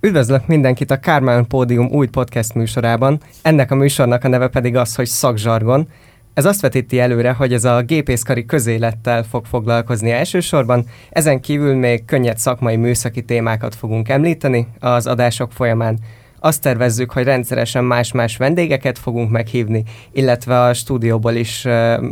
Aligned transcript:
Üdvözlök 0.00 0.46
mindenkit 0.46 0.90
a 0.90 1.00
Kármán 1.00 1.46
Pódium 1.46 1.88
új 1.90 2.06
podcast 2.06 2.54
műsorában. 2.54 3.20
Ennek 3.42 3.70
a 3.70 3.74
műsornak 3.74 4.24
a 4.24 4.28
neve 4.28 4.48
pedig 4.48 4.76
az, 4.76 4.94
hogy 4.94 5.06
szakzsargon. 5.06 5.88
Ez 6.34 6.44
azt 6.44 6.60
vetíti 6.60 6.98
előre, 7.00 7.32
hogy 7.32 7.52
ez 7.52 7.64
a 7.64 7.82
gépészkari 7.82 8.44
közélettel 8.44 9.22
fog 9.22 9.44
foglalkozni 9.44 10.10
elsősorban, 10.10 10.84
ezen 11.10 11.40
kívül 11.40 11.74
még 11.74 12.04
könnyed 12.04 12.38
szakmai 12.38 12.76
műszaki 12.76 13.22
témákat 13.22 13.74
fogunk 13.74 14.08
említeni 14.08 14.66
az 14.78 15.06
adások 15.06 15.52
folyamán. 15.52 15.98
Azt 16.40 16.62
tervezzük, 16.62 17.12
hogy 17.12 17.24
rendszeresen 17.24 17.84
más-más 17.84 18.36
vendégeket 18.36 18.98
fogunk 18.98 19.30
meghívni, 19.30 19.84
illetve 20.12 20.60
a 20.60 20.74
stúdióból 20.74 21.32
is 21.32 21.62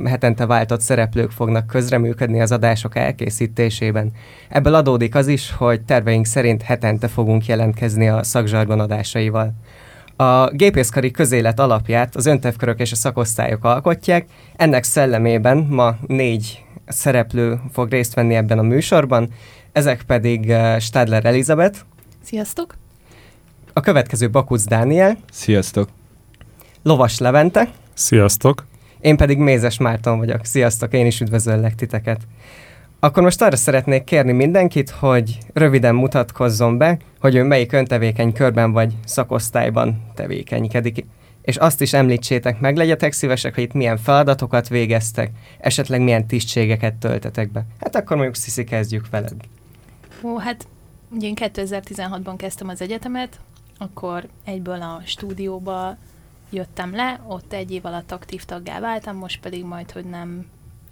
hetente 0.05 0.47
váltott 0.47 0.81
szereplők 0.81 1.31
fognak 1.31 1.67
közreműködni 1.67 2.41
az 2.41 2.53
adások 2.53 2.97
elkészítésében. 2.97 4.12
Ebből 4.49 4.75
adódik 4.75 5.15
az 5.15 5.27
is, 5.27 5.53
hogy 5.53 5.83
terveink 5.83 6.27
szerint 6.27 6.62
hetente 6.62 7.09
fogunk 7.09 7.47
jelentkezni 7.47 8.09
a 8.09 8.23
szakzsargon 8.23 8.81
adásaival. 8.81 9.55
A 10.17 10.51
gépészkari 10.51 11.11
közélet 11.11 11.61
alapját 11.61 12.17
az 12.17 12.27
öntevkörök 12.27 12.81
és 12.81 12.93
a 12.93 12.97
szakosztályok 12.97 13.65
alkotják, 13.65 14.27
ennek 14.56 14.84
szellemében 14.84 15.67
ma 15.70 15.97
négy 16.06 16.65
szereplő 16.87 17.61
fog 17.73 17.91
részt 17.91 18.15
venni 18.15 18.34
ebben 18.34 18.59
a 18.59 18.62
műsorban, 18.62 19.29
ezek 19.73 20.03
pedig 20.03 20.55
Stadler 20.79 21.25
Elizabeth. 21.25 21.79
Sziasztok! 22.23 22.86
A 23.77 23.80
következő 23.80 24.30
Bakuc 24.30 24.65
Dániel. 24.65 25.16
Sziasztok! 25.30 25.89
Lovas 26.83 27.19
Levente. 27.19 27.71
Sziasztok! 27.95 28.67
Én 29.01 29.17
pedig 29.17 29.39
Mézes 29.39 29.79
Márton 29.79 30.19
vagyok. 30.19 30.45
Sziasztok, 30.45 30.93
én 30.93 31.07
is 31.07 31.21
üdvözöllek 31.21 31.75
titeket. 31.75 32.20
Akkor 33.01 33.23
most 33.23 33.43
arra 33.43 33.57
szeretnék 33.57 34.05
kérni 34.05 34.33
mindenkit, 34.33 34.91
hogy 34.91 35.39
röviden 35.53 35.95
mutatkozzon 35.95 36.79
be, 36.79 36.98
hogy 37.20 37.34
ő 37.34 37.43
melyik 37.43 37.73
öntevékeny 37.73 38.33
körben 38.33 38.73
vagy 38.73 38.95
szakosztályban 39.05 40.03
tevékenykedik. 40.15 41.05
És 41.43 41.56
azt 41.56 41.81
is 41.81 41.93
említsétek 41.93 42.61
meg, 42.61 42.77
legyetek 42.77 43.12
szívesek, 43.12 43.55
hogy 43.55 43.62
itt 43.62 43.72
milyen 43.72 43.97
feladatokat 43.97 44.69
végeztek, 44.69 45.31
esetleg 45.59 46.00
milyen 46.00 46.27
tisztségeket 46.27 46.95
töltetek 46.95 47.53
be. 47.53 47.65
Hát 47.81 47.97
akkor 47.97 48.17
mondjuk 48.17 48.37
Sziszi, 48.37 48.65
kezdjük 48.65 49.09
veled. 49.11 49.34
Ó, 50.22 50.39
hát 50.39 50.67
ugye 51.11 51.27
én 51.27 51.37
2016-ban 51.37 52.34
kezdtem 52.37 52.69
az 52.69 52.81
egyetemet, 52.81 53.41
akkor 53.78 54.28
egyből 54.44 54.82
a 54.82 55.02
stúdióba 55.05 55.96
jöttem 56.50 56.94
le, 56.94 57.20
ott 57.27 57.52
egy 57.52 57.70
év 57.70 57.84
alatt 57.84 58.12
aktív 58.12 58.44
taggá 58.44 58.80
váltam, 58.80 59.16
most 59.16 59.41
pedig 59.41 59.64
majd, 59.64 59.91
hogy 59.91 60.05
nem 60.05 60.46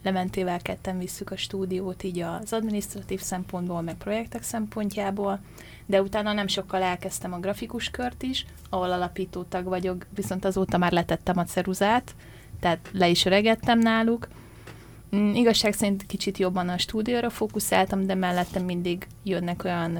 Lementével 0.04 0.60
ketten 0.60 0.98
visszük 0.98 1.30
a 1.30 1.36
stúdiót 1.36 2.02
így 2.02 2.20
az 2.20 2.52
administratív 2.52 3.20
szempontból, 3.20 3.80
meg 3.80 3.94
projektek 3.94 4.42
szempontjából, 4.42 5.40
de 5.86 6.02
utána 6.02 6.32
nem 6.32 6.46
sokkal 6.46 6.82
elkezdtem 6.82 7.32
a 7.32 7.38
grafikus 7.38 7.90
kört 7.90 8.22
is, 8.22 8.46
ahol 8.70 8.92
alapító 8.92 9.42
tag 9.42 9.64
vagyok, 9.64 10.06
viszont 10.14 10.44
azóta 10.44 10.78
már 10.78 10.92
letettem 10.92 11.38
a 11.38 11.44
ceruzát, 11.44 12.14
tehát 12.60 12.88
le 12.92 13.08
is 13.08 13.24
öregettem 13.24 13.78
náluk. 13.78 14.28
Mm, 15.16 15.34
igazság 15.34 15.72
szerint 15.72 16.06
kicsit 16.06 16.38
jobban 16.38 16.68
a 16.68 16.78
stúdióra 16.78 17.30
fókuszáltam, 17.30 18.06
de 18.06 18.14
mellette 18.14 18.60
mindig 18.60 19.06
jönnek 19.22 19.64
olyan 19.64 19.98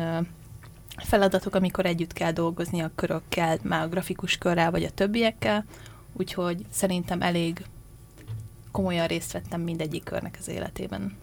feladatok, 0.96 1.54
amikor 1.54 1.86
együtt 1.86 2.12
kell 2.12 2.32
dolgozni 2.32 2.80
a 2.80 2.90
körökkel, 2.94 3.58
már 3.62 3.82
a 3.82 3.88
grafikus 3.88 4.36
körrel 4.36 4.70
vagy 4.70 4.82
a 4.82 4.90
többiekkel, 4.90 5.64
úgyhogy 6.12 6.64
szerintem 6.70 7.22
elég 7.22 7.64
komolyan 8.70 9.06
részt 9.06 9.32
vettem 9.32 9.60
mindegyik 9.60 10.04
körnek 10.04 10.36
az 10.40 10.48
életében. 10.48 11.16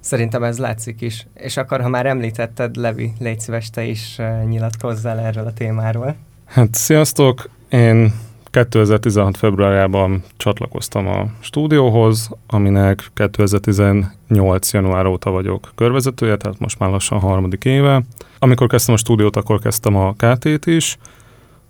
Szerintem 0.00 0.42
ez 0.42 0.58
látszik 0.58 1.00
is. 1.00 1.26
És 1.34 1.56
akkor, 1.56 1.80
ha 1.80 1.88
már 1.88 2.06
említetted, 2.06 2.76
Levi, 2.76 3.12
légy 3.18 3.40
szíves, 3.40 3.70
te 3.70 3.84
is 3.84 4.16
uh, 4.18 4.44
nyilatkozzál 4.44 5.18
erről 5.18 5.46
a 5.46 5.52
témáról. 5.52 6.16
Hát 6.44 6.74
sziasztok! 6.74 7.50
Én 7.68 8.12
2016. 8.54 9.36
februárjában 9.36 10.22
csatlakoztam 10.36 11.06
a 11.06 11.26
stúdióhoz, 11.40 12.30
aminek 12.46 13.10
2018. 13.14 14.72
január 14.72 15.06
óta 15.06 15.30
vagyok 15.30 15.72
körvezetője, 15.74 16.36
tehát 16.36 16.58
most 16.58 16.78
már 16.78 16.90
lassan 16.90 17.18
harmadik 17.18 17.64
éve. 17.64 18.02
Amikor 18.38 18.66
kezdtem 18.66 18.94
a 18.94 18.98
stúdiót, 18.98 19.36
akkor 19.36 19.58
kezdtem 19.60 19.96
a 19.96 20.12
KT-t 20.12 20.66
is, 20.66 20.98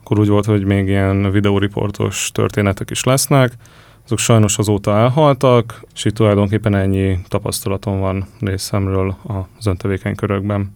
akkor 0.01 0.19
úgy 0.19 0.29
volt, 0.29 0.45
hogy 0.45 0.65
még 0.65 0.89
ilyen 0.89 1.31
videóriportos 1.31 2.31
történetek 2.33 2.91
is 2.91 3.05
lesznek, 3.05 3.53
azok 4.05 4.19
sajnos 4.19 4.59
azóta 4.59 4.97
elhaltak, 4.97 5.85
és 5.95 6.05
itt 6.05 6.15
tulajdonképpen 6.15 6.75
ennyi 6.75 7.19
tapasztalatom 7.29 8.01
van 8.01 8.27
részemről 8.41 9.17
az 9.59 9.67
öntevékeny 9.67 10.15
körökben. 10.15 10.75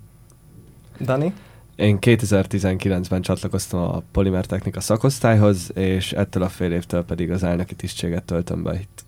Dani? 1.00 1.32
Én 1.78 1.99
2019-ben 2.00 3.22
csatlakoztam 3.22 3.81
a 3.81 4.03
Polimer 4.12 4.47
Technika 4.47 4.81
szakosztályhoz, 4.81 5.71
és 5.75 6.12
ettől 6.12 6.43
a 6.43 6.49
fél 6.49 6.72
évtől 6.72 7.05
pedig 7.05 7.31
az 7.31 7.43
elnöki 7.43 7.75
tisztséget 7.75 8.25
töltöm 8.25 8.62
be 8.62 8.75
itt. 8.75 9.05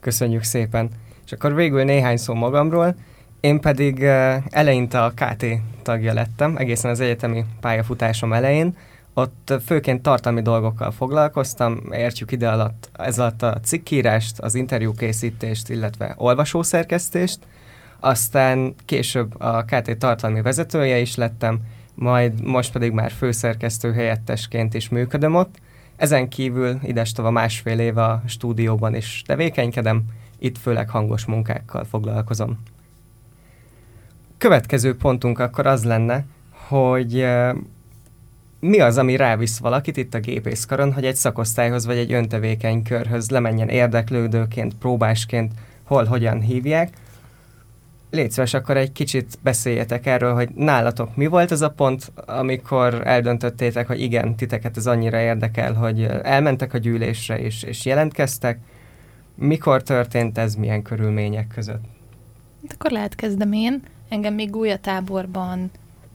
Köszönjük 0.00 0.42
szépen. 0.42 0.90
És 1.24 1.32
akkor 1.32 1.54
végül 1.54 1.84
néhány 1.84 2.16
szó 2.16 2.34
magamról. 2.34 2.94
Én 3.40 3.60
pedig 3.60 4.02
eleinte 4.48 5.04
a 5.04 5.10
KT 5.10 5.44
tagja 5.82 6.12
lettem, 6.12 6.56
egészen 6.56 6.90
az 6.90 7.00
egyetemi 7.00 7.44
pályafutásom 7.60 8.32
elején, 8.32 8.76
ott 9.14 9.52
főként 9.64 10.02
tartalmi 10.02 10.42
dolgokkal 10.42 10.90
foglalkoztam, 10.90 11.80
értjük 11.92 12.32
ide 12.32 12.48
alatt, 12.48 12.90
ez 12.92 13.18
alatt 13.18 13.42
a 13.42 13.60
cikkírást, 13.62 14.38
az 14.38 14.54
interjúkészítést, 14.54 15.68
illetve 15.68 16.14
olvasószerkesztést, 16.16 17.38
aztán 18.00 18.74
később 18.84 19.40
a 19.40 19.64
KT 19.64 19.98
tartalmi 19.98 20.42
vezetője 20.42 20.98
is 20.98 21.14
lettem, 21.14 21.60
majd 21.94 22.44
most 22.44 22.72
pedig 22.72 22.92
már 22.92 23.10
főszerkesztő 23.10 23.92
helyettesként 23.92 24.74
is 24.74 24.88
működöm 24.88 25.34
ott. 25.34 25.54
Ezen 25.96 26.28
kívül 26.28 26.78
idestova 26.82 27.30
másfél 27.30 27.78
éve 27.78 28.04
a 28.04 28.22
stúdióban 28.26 28.94
is 28.94 29.22
tevékenykedem, 29.26 30.02
itt 30.38 30.58
főleg 30.58 30.90
hangos 30.90 31.24
munkákkal 31.24 31.84
foglalkozom. 31.84 32.58
Következő 34.38 34.96
pontunk 34.96 35.38
akkor 35.38 35.66
az 35.66 35.84
lenne, 35.84 36.24
hogy 36.50 37.26
mi 38.60 38.80
az, 38.80 38.98
ami 38.98 39.16
rávisz 39.16 39.58
valakit 39.58 39.96
itt 39.96 40.14
a 40.14 40.20
gépészkaron, 40.20 40.92
hogy 40.92 41.04
egy 41.04 41.14
szakosztályhoz 41.14 41.86
vagy 41.86 41.96
egy 41.96 42.12
öntevékeny 42.12 42.82
körhöz 42.82 43.30
lemenjen 43.30 43.68
érdeklődőként, 43.68 44.74
próbásként, 44.74 45.52
hol, 45.82 46.04
hogyan 46.04 46.40
hívják. 46.40 46.92
Légy 48.10 48.30
szíves, 48.30 48.54
akkor 48.54 48.76
egy 48.76 48.92
kicsit 48.92 49.38
beszéljetek 49.42 50.06
erről, 50.06 50.34
hogy 50.34 50.48
nálatok 50.54 51.16
mi 51.16 51.26
volt 51.26 51.50
ez 51.50 51.60
a 51.60 51.70
pont, 51.70 52.12
amikor 52.26 53.06
eldöntöttétek, 53.06 53.86
hogy 53.86 54.00
igen, 54.00 54.36
titeket 54.36 54.76
ez 54.76 54.86
annyira 54.86 55.20
érdekel, 55.20 55.72
hogy 55.72 56.02
elmentek 56.22 56.74
a 56.74 56.78
gyűlésre 56.78 57.38
és, 57.38 57.62
és 57.62 57.84
jelentkeztek. 57.84 58.58
Mikor 59.34 59.82
történt 59.82 60.38
ez, 60.38 60.54
milyen 60.54 60.82
körülmények 60.82 61.46
között? 61.54 61.82
Hát 62.62 62.72
akkor 62.74 62.90
lehet 62.90 63.14
kezdem 63.14 63.52
én. 63.52 63.82
Engem 64.08 64.34
még 64.34 64.50
gólyatáborban 64.50 65.70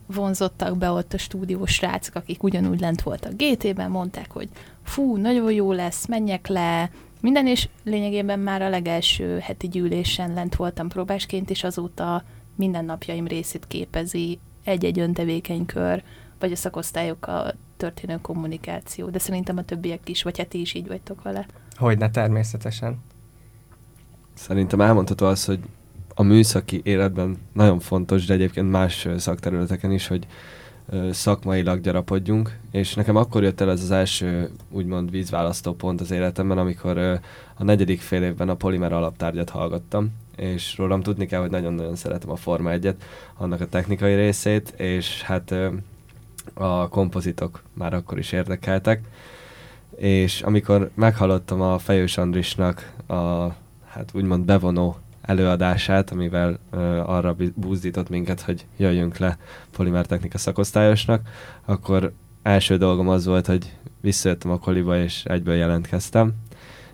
vonzottak 0.05 0.77
be 0.77 0.89
ott 0.89 1.13
a 1.13 1.17
stúdiós 1.17 1.71
srácok, 1.71 2.15
akik 2.15 2.43
ugyanúgy 2.43 2.79
lent 2.79 3.01
voltak 3.01 3.31
GT-ben, 3.37 3.91
mondták, 3.91 4.31
hogy 4.31 4.49
fú, 4.83 5.15
nagyon 5.17 5.51
jó 5.51 5.71
lesz, 5.71 6.07
menjek 6.07 6.47
le, 6.47 6.89
minden, 7.25 7.47
és 7.47 7.67
lényegében 7.83 8.39
már 8.39 8.61
a 8.61 8.69
legelső 8.69 9.39
heti 9.39 9.67
gyűlésen 9.67 10.33
lent 10.33 10.55
voltam 10.55 10.87
próbásként, 10.87 11.49
és 11.49 11.63
azóta 11.63 12.23
minden 12.55 12.85
napjaim 12.85 13.27
részét 13.27 13.67
képezi 13.67 14.39
egy-egy 14.63 14.99
öntevékenykör, 14.99 16.03
vagy 16.39 16.51
a 16.51 16.55
szakosztályokkal 16.55 17.53
történő 17.77 18.17
kommunikáció, 18.21 19.09
de 19.09 19.19
szerintem 19.19 19.57
a 19.57 19.63
többiek 19.63 20.09
is, 20.09 20.23
vagy 20.23 20.37
hát 20.37 20.47
ti 20.47 20.59
is 20.59 20.73
így 20.73 20.87
vagytok 20.87 21.21
vele. 21.21 21.45
Hogyne, 21.75 22.09
természetesen. 22.09 22.97
Szerintem 24.33 24.81
elmondható 24.81 25.25
az, 25.25 25.45
hogy 25.45 25.59
a 26.15 26.23
műszaki 26.23 26.81
életben 26.83 27.37
nagyon 27.53 27.79
fontos, 27.79 28.25
de 28.25 28.33
egyébként 28.33 28.71
más 28.71 29.07
szakterületeken 29.17 29.91
is, 29.91 30.07
hogy 30.07 30.27
szakmailag 31.11 31.81
gyarapodjunk, 31.81 32.57
és 32.71 32.93
nekem 32.93 33.15
akkor 33.15 33.43
jött 33.43 33.61
el 33.61 33.71
ez 33.71 33.81
az 33.81 33.91
első 33.91 34.49
úgymond 34.69 35.11
vízválasztó 35.11 35.73
pont 35.73 36.01
az 36.01 36.11
életemben, 36.11 36.57
amikor 36.57 36.97
a 37.57 37.63
negyedik 37.63 38.01
fél 38.01 38.23
évben 38.23 38.49
a 38.49 38.55
polimer 38.55 38.93
alaptárgyat 38.93 39.49
hallgattam, 39.49 40.11
és 40.35 40.77
rólam 40.77 41.01
tudni 41.01 41.25
kell, 41.25 41.41
hogy 41.41 41.49
nagyon-nagyon 41.49 41.95
szeretem 41.95 42.29
a 42.29 42.35
Forma 42.35 42.71
1 42.71 42.95
annak 43.37 43.61
a 43.61 43.67
technikai 43.67 44.15
részét, 44.15 44.73
és 44.77 45.21
hát 45.21 45.53
a 46.53 46.89
kompozitok 46.89 47.63
már 47.73 47.93
akkor 47.93 48.17
is 48.17 48.31
érdekeltek, 48.31 49.01
és 49.95 50.41
amikor 50.41 50.89
meghallottam 50.93 51.61
a 51.61 51.77
Fejős 51.77 52.17
Andrisnak 52.17 52.93
a 53.07 53.47
hát 53.85 54.09
úgymond 54.13 54.45
bevonó 54.45 54.97
előadását, 55.25 56.11
amivel 56.11 56.59
arra 57.05 57.35
búzdított 57.53 58.09
minket, 58.09 58.41
hogy 58.41 58.65
jöjjünk 58.77 59.17
le 59.17 59.37
polimer 59.71 60.05
technika 60.05 60.37
szakosztályosnak, 60.37 61.27
akkor 61.65 62.13
első 62.41 62.77
dolgom 62.77 63.09
az 63.09 63.25
volt, 63.25 63.45
hogy 63.45 63.73
visszajöttem 64.01 64.51
a 64.51 64.59
koliba, 64.59 64.97
és 64.97 65.23
egyből 65.25 65.55
jelentkeztem, 65.55 66.33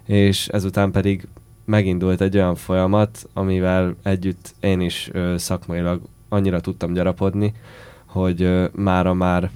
és 0.06 0.48
ezután 0.48 0.92
pedig 0.92 1.28
megindult 1.66 2.22
egy 2.22 2.36
olyan 2.36 2.56
folyamat, 2.56 3.30
amivel 3.34 3.96
együtt 4.04 4.54
én 4.60 4.82
is 4.82 5.10
uh, 5.14 5.36
szakmailag 5.36 6.02
annyira 6.30 6.62
tudtam 6.62 6.94
gyarapodni, 6.94 7.54
hogy 8.06 8.42
ö, 8.42 8.68
mára 8.72 9.14
már 9.14 9.50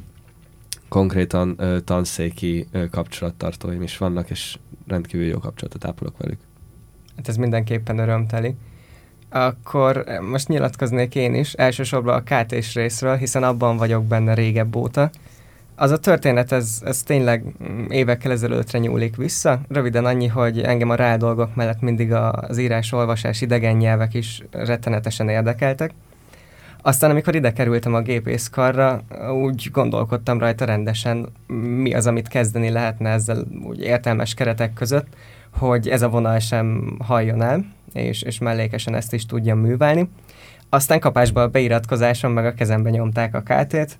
konkrétan 0.89 1.55
ö, 1.57 1.79
tanszéki 1.79 2.67
ö, 2.71 2.89
kapcsolattartóim 2.89 3.81
is 3.81 3.97
vannak, 3.97 4.29
és 4.29 4.57
rendkívül 4.87 5.25
jó 5.25 5.39
kapcsolatot 5.39 5.85
ápolok 5.85 6.17
velük. 6.17 6.39
Hát 7.15 7.27
ez 7.27 7.35
mindenképpen 7.35 7.97
örömteli. 7.97 8.55
Akkor 9.29 10.03
eh, 10.07 10.19
most 10.19 10.47
nyilatkoznék 10.47 11.15
én 11.15 11.35
is, 11.35 11.53
elsősorban 11.53 12.15
a 12.15 12.23
KT-s 12.23 12.73
részről, 12.73 13.15
hiszen 13.15 13.43
abban 13.43 13.77
vagyok 13.77 14.05
benne 14.05 14.33
régebb 14.33 14.75
óta. 14.75 15.09
Az 15.75 15.91
a 15.91 15.97
történet, 15.97 16.51
ez, 16.51 16.81
ez 16.85 17.03
tényleg 17.03 17.43
mm, 17.43 17.85
évekkel 17.89 18.31
ezelőttre 18.31 18.79
nyúlik 18.79 19.15
vissza. 19.15 19.59
Röviden 19.67 20.05
annyi, 20.05 20.27
hogy 20.27 20.61
engem 20.61 20.89
a 20.89 20.95
rádolgok 20.95 21.55
mellett 21.55 21.81
mindig 21.81 22.13
az 22.13 22.57
írás-olvasás 22.57 23.41
idegen 23.41 23.75
nyelvek 23.75 24.13
is 24.13 24.43
rettenetesen 24.51 25.29
érdekeltek. 25.29 25.91
Aztán, 26.81 27.09
amikor 27.09 27.35
ide 27.35 27.53
kerültem 27.53 27.93
a 27.93 28.01
gépészkarra, 28.01 29.01
úgy 29.43 29.69
gondolkodtam 29.71 30.39
rajta 30.39 30.65
rendesen, 30.65 31.27
mi 31.81 31.93
az, 31.93 32.07
amit 32.07 32.27
kezdeni 32.27 32.69
lehetne 32.69 33.09
ezzel 33.09 33.45
úgy 33.63 33.79
értelmes 33.79 34.33
keretek 34.33 34.73
között, 34.73 35.07
hogy 35.57 35.87
ez 35.87 36.01
a 36.01 36.09
vonal 36.09 36.39
sem 36.39 36.97
halljon 36.99 37.41
el, 37.41 37.65
és, 37.93 38.21
és 38.21 38.37
mellékesen 38.37 38.95
ezt 38.95 39.13
is 39.13 39.25
tudjam 39.25 39.59
művelni. 39.59 40.09
Aztán 40.69 40.99
kapásba 40.99 41.41
a 41.41 41.47
beiratkozásom, 41.47 42.31
meg 42.31 42.45
a 42.45 42.53
kezembe 42.53 42.89
nyomták 42.89 43.35
a 43.35 43.41
KT-t, 43.41 43.97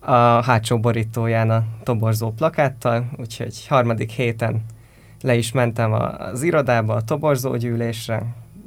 a 0.00 0.42
hátsó 0.42 0.80
borítóján 0.80 1.50
a 1.50 1.64
toborzó 1.82 2.30
plakáttal, 2.30 3.04
úgyhogy 3.16 3.66
harmadik 3.66 4.10
héten 4.10 4.64
le 5.24 5.34
is 5.34 5.52
mentem 5.52 5.92
az 5.92 6.42
irodába, 6.42 6.94
a 6.94 7.02
toborzó 7.02 7.56
gyűlésre, 7.56 8.22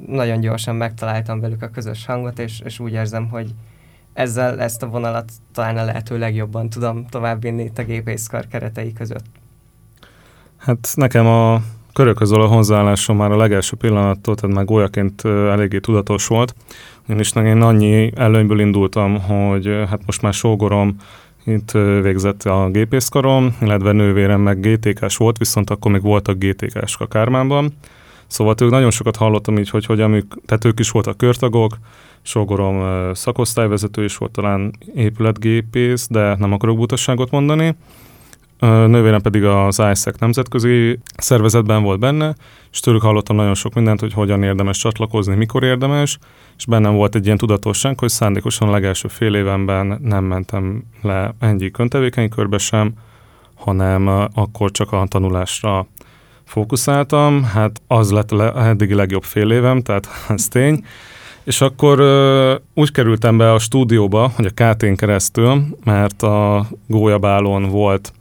nagyon 0.06 0.40
gyorsan 0.40 0.76
megtaláltam 0.76 1.40
velük 1.40 1.62
a 1.62 1.68
közös 1.68 2.06
hangot, 2.06 2.38
és, 2.38 2.60
és 2.60 2.78
úgy 2.78 2.92
érzem, 2.92 3.28
hogy 3.28 3.54
ezzel 4.12 4.60
ezt 4.60 4.82
a 4.82 4.88
vonalat 4.88 5.32
talán 5.52 5.76
a 5.76 5.84
lehető 5.84 6.18
legjobban 6.18 6.68
tudom 6.68 7.06
továbbvinni 7.06 7.62
itt 7.62 7.78
a 7.78 7.84
gépészkar 7.84 8.46
keretei 8.46 8.92
között. 8.92 9.24
Hát 10.56 10.92
nekem 10.94 11.26
a 11.26 11.62
körökhöz 11.98 12.32
a 12.32 12.46
hozzáállásom 12.46 13.16
már 13.16 13.30
a 13.30 13.36
legelső 13.36 13.76
pillanattól, 13.76 14.34
tehát 14.34 14.56
már 14.56 14.64
gólyaként 14.64 15.24
eléggé 15.24 15.78
tudatos 15.78 16.26
volt. 16.26 16.54
Én 17.08 17.18
is 17.18 17.32
én 17.32 17.62
annyi 17.62 18.12
előnyből 18.14 18.60
indultam, 18.60 19.20
hogy 19.20 19.66
hát 19.88 20.00
most 20.06 20.22
már 20.22 20.32
sógorom 20.32 20.96
itt 21.44 21.70
végzett 22.02 22.42
a 22.42 22.68
gépészkarom, 22.70 23.56
illetve 23.60 23.92
nővérem 23.92 24.40
meg 24.40 24.60
GTK-s 24.60 25.16
volt, 25.16 25.38
viszont 25.38 25.70
akkor 25.70 25.92
még 25.92 26.02
voltak 26.02 26.38
GTK-s 26.38 26.96
a 26.98 27.06
Kármánban. 27.06 27.72
Szóval 28.26 28.54
ők 28.60 28.70
nagyon 28.70 28.90
sokat 28.90 29.16
hallottam 29.16 29.58
így, 29.58 29.70
hogy 29.70 29.86
hogyan 29.86 30.10
műk, 30.10 30.34
tehát 30.46 30.64
ők 30.64 30.78
is 30.78 30.90
voltak 30.90 31.16
körtagok, 31.16 31.78
sógorom 32.22 32.82
szakosztályvezető 33.14 34.04
is 34.04 34.16
volt 34.16 34.32
talán 34.32 34.72
épületgépész, 34.94 36.06
de 36.10 36.36
nem 36.36 36.52
akarok 36.52 36.76
butasságot 36.76 37.30
mondani. 37.30 37.74
Nővérem 38.60 39.20
pedig 39.20 39.44
az 39.44 39.78
ISEC 39.90 40.18
nemzetközi 40.18 40.98
szervezetben 41.16 41.82
volt 41.82 41.98
benne, 41.98 42.34
és 42.72 42.80
tőlük 42.80 43.02
hallottam 43.02 43.36
nagyon 43.36 43.54
sok 43.54 43.74
mindent, 43.74 44.00
hogy 44.00 44.12
hogyan 44.12 44.42
érdemes 44.42 44.78
csatlakozni, 44.78 45.34
mikor 45.34 45.62
érdemes, 45.62 46.18
és 46.56 46.66
bennem 46.66 46.94
volt 46.94 47.14
egy 47.14 47.24
ilyen 47.24 47.36
tudatosság, 47.36 47.98
hogy 47.98 48.08
szándékosan 48.08 48.68
a 48.68 48.70
legelső 48.70 49.08
fél 49.08 49.34
évenben 49.34 49.98
nem 50.02 50.24
mentem 50.24 50.84
le 51.02 51.34
egyik 51.40 51.78
öntevékeny 51.78 52.28
körbe 52.28 52.58
sem, 52.58 52.92
hanem 53.54 54.28
akkor 54.34 54.70
csak 54.70 54.92
a 54.92 55.06
tanulásra 55.08 55.86
fókuszáltam. 56.44 57.44
Hát 57.44 57.80
az 57.86 58.10
lett 58.10 58.32
a 58.32 58.66
eddigi 58.66 58.94
legjobb 58.94 59.22
fél 59.22 59.50
évem, 59.50 59.82
tehát 59.82 60.08
ez 60.28 60.48
tény. 60.48 60.84
És 61.44 61.60
akkor 61.60 61.98
ö, 61.98 62.54
úgy 62.74 62.92
kerültem 62.92 63.36
be 63.36 63.52
a 63.52 63.58
stúdióba, 63.58 64.32
hogy 64.36 64.46
a 64.54 64.64
KT-n 64.64 64.92
keresztül, 64.92 65.62
mert 65.84 66.22
a 66.22 66.66
gólyabálon 66.86 67.68
volt 67.68 68.12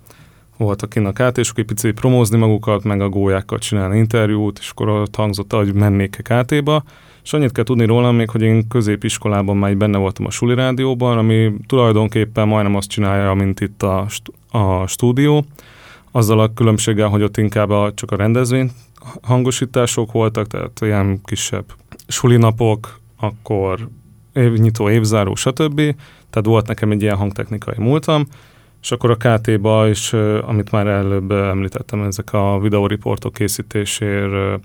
voltak 0.57 0.95
a 0.95 1.11
KT, 1.11 1.37
és 1.37 1.49
akkor 1.49 1.59
egy 1.59 1.65
picit 1.65 1.99
promózni 1.99 2.37
magukat, 2.37 2.83
meg 2.83 3.01
a 3.01 3.09
gólyákkal 3.09 3.57
csinálni 3.57 3.97
interjút, 3.97 4.59
és 4.59 4.69
akkor 4.69 4.89
ott 4.89 5.15
hangzott 5.15 5.53
hogy 5.53 5.73
mennék 5.73 6.17
a 6.23 6.43
KT-ba, 6.43 6.83
és 7.23 7.33
annyit 7.33 7.51
kell 7.51 7.63
tudni 7.63 7.85
rólam 7.85 8.15
még, 8.15 8.29
hogy 8.29 8.41
én 8.41 8.67
középiskolában 8.67 9.57
már 9.57 9.77
benne 9.77 9.97
voltam 9.97 10.25
a 10.25 10.31
Suli 10.31 10.55
Rádióban, 10.55 11.17
ami 11.17 11.53
tulajdonképpen 11.67 12.47
majdnem 12.47 12.75
azt 12.75 12.89
csinálja, 12.89 13.33
mint 13.33 13.59
itt 13.59 13.83
a, 13.83 14.07
a 14.51 14.87
stúdió, 14.87 15.45
azzal 16.11 16.39
a 16.39 16.53
különbséggel, 16.53 17.07
hogy 17.07 17.23
ott 17.23 17.37
inkább 17.37 17.69
a, 17.69 17.91
csak 17.93 18.11
a 18.11 18.15
rendezvény 18.15 18.71
hangosítások 19.21 20.11
voltak, 20.11 20.47
tehát 20.47 20.79
ilyen 20.81 21.21
kisebb 21.23 21.65
sulinapok, 22.07 22.99
akkor 23.19 23.89
évnyitó, 24.33 24.89
évzáró, 24.89 25.35
stb. 25.35 25.75
Tehát 26.29 26.45
volt 26.45 26.67
nekem 26.67 26.91
egy 26.91 27.01
ilyen 27.01 27.15
hangtechnikai 27.15 27.75
múltam, 27.77 28.25
és 28.87 28.93
akkor 28.93 29.11
a 29.11 29.15
KT-ba 29.15 29.87
is, 29.87 30.13
amit 30.41 30.71
már 30.71 30.87
előbb 30.87 31.31
említettem, 31.31 32.01
ezek 32.01 32.33
a 32.33 32.59
videóriportok 32.59 33.33
készítésért 33.33 34.61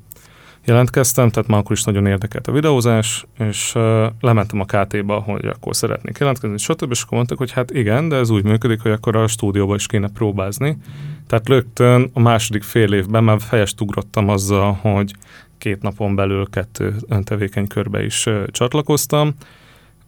jelentkeztem, 0.65 1.31
tehát 1.31 1.49
már 1.49 1.59
akkor 1.59 1.77
is 1.77 1.85
nagyon 1.85 2.07
érdekelt 2.07 2.47
a 2.47 2.53
videózás, 2.53 3.27
és 3.39 3.73
lementem 4.21 4.61
a 4.61 4.65
KT-ba, 4.65 5.19
hogy 5.19 5.47
akkor 5.47 5.77
szeretnék 5.77 6.19
jelentkezni, 6.19 6.59
stb. 6.59 6.91
És 6.91 7.03
akkor 7.03 7.17
mondták, 7.17 7.39
hogy 7.39 7.53
hát 7.53 7.71
igen, 7.71 8.09
de 8.09 8.17
ez 8.17 8.31
úgy 8.31 8.45
működik, 8.45 8.81
hogy 8.81 8.91
akkor 8.91 9.17
a 9.17 9.27
stúdióba 9.27 9.75
is 9.75 9.87
kéne 9.87 10.09
próbázni. 10.15 10.77
Tehát 11.27 11.49
rögtön 11.49 12.11
a 12.13 12.21
második 12.21 12.63
fél 12.63 12.93
évben 12.93 13.25
már 13.25 13.41
fejest 13.41 13.81
ugrottam 13.81 14.29
azzal, 14.29 14.73
hogy 14.73 15.15
két 15.59 15.83
napon 15.83 16.15
belül 16.15 16.47
kettő 16.51 16.95
öntevékeny 17.09 17.67
körbe 17.67 18.05
is 18.05 18.29
csatlakoztam, 18.47 19.35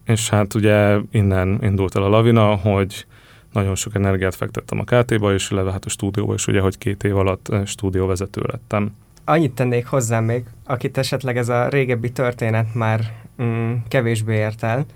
és 0.04 0.28
hát 0.28 0.54
ugye 0.54 0.96
innen 1.10 1.58
indult 1.62 1.96
el 1.96 2.02
a 2.02 2.08
lavina, 2.08 2.54
hogy 2.54 3.06
nagyon 3.54 3.74
sok 3.74 3.94
energiát 3.94 4.34
fektettem 4.34 4.78
a 4.78 4.84
KT-ba, 4.84 5.32
és 5.32 5.50
illetve 5.50 5.72
hát 5.72 5.84
a 5.84 5.88
stúdióba 5.88 6.34
is, 6.34 6.46
ugye, 6.46 6.60
hogy 6.60 6.78
két 6.78 7.04
év 7.04 7.16
alatt 7.16 7.52
stúdióvezető 7.64 8.42
lettem. 8.46 8.94
Annyit 9.24 9.52
tennék 9.52 9.86
hozzá 9.86 10.20
még, 10.20 10.44
akit 10.64 10.98
esetleg 10.98 11.36
ez 11.36 11.48
a 11.48 11.68
régebbi 11.68 12.12
történet 12.12 12.74
már 12.74 13.00
mm, 13.42 13.74
kevésbé 13.88 14.34
ért 14.34 14.62
el, 14.62 14.86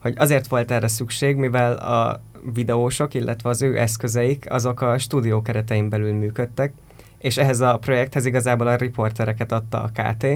hogy 0.00 0.14
azért 0.16 0.46
volt 0.46 0.70
erre 0.70 0.88
szükség, 0.88 1.36
mivel 1.36 1.72
a 1.72 2.22
videósok, 2.52 3.14
illetve 3.14 3.48
az 3.48 3.62
ő 3.62 3.78
eszközeik, 3.78 4.46
azok 4.50 4.80
a 4.80 4.98
stúdió 4.98 5.42
keretein 5.42 5.88
belül 5.88 6.12
működtek, 6.12 6.72
és 7.18 7.36
ehhez 7.36 7.60
a 7.60 7.78
projekthez 7.78 8.26
igazából 8.26 8.66
a 8.66 8.76
riportereket 8.76 9.52
adta 9.52 9.82
a 9.82 9.90
KT, 9.94 10.26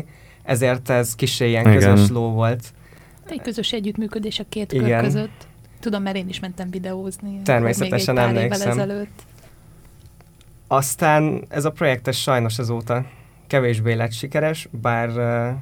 ezért 0.42 0.90
ez 0.90 1.14
kicsi 1.14 1.44
ilyen 1.44 1.66
Igen. 1.66 1.74
közös 1.74 2.08
ló 2.08 2.30
volt. 2.30 2.72
Egy 3.28 3.40
közös 3.42 3.72
együttműködés 3.72 4.38
a 4.38 4.44
két 4.48 4.72
Igen. 4.72 4.88
kör 4.88 5.00
között. 5.00 5.46
Tudom, 5.82 6.02
mert 6.02 6.16
én 6.16 6.28
is 6.28 6.40
mentem 6.40 6.70
videózni. 6.70 7.40
Természetesen 7.44 8.14
még 8.14 8.24
egy 8.24 8.30
emlékszem. 8.30 8.70
ezelőtt. 8.70 9.22
Aztán 10.66 11.44
ez 11.48 11.64
a 11.64 11.70
projekt 11.70 12.12
sajnos 12.12 12.58
azóta 12.58 13.04
kevésbé 13.46 13.92
lett 13.92 14.12
sikeres, 14.12 14.68
bár 14.70 15.08
uh, 15.08 15.58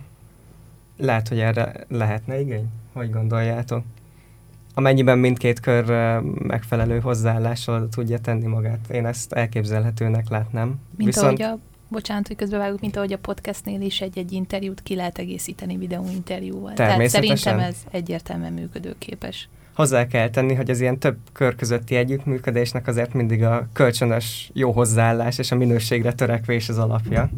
lehet, 0.97 1.29
hogy 1.29 1.39
erre 1.39 1.73
lehetne 1.89 2.41
igény. 2.41 2.67
Hogy 2.93 3.11
gondoljátok? 3.11 3.85
Amennyiben 4.75 5.19
mindkét 5.19 5.61
kör 5.61 5.91
uh, 5.91 6.23
megfelelő 6.43 7.01
hozzáállással 7.01 7.89
tudja 7.89 8.19
tenni 8.19 8.47
magát. 8.47 8.91
Én 8.91 9.07
ezt 9.07 9.33
elképzelhetőnek 9.33 10.29
látnám. 10.29 10.81
Mint 10.97 11.15
Viszont... 11.15 11.41
ahogy 11.41 11.59
a 11.59 11.59
bocsánat, 11.89 12.27
hogy 12.27 12.37
közbevágok, 12.37 12.81
mint 12.81 12.97
ahogy 12.97 13.13
a 13.13 13.19
podcastnél 13.19 13.81
is 13.81 14.01
egy-egy 14.01 14.33
interjút 14.33 14.83
ki 14.83 14.95
lehet 14.95 15.19
egészíteni 15.19 15.77
videóinterjúval. 15.77 16.73
Tehát 16.73 17.09
szerintem 17.09 17.59
ez 17.59 17.77
egyértelműen 17.91 18.53
működőképes 18.53 19.49
hozzá 19.81 20.07
kell 20.07 20.31
tenni, 20.31 20.55
hogy 20.55 20.71
az 20.71 20.81
ilyen 20.81 20.99
több 20.99 21.17
kör 21.33 21.55
közötti 21.55 21.97
együttműködésnek 21.97 22.87
azért 22.87 23.15
mindig 23.15 23.45
a 23.45 23.69
kölcsönös 23.73 24.51
jó 24.55 24.71
hozzáállás 24.73 25.39
és 25.39 25.51
a 25.51 25.57
minőségre 25.57 26.13
törekvés 26.13 26.69
az 26.69 26.79
alapja. 26.79 27.31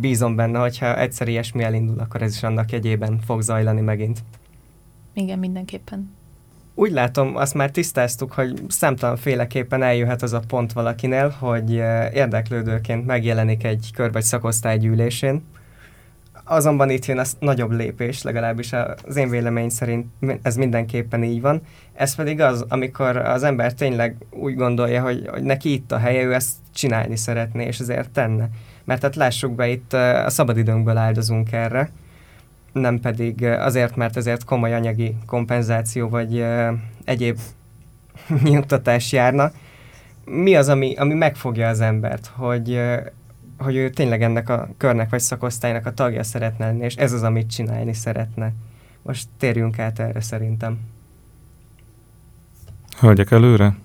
Bízom 0.00 0.36
benne, 0.36 0.58
hogyha 0.58 0.98
egyszer 0.98 1.28
ilyesmi 1.28 1.62
elindul, 1.62 1.98
akkor 1.98 2.22
ez 2.22 2.34
is 2.34 2.42
annak 2.42 2.72
jegyében 2.72 3.20
fog 3.24 3.42
zajlani 3.42 3.80
megint. 3.80 4.18
Igen, 5.14 5.38
mindenképpen. 5.38 6.14
Úgy 6.74 6.92
látom, 6.92 7.36
azt 7.36 7.54
már 7.54 7.70
tisztáztuk, 7.70 8.32
hogy 8.32 8.62
számtalan 8.68 9.16
féleképpen 9.16 9.82
eljöhet 9.82 10.22
az 10.22 10.32
a 10.32 10.42
pont 10.48 10.72
valakinél, 10.72 11.28
hogy 11.28 11.76
eh, 11.76 12.14
érdeklődőként 12.14 13.06
megjelenik 13.06 13.64
egy 13.64 13.90
kör 13.94 14.12
vagy 14.12 14.22
szakosztálygyűlésén, 14.22 15.44
Azonban 16.44 16.90
itt 16.90 17.06
jön 17.06 17.18
az 17.18 17.36
nagyobb 17.38 17.70
lépés, 17.70 18.22
legalábbis 18.22 18.72
az 19.06 19.16
én 19.16 19.28
vélemény 19.28 19.68
szerint 19.68 20.06
ez 20.42 20.56
mindenképpen 20.56 21.22
így 21.22 21.40
van. 21.40 21.60
Ez 21.92 22.14
pedig 22.14 22.40
az, 22.40 22.64
amikor 22.68 23.16
az 23.16 23.42
ember 23.42 23.74
tényleg 23.74 24.16
úgy 24.30 24.54
gondolja, 24.54 25.02
hogy, 25.02 25.28
hogy 25.30 25.42
neki 25.42 25.72
itt 25.72 25.92
a 25.92 25.98
helye, 25.98 26.22
ő 26.22 26.34
ezt 26.34 26.52
csinálni 26.74 27.16
szeretné, 27.16 27.66
és 27.66 27.78
ezért 27.78 28.10
tenne. 28.10 28.48
Mert 28.84 29.02
hát 29.02 29.16
lássuk 29.16 29.54
be, 29.54 29.68
itt 29.68 29.92
a 29.92 30.30
szabadidőnkből 30.30 30.96
áldozunk 30.96 31.52
erre, 31.52 31.90
nem 32.72 33.00
pedig 33.00 33.44
azért, 33.44 33.96
mert 33.96 34.16
ezért 34.16 34.44
komoly 34.44 34.74
anyagi 34.74 35.16
kompenzáció 35.26 36.08
vagy 36.08 36.44
egyéb 37.04 37.38
nyugtatás 38.42 39.12
járna. 39.12 39.50
Mi 40.24 40.54
az, 40.54 40.68
ami, 40.68 40.94
ami 40.94 41.14
megfogja 41.14 41.68
az 41.68 41.80
embert, 41.80 42.30
hogy 42.36 42.80
hogy 43.64 43.76
ő 43.76 43.90
tényleg 43.90 44.22
ennek 44.22 44.48
a 44.48 44.68
körnek 44.76 45.10
vagy 45.10 45.20
szakosztálynak 45.20 45.86
a 45.86 45.94
tagja 45.94 46.22
szeretne 46.22 46.66
lenni, 46.66 46.84
és 46.84 46.94
ez 46.94 47.12
az, 47.12 47.22
amit 47.22 47.50
csinálni 47.50 47.92
szeretne. 47.92 48.52
Most 49.02 49.28
térjünk 49.38 49.78
át 49.78 49.98
erre 49.98 50.20
szerintem. 50.20 50.78
Hölgyek 52.98 53.30
előre? 53.30 53.76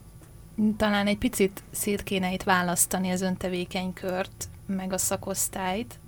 Talán 0.77 1.07
egy 1.07 1.17
picit 1.17 1.63
szét 1.71 2.03
kéne 2.03 2.33
itt 2.33 2.43
választani 2.43 3.09
az 3.09 3.21
öntevékenykört, 3.21 4.50
meg 4.65 4.93
a 4.93 4.98
szakosztályt. 4.98 6.00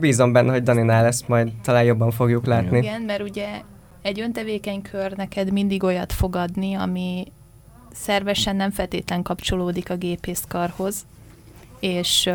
Bízom 0.00 0.32
benne, 0.32 0.52
hogy 0.52 0.62
Daninál 0.62 1.04
ezt 1.04 1.28
majd 1.28 1.52
talán 1.62 1.84
jobban 1.84 2.10
fogjuk 2.10 2.46
látni. 2.46 2.78
Igen, 2.78 3.02
mert 3.02 3.22
ugye 3.22 3.60
egy 4.02 4.20
öntevékenykör 4.20 5.12
neked 5.16 5.52
mindig 5.52 5.82
olyat 5.82 6.12
fogadni, 6.12 6.74
ami 6.74 7.32
szervesen 7.92 8.56
nem 8.56 8.70
feltétlen 8.70 9.22
kapcsolódik 9.22 9.90
a 9.90 9.96
gépészkarhoz, 9.96 11.06
és 11.80 12.30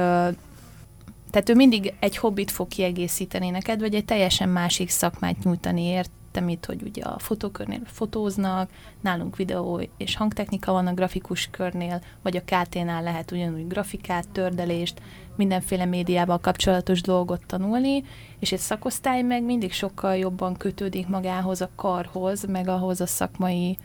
tehát 1.31 1.49
ő 1.49 1.55
mindig 1.55 1.93
egy 1.99 2.17
hobbit 2.17 2.51
fog 2.51 2.67
kiegészíteni 2.67 3.49
neked, 3.49 3.79
vagy 3.79 3.95
egy 3.95 4.05
teljesen 4.05 4.49
másik 4.49 4.89
szakmát 4.89 5.43
nyújtani 5.43 5.81
értem 5.81 6.49
itt, 6.49 6.65
hogy 6.65 6.81
ugye 6.81 7.03
a 7.03 7.19
fotókörnél 7.19 7.81
fotóznak, 7.85 8.69
nálunk 9.01 9.35
videó 9.35 9.81
és 9.97 10.15
hangtechnika 10.15 10.71
van 10.71 10.87
a 10.87 10.93
grafikus 10.93 11.47
körnél, 11.51 12.01
vagy 12.21 12.37
a 12.37 12.41
KT-nál 12.41 13.03
lehet 13.03 13.31
ugyanúgy 13.31 13.67
grafikát, 13.67 14.29
tördelést, 14.29 15.01
mindenféle 15.35 15.85
médiával 15.85 16.39
kapcsolatos 16.39 17.01
dolgot 17.01 17.45
tanulni, 17.45 18.03
és 18.39 18.51
egy 18.51 18.59
szakosztály 18.59 19.21
meg 19.21 19.43
mindig 19.43 19.73
sokkal 19.73 20.17
jobban 20.17 20.57
kötődik 20.57 21.07
magához 21.07 21.61
a 21.61 21.69
karhoz, 21.75 22.45
meg 22.45 22.67
ahhoz 22.67 23.01
a 23.01 23.07
szakmai 23.07 23.77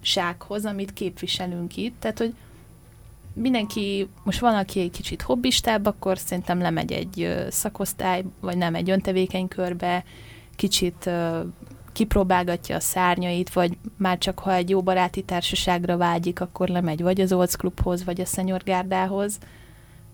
sághoz, 0.00 0.64
amit 0.64 0.92
képviselünk 0.92 1.76
itt. 1.76 1.94
Tehát, 2.00 2.18
hogy 2.18 2.34
mindenki, 3.40 4.08
most 4.24 4.40
van, 4.40 4.54
aki 4.54 4.80
egy 4.80 4.90
kicsit 4.90 5.22
hobbistább, 5.22 5.86
akkor 5.86 6.18
szerintem 6.18 6.60
lemegy 6.60 6.92
egy 6.92 7.46
szakosztály, 7.50 8.24
vagy 8.40 8.56
nem 8.56 8.74
egy 8.74 8.90
öntevékenykörbe, 8.90 10.04
kicsit 10.56 11.10
kipróbálgatja 11.92 12.76
a 12.76 12.80
szárnyait, 12.80 13.52
vagy 13.52 13.78
már 13.96 14.18
csak 14.18 14.38
ha 14.38 14.52
egy 14.54 14.70
jó 14.70 14.82
baráti 14.82 15.22
társaságra 15.22 15.96
vágyik, 15.96 16.40
akkor 16.40 16.68
lemegy 16.68 17.02
vagy 17.02 17.20
az 17.20 17.32
Olds 17.32 17.56
Clubhoz, 17.56 18.04
vagy 18.04 18.20
a 18.20 18.24
Senior 18.24 18.62
Gárdához, 18.62 19.38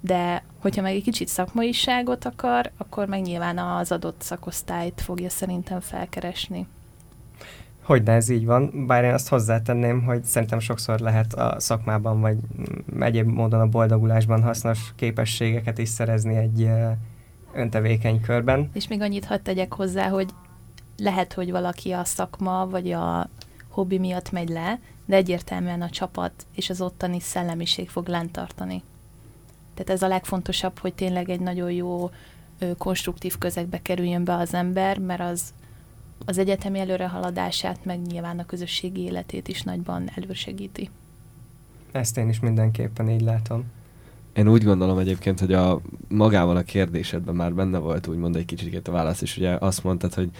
de 0.00 0.44
hogyha 0.60 0.82
meg 0.82 0.94
egy 0.94 1.02
kicsit 1.02 1.28
szakmaiságot 1.28 2.24
akar, 2.24 2.70
akkor 2.76 3.06
meg 3.06 3.22
nyilván 3.22 3.58
az 3.58 3.92
adott 3.92 4.20
szakosztályt 4.20 5.00
fogja 5.00 5.30
szerintem 5.30 5.80
felkeresni. 5.80 6.66
Hogy 7.84 8.08
ez 8.08 8.28
így 8.28 8.44
van, 8.44 8.86
bár 8.86 9.04
én 9.04 9.12
azt 9.12 9.28
hozzátenném, 9.28 10.02
hogy 10.02 10.24
szerintem 10.24 10.58
sokszor 10.58 10.98
lehet 10.98 11.34
a 11.34 11.60
szakmában, 11.60 12.20
vagy 12.20 12.36
egyéb 13.00 13.28
módon 13.28 13.60
a 13.60 13.66
boldogulásban 13.66 14.42
hasznos 14.42 14.92
képességeket 14.96 15.78
is 15.78 15.88
szerezni 15.88 16.36
egy 16.36 16.70
öntevékeny 17.54 18.20
körben. 18.20 18.70
És 18.72 18.88
még 18.88 19.00
annyit 19.00 19.24
hadd 19.24 19.42
tegyek 19.42 19.72
hozzá, 19.72 20.08
hogy 20.08 20.28
lehet, 20.96 21.32
hogy 21.32 21.50
valaki 21.50 21.92
a 21.92 22.04
szakma, 22.04 22.68
vagy 22.70 22.92
a 22.92 23.28
hobbi 23.68 23.98
miatt 23.98 24.30
megy 24.30 24.48
le, 24.48 24.78
de 25.06 25.16
egyértelműen 25.16 25.82
a 25.82 25.90
csapat 25.90 26.32
és 26.54 26.70
az 26.70 26.80
ottani 26.80 27.20
szellemiség 27.20 27.88
fog 27.88 28.08
lent 28.08 28.32
tartani. 28.32 28.82
Tehát 29.74 29.90
ez 29.90 30.02
a 30.02 30.08
legfontosabb, 30.08 30.78
hogy 30.78 30.94
tényleg 30.94 31.28
egy 31.28 31.40
nagyon 31.40 31.70
jó 31.70 32.10
konstruktív 32.78 33.38
közegbe 33.38 33.82
kerüljön 33.82 34.24
be 34.24 34.34
az 34.34 34.54
ember, 34.54 34.98
mert 34.98 35.20
az 35.20 35.52
az 36.24 36.38
egyetemi 36.38 36.78
előrehaladását, 36.78 37.84
meg 37.84 38.00
nyilván 38.02 38.38
a 38.38 38.46
közösségi 38.46 39.00
életét 39.00 39.48
is 39.48 39.62
nagyban 39.62 40.10
elősegíti. 40.14 40.90
Ezt 41.92 42.18
én 42.18 42.28
is 42.28 42.40
mindenképpen 42.40 43.10
így 43.10 43.20
látom. 43.20 43.64
Én 44.32 44.48
úgy 44.48 44.64
gondolom 44.64 44.98
egyébként, 44.98 45.40
hogy 45.40 45.52
a 45.52 45.80
magával 46.08 46.56
a 46.56 46.62
kérdésedben 46.62 47.34
már 47.34 47.54
benne 47.54 47.78
volt 47.78 48.06
úgymond 48.06 48.36
egy 48.36 48.44
kicsit 48.44 48.88
a 48.88 48.92
válasz, 48.92 49.20
és 49.20 49.36
ugye 49.36 49.56
azt 49.58 49.84
mondtad, 49.84 50.14
hogy 50.14 50.30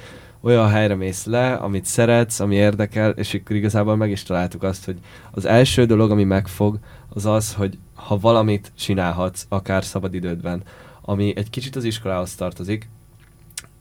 olyan 0.41 0.69
helyre 0.69 0.95
mész 0.95 1.25
le, 1.25 1.55
amit 1.55 1.85
szeretsz, 1.85 2.41
ami 2.41 2.55
érdekel, 2.55 3.11
és 3.11 3.35
akkor 3.35 3.57
igazából 3.57 3.97
meg 3.97 4.11
is 4.11 4.23
találtuk 4.23 4.62
azt, 4.62 4.85
hogy 4.85 4.99
az 5.31 5.45
első 5.45 5.85
dolog, 5.85 6.11
ami 6.11 6.25
megfog, 6.25 6.79
az 7.09 7.26
az, 7.26 7.55
hogy 7.55 7.79
ha 7.95 8.19
valamit 8.19 8.73
csinálhatsz, 8.76 9.47
akár 9.49 9.85
szabadidődben, 9.85 10.62
ami 11.00 11.33
egy 11.37 11.50
kicsit 11.50 11.76
az 11.76 11.85
iskolához 11.85 12.35
tartozik, 12.35 12.88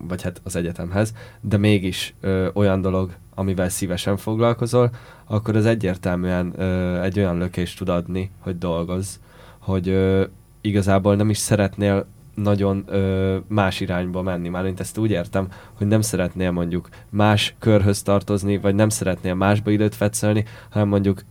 vagy 0.08 0.22
hát 0.22 0.42
az 0.44 0.56
egyetemhez, 0.56 1.14
de 1.42 1.58
mégis 1.58 2.14
ö, 2.22 2.50
olyan 2.54 2.82
dolog, 2.82 3.12
amivel 3.36 3.70
szívesen 3.70 4.18
foglalkozol, 4.18 4.90
akkor 5.26 5.56
az 5.56 5.66
egyértelműen 5.66 6.54
ö, 6.58 7.02
egy 7.02 7.20
olyan 7.20 7.38
lökést 7.38 7.78
tud 7.78 7.90
adni, 7.90 8.32
hogy 8.40 8.58
dolgozz, 8.58 9.16
hogy 9.60 9.88
ö, 9.88 10.24
igazából 10.62 11.16
nem 11.16 11.30
is 11.30 11.38
szeretnél 11.38 12.06
nagyon 12.36 12.84
ö, 12.88 13.38
más 13.48 13.80
irányba 13.80 14.22
menni. 14.22 14.50
Már 14.50 14.66
én 14.66 14.74
ezt 14.78 14.98
úgy 14.98 15.12
értem, 15.12 15.48
hogy 15.74 15.88
nem 15.88 16.02
szeretnél 16.02 16.52
mondjuk 16.52 16.90
más 17.10 17.56
körhöz 17.60 18.02
tartozni, 18.02 18.58
vagy 18.58 18.76
nem 18.76 18.90
szeretnél 18.90 19.34
másba 19.34 19.72
időt 19.72 19.96
fetszelni, 19.96 20.46
hanem 20.70 20.88
mondjuk 20.88 21.22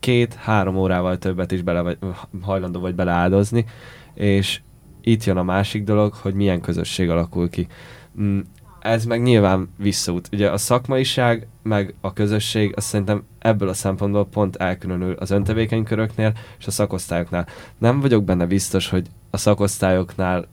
két-három 0.00 0.76
órával 0.76 1.18
többet 1.18 1.52
is 1.52 1.62
bele 1.62 1.80
vagy, 1.80 1.98
hajlandó 2.42 2.80
vagy 2.80 2.94
beleáldozni, 2.94 3.64
és 4.14 4.60
itt 5.00 5.24
jön 5.24 5.36
a 5.36 5.42
másik 5.42 5.84
dolog, 5.84 6.14
hogy 6.14 6.34
milyen 6.34 6.60
közösség 6.60 7.10
alakul 7.10 7.50
ki. 7.50 7.66
Mm, 8.20 8.40
ez 8.80 9.04
meg 9.04 9.22
nyilván 9.22 9.68
visszaút. 9.76 10.28
Ugye 10.32 10.50
a 10.50 10.56
szakmaiság, 10.56 11.46
meg 11.62 11.94
a 12.00 12.12
közösség, 12.12 12.72
azt 12.76 12.86
szerintem 12.86 13.22
ebből 13.38 13.68
a 13.68 13.74
szempontból 13.74 14.26
pont 14.26 14.56
elkülönül 14.56 15.12
az 15.12 15.30
öntevékenyköröknél 15.30 16.32
és 16.58 16.66
a 16.66 16.70
szakosztályoknál. 16.70 17.46
Nem 17.78 18.00
vagyok 18.00 18.24
benne 18.24 18.46
biztos, 18.46 18.88
hogy 18.88 19.06
a 19.30 19.36
szakosztályoknál 19.36 20.46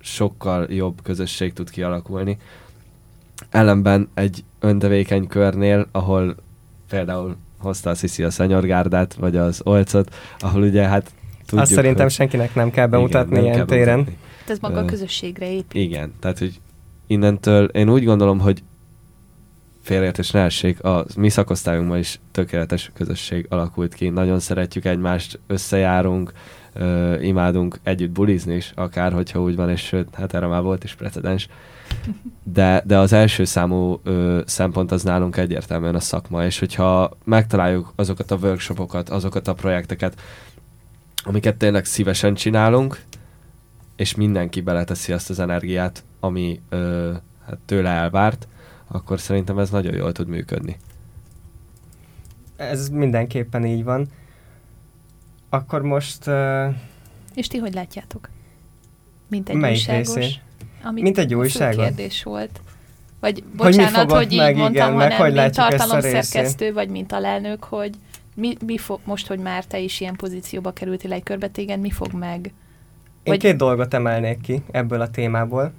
sokkal 0.00 0.66
jobb 0.70 1.02
közösség 1.02 1.52
tud 1.52 1.70
kialakulni. 1.70 2.38
Ellenben 3.50 4.08
egy 4.14 4.44
öntevékeny 4.60 5.26
körnél, 5.26 5.86
ahol 5.92 6.36
például 6.88 7.36
hozta 7.58 7.90
a 7.90 7.94
Sziszi 7.94 8.22
a 8.22 8.30
szenyorgárdát, 8.30 9.14
vagy 9.14 9.36
az 9.36 9.60
olcot, 9.64 10.14
ahol 10.38 10.62
ugye 10.62 10.82
hát 10.82 11.10
tudjuk, 11.40 11.60
Azt 11.60 11.72
szerintem 11.72 12.02
hogy... 12.02 12.12
senkinek 12.12 12.54
nem 12.54 12.70
kell 12.70 12.86
bemutatni 12.86 13.30
igen, 13.30 13.44
nem 13.44 13.44
ilyen 13.44 13.66
kell 13.66 13.76
téren. 13.76 13.86
Bemutatni. 13.86 14.18
Ez 14.48 14.58
maga 14.58 14.78
a 14.78 14.84
közösségre 14.84 15.50
épít. 15.50 15.74
Igen, 15.74 16.12
tehát 16.20 16.38
hogy 16.38 16.60
innentől 17.06 17.64
én 17.64 17.90
úgy 17.90 18.04
gondolom, 18.04 18.40
hogy 18.40 18.62
félreértés 19.86 20.30
ne 20.30 20.40
essék, 20.40 20.84
a 20.84 21.04
mi 21.16 21.28
szakosztályunkban 21.28 21.98
is 21.98 22.20
tökéletes 22.30 22.90
közösség 22.94 23.46
alakult 23.48 23.94
ki. 23.94 24.08
Nagyon 24.08 24.40
szeretjük 24.40 24.84
egymást, 24.84 25.40
összejárunk, 25.46 26.32
ö, 26.72 27.20
imádunk 27.20 27.78
együtt 27.82 28.10
bulizni 28.10 28.54
is, 28.54 28.72
akár 28.74 29.12
hogyha 29.12 29.40
úgy 29.40 29.56
van, 29.56 29.70
és 29.70 29.80
sőt, 29.80 30.14
hát 30.14 30.34
erre 30.34 30.46
már 30.46 30.62
volt 30.62 30.84
is 30.84 30.94
precedens. 30.94 31.48
De, 32.42 32.82
de 32.86 32.98
az 32.98 33.12
első 33.12 33.44
számú 33.44 34.00
ö, 34.02 34.40
szempont 34.44 34.92
az 34.92 35.02
nálunk 35.02 35.36
egyértelműen 35.36 35.94
a 35.94 36.00
szakma, 36.00 36.44
és 36.44 36.58
hogyha 36.58 37.10
megtaláljuk 37.24 37.92
azokat 37.96 38.30
a 38.30 38.38
workshopokat, 38.42 39.08
azokat 39.08 39.48
a 39.48 39.54
projekteket, 39.54 40.20
amiket 41.24 41.56
tényleg 41.56 41.84
szívesen 41.84 42.34
csinálunk, 42.34 43.00
és 43.96 44.14
mindenki 44.14 44.60
beleteszi 44.60 45.12
azt 45.12 45.30
az 45.30 45.38
energiát, 45.38 46.04
ami 46.20 46.60
ö, 46.68 47.12
hát 47.46 47.58
tőle 47.64 47.88
elvárt, 47.90 48.48
akkor 48.86 49.20
szerintem 49.20 49.58
ez 49.58 49.70
nagyon 49.70 49.94
jól 49.94 50.12
tud 50.12 50.28
működni. 50.28 50.76
Ez 52.56 52.88
mindenképpen 52.88 53.64
így 53.64 53.84
van. 53.84 54.08
Akkor 55.48 55.82
most... 55.82 56.26
Uh, 56.26 56.74
és 57.34 57.46
ti 57.46 57.58
hogy 57.58 57.74
látjátok? 57.74 58.28
Mint 59.28 59.48
egy 59.48 59.56
Melyik 59.56 59.76
újságos? 59.76 60.40
Amit 60.82 61.02
mint 61.02 61.18
egy 61.18 61.34
újságos? 61.34 61.84
kérdés 61.84 62.22
volt. 62.22 62.60
Vagy 63.20 63.44
bocsánat, 63.56 64.10
hogy, 64.10 64.22
hogy 64.22 64.32
így 64.32 64.38
meg, 64.38 64.56
mondtam, 64.56 64.94
igen, 64.94 65.12
hanem 65.12 65.32
mint 65.32 65.54
tartalomszerkesztő, 65.54 66.72
vagy 66.72 66.88
mint 66.88 67.12
alelnök, 67.12 67.64
hogy 67.64 67.94
mi, 68.34 68.56
mi 68.66 68.78
fog, 68.78 69.00
most, 69.04 69.26
hogy 69.26 69.38
már 69.38 69.64
te 69.64 69.78
is 69.78 70.00
ilyen 70.00 70.16
pozícióba 70.16 70.72
kerültél 70.72 71.12
egy 71.12 71.22
körbe, 71.22 71.48
téged 71.48 71.80
mi 71.80 71.90
fog 71.90 72.12
meg? 72.12 72.52
Én 73.26 73.32
vagy... 73.32 73.38
két 73.38 73.56
dolgot 73.56 73.94
emelnék 73.94 74.40
ki 74.40 74.62
ebből 74.70 75.00
a 75.00 75.10
témából. 75.10 75.72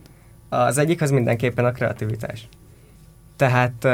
Az 0.49 0.77
egyik 0.77 1.01
az 1.01 1.11
mindenképpen 1.11 1.65
a 1.65 1.71
kreativitás. 1.71 2.47
Tehát 3.35 3.87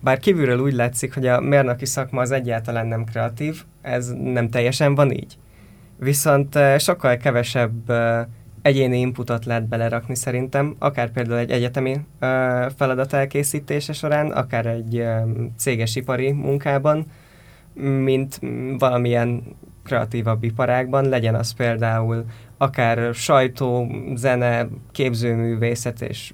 bár 0.00 0.18
kívülről 0.18 0.58
úgy 0.58 0.72
látszik, 0.72 1.14
hogy 1.14 1.26
a 1.26 1.40
mérnöki 1.40 1.86
szakma 1.86 2.20
az 2.20 2.30
egyáltalán 2.30 2.86
nem 2.86 3.04
kreatív, 3.04 3.62
ez 3.82 4.12
nem 4.22 4.50
teljesen 4.50 4.94
van 4.94 5.10
így. 5.10 5.36
Viszont 5.98 6.58
sokkal 6.78 7.16
kevesebb 7.16 7.92
egyéni 8.62 8.98
inputot 8.98 9.44
lehet 9.44 9.68
belerakni 9.68 10.14
szerintem, 10.14 10.76
akár 10.78 11.10
például 11.10 11.38
egy 11.38 11.50
egyetemi 11.50 12.00
feladat 12.76 13.12
elkészítése 13.12 13.92
során, 13.92 14.30
akár 14.30 14.66
egy 14.66 15.04
céges 15.56 15.96
ipari 15.96 16.32
munkában, 16.32 17.06
mint 18.02 18.40
valamilyen 18.78 19.42
kreatívabb 19.84 20.42
iparágban, 20.42 21.08
legyen 21.08 21.34
az 21.34 21.52
például 21.52 22.24
akár 22.58 23.14
sajtó, 23.14 23.90
zene, 24.14 24.68
képzőművészet 24.92 26.00
és 26.00 26.32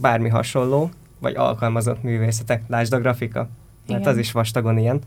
bármi 0.00 0.28
hasonló, 0.28 0.90
vagy 1.18 1.36
alkalmazott 1.36 2.02
művészetek, 2.02 2.62
lásd 2.68 2.92
a 2.92 2.98
grafika, 2.98 3.48
mert 3.86 4.06
az 4.06 4.16
is 4.16 4.32
vastagon 4.32 4.78
ilyen. 4.78 5.00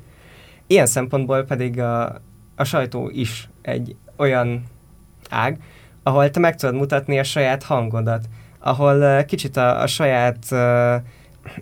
Ilyen 0.67 0.85
szempontból 0.85 1.43
pedig 1.43 1.79
a, 1.79 2.21
a 2.55 2.63
sajtó 2.63 3.09
is 3.09 3.49
egy 3.61 3.95
olyan 4.15 4.63
ág, 5.29 5.57
ahol 6.03 6.29
te 6.29 6.39
meg 6.39 6.55
tudod 6.55 6.75
mutatni 6.75 7.19
a 7.19 7.23
saját 7.23 7.63
hangodat, 7.63 8.25
ahol 8.59 8.97
uh, 8.97 9.25
kicsit 9.25 9.57
a, 9.57 9.81
a 9.81 9.87
saját 9.87 10.45
uh, 10.51 10.95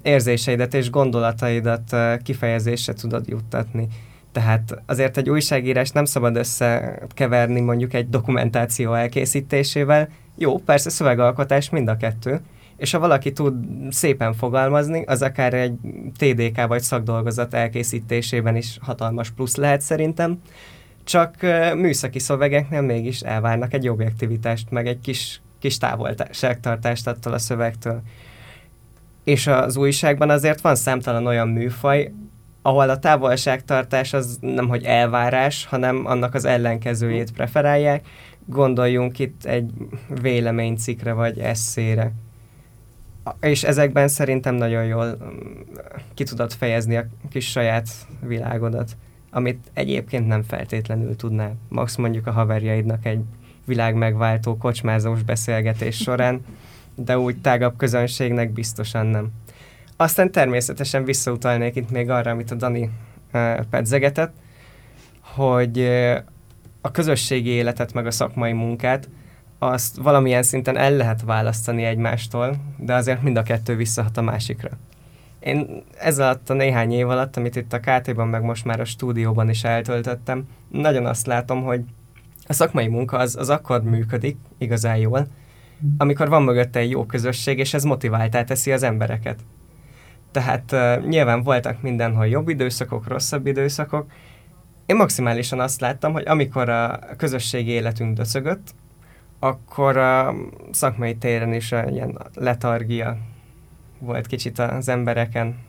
érzéseidet 0.01 0.73
és 0.73 0.89
gondolataidat 0.89 1.95
kifejezésre 2.23 2.93
tudod 2.93 3.27
juttatni. 3.27 3.87
Tehát 4.31 4.81
azért 4.85 5.17
egy 5.17 5.29
újságírás 5.29 5.89
nem 5.89 6.05
szabad 6.05 6.35
összekeverni 6.35 7.59
mondjuk 7.59 7.93
egy 7.93 8.09
dokumentáció 8.09 8.93
elkészítésével. 8.93 10.09
Jó, 10.37 10.57
persze 10.57 10.89
szövegalkotás 10.89 11.69
mind 11.69 11.87
a 11.87 11.97
kettő, 11.97 12.41
és 12.77 12.91
ha 12.91 12.99
valaki 12.99 13.31
tud 13.31 13.53
szépen 13.89 14.33
fogalmazni, 14.33 15.03
az 15.03 15.21
akár 15.21 15.53
egy 15.53 15.73
TDK 16.17 16.67
vagy 16.67 16.81
szakdolgozat 16.81 17.53
elkészítésében 17.53 18.55
is 18.55 18.77
hatalmas 18.81 19.29
plusz 19.29 19.55
lehet 19.55 19.81
szerintem. 19.81 20.41
Csak 21.03 21.35
műszaki 21.75 22.19
szövegeknél 22.19 22.81
mégis 22.81 23.19
elvárnak 23.19 23.73
egy 23.73 23.89
objektivitást, 23.89 24.71
meg 24.71 24.87
egy 24.87 24.99
kis, 24.99 25.41
kis 25.59 25.77
távolságtartást 25.77 27.07
attól 27.07 27.33
a 27.33 27.37
szövegtől. 27.37 28.01
És 29.23 29.47
az 29.47 29.77
újságban 29.77 30.29
azért 30.29 30.61
van 30.61 30.75
számtalan 30.75 31.25
olyan 31.25 31.47
műfaj, 31.47 32.11
ahol 32.61 32.89
a 32.89 32.99
távolságtartás 32.99 34.13
az 34.13 34.37
nem 34.41 34.67
hogy 34.67 34.83
elvárás, 34.83 35.65
hanem 35.65 36.05
annak 36.05 36.33
az 36.33 36.45
ellenkezőjét 36.45 37.31
preferálják. 37.31 38.07
Gondoljunk 38.45 39.19
itt 39.19 39.45
egy 39.45 39.71
véleménycikre 40.21 41.13
vagy 41.13 41.39
eszére. 41.39 42.11
És 43.39 43.63
ezekben 43.63 44.07
szerintem 44.07 44.55
nagyon 44.55 44.85
jól 44.85 45.05
mm, 45.05 45.61
ki 46.13 46.23
tudod 46.23 46.51
fejezni 46.51 46.97
a 46.97 47.05
kis 47.29 47.49
saját 47.49 47.89
világodat, 48.19 48.97
amit 49.31 49.71
egyébként 49.73 50.27
nem 50.27 50.43
feltétlenül 50.43 51.15
tudnál. 51.15 51.55
Max 51.69 51.95
mondjuk 51.95 52.27
a 52.27 52.31
haverjaidnak 52.31 53.05
egy 53.05 53.21
világ 53.65 53.95
megváltó 53.95 54.57
kocsmázós 54.57 55.23
beszélgetés 55.23 55.95
során, 55.95 56.45
de 56.95 57.19
úgy 57.19 57.41
tágabb 57.41 57.77
közönségnek 57.77 58.51
biztosan 58.51 59.05
nem. 59.05 59.31
Aztán 60.01 60.31
természetesen 60.31 61.03
visszautalnék 61.03 61.75
itt 61.75 61.91
még 61.91 62.09
arra, 62.09 62.31
amit 62.31 62.51
a 62.51 62.55
Dani 62.55 62.89
pedzegetett, 63.69 64.33
hogy 65.21 65.79
a 66.81 66.91
közösségi 66.91 67.49
életet 67.49 67.93
meg 67.93 68.05
a 68.05 68.11
szakmai 68.11 68.51
munkát 68.51 69.09
azt 69.59 69.97
valamilyen 69.97 70.43
szinten 70.43 70.77
el 70.77 70.91
lehet 70.91 71.21
választani 71.21 71.83
egymástól, 71.83 72.55
de 72.77 72.93
azért 72.93 73.21
mind 73.21 73.37
a 73.37 73.43
kettő 73.43 73.75
visszahat 73.75 74.17
a 74.17 74.21
másikra. 74.21 74.69
Én 75.39 75.83
ez 75.99 76.19
alatt 76.19 76.49
a 76.49 76.53
néhány 76.53 76.91
év 76.91 77.09
alatt, 77.09 77.37
amit 77.37 77.55
itt 77.55 77.73
a 77.73 77.79
KT-ban, 77.79 78.27
meg 78.27 78.43
most 78.43 78.65
már 78.65 78.79
a 78.79 78.85
stúdióban 78.85 79.49
is 79.49 79.63
eltöltöttem, 79.63 80.47
nagyon 80.69 81.05
azt 81.05 81.25
látom, 81.25 81.63
hogy 81.63 81.81
a 82.47 82.53
szakmai 82.53 82.87
munka 82.87 83.17
az, 83.17 83.35
az 83.35 83.49
akkor 83.49 83.83
működik 83.83 84.37
igazán 84.57 84.97
jól, 84.97 85.27
amikor 85.97 86.29
van 86.29 86.43
mögötte 86.43 86.79
egy 86.79 86.89
jó 86.89 87.05
közösség, 87.05 87.59
és 87.59 87.73
ez 87.73 87.83
motiváltá 87.83 88.43
teszi 88.43 88.71
az 88.71 88.83
embereket. 88.83 89.39
Tehát 90.31 90.71
uh, 90.71 91.07
nyilván 91.07 91.43
voltak 91.43 91.81
mindenhol 91.81 92.27
jobb 92.27 92.49
időszakok, 92.49 93.07
rosszabb 93.07 93.47
időszakok. 93.47 94.11
Én 94.85 94.95
maximálisan 94.95 95.59
azt 95.59 95.81
láttam, 95.81 96.13
hogy 96.13 96.27
amikor 96.27 96.69
a 96.69 96.99
közösségi 97.17 97.71
életünk 97.71 98.15
döcögött, 98.15 98.73
akkor 99.39 99.97
a 99.97 100.35
szakmai 100.71 101.15
téren 101.15 101.53
is 101.53 101.71
ilyen 101.71 102.17
letargia 102.33 103.17
volt 103.99 104.27
kicsit 104.27 104.59
az 104.59 104.89
embereken 104.89 105.59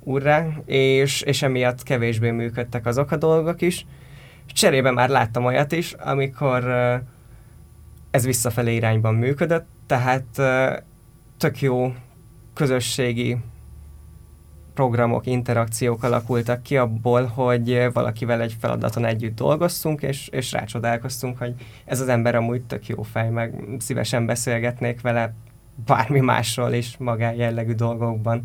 urrá, 0.00 0.46
és, 0.64 1.20
és 1.20 1.42
emiatt 1.42 1.82
kevésbé 1.82 2.30
működtek 2.30 2.86
azok 2.86 3.10
a 3.10 3.16
dolgok 3.16 3.60
is. 3.62 3.86
Cserébe 4.46 4.90
már 4.90 5.08
láttam 5.08 5.44
olyat 5.44 5.72
is, 5.72 5.92
amikor 5.92 6.64
ez 8.10 8.24
visszafelé 8.24 8.74
irányban 8.74 9.14
működött, 9.14 9.66
tehát 9.86 10.26
tök 11.38 11.60
jó 11.60 11.94
közösségi 12.54 13.36
programok, 14.76 15.26
interakciók 15.26 16.02
alakultak 16.02 16.62
ki 16.62 16.76
abból, 16.76 17.24
hogy 17.24 17.88
valakivel 17.92 18.40
egy 18.40 18.56
feladaton 18.60 19.04
együtt 19.04 19.36
dolgoztunk, 19.36 20.02
és, 20.02 20.28
és 20.28 20.52
rácsodálkoztunk, 20.52 21.38
hogy 21.38 21.54
ez 21.84 22.00
az 22.00 22.08
ember 22.08 22.34
amúgy 22.34 22.62
tök 22.62 22.86
jó 22.86 23.02
fej, 23.02 23.30
meg 23.30 23.64
szívesen 23.78 24.26
beszélgetnék 24.26 25.00
vele 25.00 25.34
bármi 25.86 26.20
másról 26.20 26.72
is 26.72 26.96
magán 26.96 27.34
jellegű 27.34 27.72
dolgokban. 27.72 28.40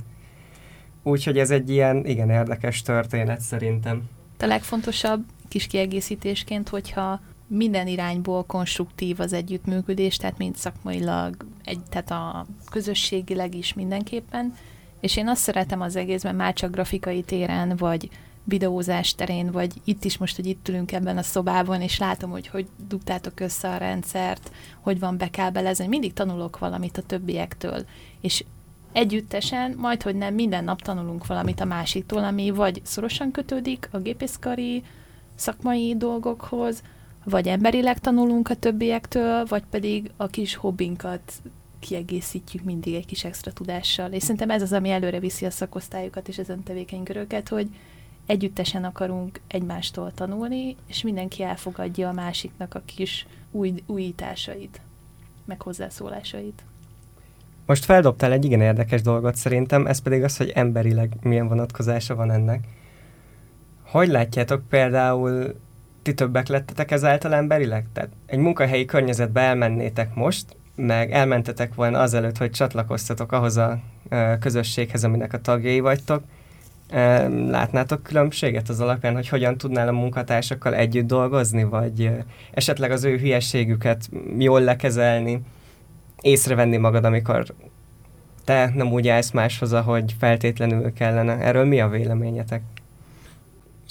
Úgyhogy 1.03 1.37
ez 1.37 1.51
egy 1.51 1.69
ilyen 1.69 2.05
igen 2.05 2.29
érdekes 2.29 2.81
történet 2.81 3.41
szerintem. 3.41 4.09
A 4.39 4.45
legfontosabb 4.45 5.23
kis 5.47 5.67
kiegészítésként, 5.67 6.69
hogyha 6.69 7.19
minden 7.47 7.87
irányból 7.87 8.43
konstruktív 8.43 9.19
az 9.19 9.33
együttműködés, 9.33 10.17
tehát 10.17 10.37
mind 10.37 10.55
szakmailag, 10.55 11.35
egy, 11.63 11.79
tehát 11.89 12.11
a 12.11 12.45
közösségileg 12.69 13.55
is 13.55 13.73
mindenképpen, 13.73 14.53
és 15.01 15.17
én 15.17 15.27
azt 15.27 15.41
szeretem 15.41 15.81
az 15.81 15.95
egészben, 15.95 16.35
már 16.35 16.53
csak 16.53 16.71
grafikai 16.71 17.21
téren, 17.21 17.75
vagy 17.75 18.09
videózás 18.43 19.15
terén, 19.15 19.51
vagy 19.51 19.73
itt 19.83 20.03
is 20.03 20.17
most, 20.17 20.35
hogy 20.35 20.45
itt 20.45 20.67
ülünk 20.67 20.91
ebben 20.91 21.17
a 21.17 21.23
szobában, 21.23 21.81
és 21.81 21.99
látom, 21.99 22.29
hogy 22.31 22.47
hogy 22.47 22.67
dugtátok 22.87 23.39
össze 23.39 23.69
a 23.69 23.77
rendszert, 23.77 24.51
hogy 24.79 24.99
van 24.99 25.17
bekábelezni, 25.17 25.87
mindig 25.87 26.13
tanulok 26.13 26.59
valamit 26.59 26.97
a 26.97 27.01
többiektől, 27.01 27.85
és 28.21 28.43
együttesen, 28.91 29.75
majd, 29.77 30.01
hogy 30.01 30.15
nem, 30.15 30.33
minden 30.33 30.63
nap 30.63 30.81
tanulunk 30.81 31.27
valamit 31.27 31.59
a 31.59 31.65
másiktól, 31.65 32.23
ami 32.23 32.49
vagy 32.49 32.81
szorosan 32.83 33.31
kötődik 33.31 33.89
a 33.91 33.97
gépészkari 33.97 34.83
szakmai 35.35 35.95
dolgokhoz, 35.97 36.81
vagy 37.23 37.47
emberileg 37.47 37.99
tanulunk 37.99 38.49
a 38.49 38.55
többiektől, 38.55 39.45
vagy 39.45 39.63
pedig 39.69 40.11
a 40.17 40.27
kis 40.27 40.55
hobbinkat 40.55 41.33
kiegészítjük 41.81 42.63
mindig 42.63 42.93
egy 42.93 43.05
kis 43.05 43.23
extra 43.23 43.53
tudással. 43.53 44.11
És 44.11 44.21
szerintem 44.21 44.49
ez 44.49 44.61
az, 44.61 44.73
ami 44.73 44.89
előre 44.89 45.19
viszi 45.19 45.45
a 45.45 45.49
szakosztályokat 45.49 46.27
és 46.27 46.37
ezen 46.37 46.63
tevékenyköröket, 46.63 47.49
hogy 47.49 47.67
együttesen 48.25 48.83
akarunk 48.83 49.39
egymástól 49.47 50.11
tanulni, 50.11 50.75
és 50.87 51.01
mindenki 51.01 51.43
elfogadja 51.43 52.09
a 52.09 52.13
másiknak 52.13 52.75
a 52.75 52.81
kis 52.85 53.27
új, 53.51 53.73
újításait, 53.85 54.81
meg 55.45 55.61
hozzászólásait. 55.61 56.63
Most 57.65 57.85
feldobtál 57.85 58.31
egy 58.31 58.45
igen 58.45 58.61
érdekes 58.61 59.01
dolgot 59.01 59.35
szerintem, 59.35 59.85
ez 59.87 59.99
pedig 59.99 60.23
az, 60.23 60.37
hogy 60.37 60.49
emberileg 60.49 61.13
milyen 61.21 61.47
vonatkozása 61.47 62.15
van 62.15 62.31
ennek. 62.31 62.63
Hogy 63.83 64.07
látjátok 64.07 64.67
például, 64.69 65.55
ti 66.01 66.13
többek 66.13 66.47
lettetek 66.47 66.91
ezáltal 66.91 67.33
emberileg? 67.33 67.85
Tehát 67.93 68.09
egy 68.25 68.39
munkahelyi 68.39 68.85
környezetbe 68.85 69.41
elmennétek 69.41 70.15
most, 70.15 70.55
meg 70.85 71.11
elmentetek 71.11 71.75
volna 71.75 71.99
azelőtt, 71.99 72.37
hogy 72.37 72.51
csatlakoztatok 72.51 73.31
ahhoz 73.31 73.57
a 73.57 73.79
közösséghez, 74.39 75.03
aminek 75.03 75.33
a 75.33 75.41
tagjai 75.41 75.79
vagytok, 75.79 76.23
látnátok 77.49 78.03
különbséget 78.03 78.69
az 78.69 78.79
alapján, 78.79 79.13
hogy 79.13 79.27
hogyan 79.27 79.57
tudnál 79.57 79.87
a 79.87 79.91
munkatársakkal 79.91 80.75
együtt 80.75 81.07
dolgozni, 81.07 81.63
vagy 81.63 82.11
esetleg 82.51 82.91
az 82.91 83.03
ő 83.03 83.17
hülyeségüket 83.17 84.09
jól 84.37 84.61
lekezelni, 84.61 85.41
észrevenni 86.21 86.77
magad, 86.77 87.05
amikor 87.05 87.45
te 88.43 88.71
nem 88.75 88.91
úgy 88.91 89.07
állsz 89.07 89.31
máshoz, 89.31 89.73
ahogy 89.73 90.15
feltétlenül 90.19 90.93
kellene. 90.93 91.37
Erről 91.37 91.65
mi 91.65 91.79
a 91.79 91.87
véleményetek? 91.87 92.61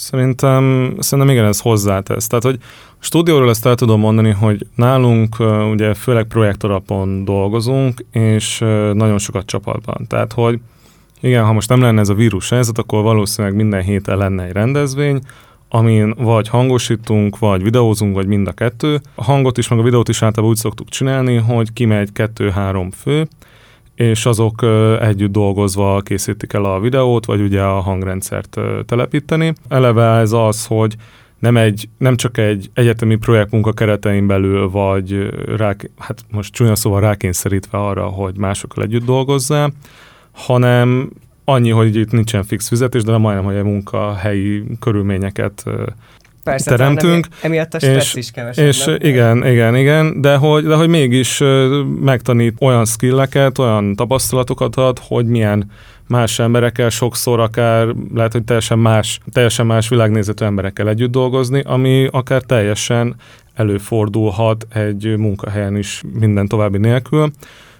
Szerintem, 0.01 0.95
szerintem 0.99 1.35
igen, 1.35 1.45
ez 1.45 1.61
hozzátesz. 1.61 2.27
Tehát, 2.27 2.45
hogy 2.45 2.59
a 2.91 2.97
stúdióról 2.99 3.49
ezt 3.49 3.67
el 3.67 3.75
tudom 3.75 4.01
mondani, 4.01 4.31
hogy 4.31 4.67
nálunk 4.75 5.37
ugye 5.71 5.95
főleg 5.95 6.25
projektorapon 6.25 7.25
dolgozunk, 7.25 8.05
és 8.13 8.59
nagyon 8.93 9.19
sokat 9.19 9.47
csapatban. 9.47 10.07
Tehát, 10.09 10.33
hogy 10.33 10.61
igen, 11.21 11.45
ha 11.45 11.53
most 11.53 11.69
nem 11.69 11.81
lenne 11.81 12.01
ez 12.01 12.09
a 12.09 12.15
vírus 12.15 12.49
helyzet, 12.49 12.79
akkor 12.79 13.03
valószínűleg 13.03 13.57
minden 13.57 13.83
héten 13.83 14.17
lenne 14.19 14.45
egy 14.45 14.53
rendezvény, 14.53 15.21
amin 15.69 16.15
vagy 16.19 16.49
hangosítunk, 16.49 17.39
vagy 17.39 17.63
videózunk, 17.63 18.15
vagy 18.15 18.27
mind 18.27 18.47
a 18.47 18.53
kettő. 18.53 19.01
A 19.15 19.25
hangot 19.25 19.59
is, 19.59 19.69
meg 19.69 19.79
a 19.79 19.83
videót 19.83 20.09
is 20.09 20.23
általában 20.23 20.51
úgy 20.51 20.61
szoktuk 20.61 20.89
csinálni, 20.89 21.37
hogy 21.37 21.73
kimegy 21.73 22.13
kettő-három 22.13 22.91
fő, 22.91 23.29
és 24.01 24.27
azok 24.27 24.63
együtt 25.01 25.33
dolgozva 25.33 26.01
készítik 26.01 26.53
el 26.53 26.65
a 26.65 26.81
videót, 26.81 27.25
vagy 27.25 27.41
ugye 27.41 27.63
a 27.63 27.81
hangrendszert 27.81 28.61
telepíteni. 28.87 29.53
Eleve 29.69 30.17
ez 30.17 30.33
az, 30.33 30.67
hogy 30.67 30.95
nem, 31.39 31.57
egy, 31.57 31.89
nem 31.99 32.17
csak 32.17 32.39
egy 32.39 32.71
egyetemi 32.75 33.17
projektmunka 33.17 33.73
keretein 33.73 34.27
belül, 34.27 34.71
vagy 34.71 35.29
rá, 35.57 35.75
hát 35.99 36.25
most 36.31 36.53
csúnya 36.53 36.75
szóval 36.75 37.01
rákényszerítve 37.01 37.79
arra, 37.79 38.07
hogy 38.07 38.37
másokkal 38.37 38.85
együtt 38.85 39.05
dolgozzál, 39.05 39.73
hanem 40.33 41.11
annyi, 41.45 41.71
hogy 41.71 41.97
itt 41.97 42.11
nincsen 42.11 42.43
fix 42.43 42.69
fizetés, 42.69 43.03
de 43.03 43.17
majdnem, 43.17 43.45
hogy 43.45 43.57
a 43.57 43.65
munkahelyi 43.65 44.65
körülményeket 44.79 45.65
Persze, 46.45 46.71
teremtünk. 46.71 47.27
Emiatt 47.43 47.75
a 47.75 47.79
stressz 47.79 48.15
és, 48.15 48.15
is 48.15 48.31
kevesebb. 48.31 48.67
És 48.67 48.85
nem? 48.85 48.97
igen, 49.01 49.47
igen, 49.47 49.77
igen, 49.77 50.21
de 50.21 50.37
hogy, 50.37 50.65
de 50.65 50.75
hogy 50.75 50.89
mégis 50.89 51.43
megtanít 52.01 52.57
olyan 52.61 52.85
skilleket, 52.85 53.59
olyan 53.59 53.95
tapasztalatokat 53.95 54.77
ad, 54.77 54.99
hogy 55.03 55.27
milyen 55.27 55.71
más 56.07 56.39
emberekkel, 56.39 56.89
sokszor 56.89 57.41
akár 57.41 57.95
lehet, 58.15 58.33
hogy 58.33 58.45
teljesen 58.45 58.79
más, 58.79 59.21
teljesen 59.33 59.67
más 59.67 59.89
világnézetű 59.89 60.45
emberekkel 60.45 60.89
együtt 60.89 61.11
dolgozni, 61.11 61.63
ami 61.65 62.09
akár 62.11 62.43
teljesen 62.43 63.17
előfordulhat 63.55 64.67
egy 64.75 65.17
munkahelyen 65.17 65.77
is 65.77 66.03
minden 66.21 66.47
további 66.47 66.79
nélkül. 66.79 67.31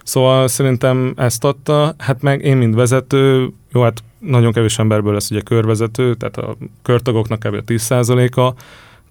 Szóval 0.03 0.47
szerintem 0.47 1.13
ezt 1.17 1.43
adta, 1.43 1.95
hát 1.97 2.21
meg 2.21 2.41
én, 2.43 2.57
mint 2.57 2.75
vezető, 2.75 3.49
jó, 3.71 3.81
hát 3.81 4.03
nagyon 4.19 4.51
kevés 4.51 4.79
emberből 4.79 5.13
lesz 5.13 5.31
ugye 5.31 5.41
körvezető, 5.41 6.15
tehát 6.15 6.37
a 6.37 6.55
körtagoknak 6.81 7.39
kb. 7.39 7.53
a 7.53 7.63
10%-a, 7.63 8.53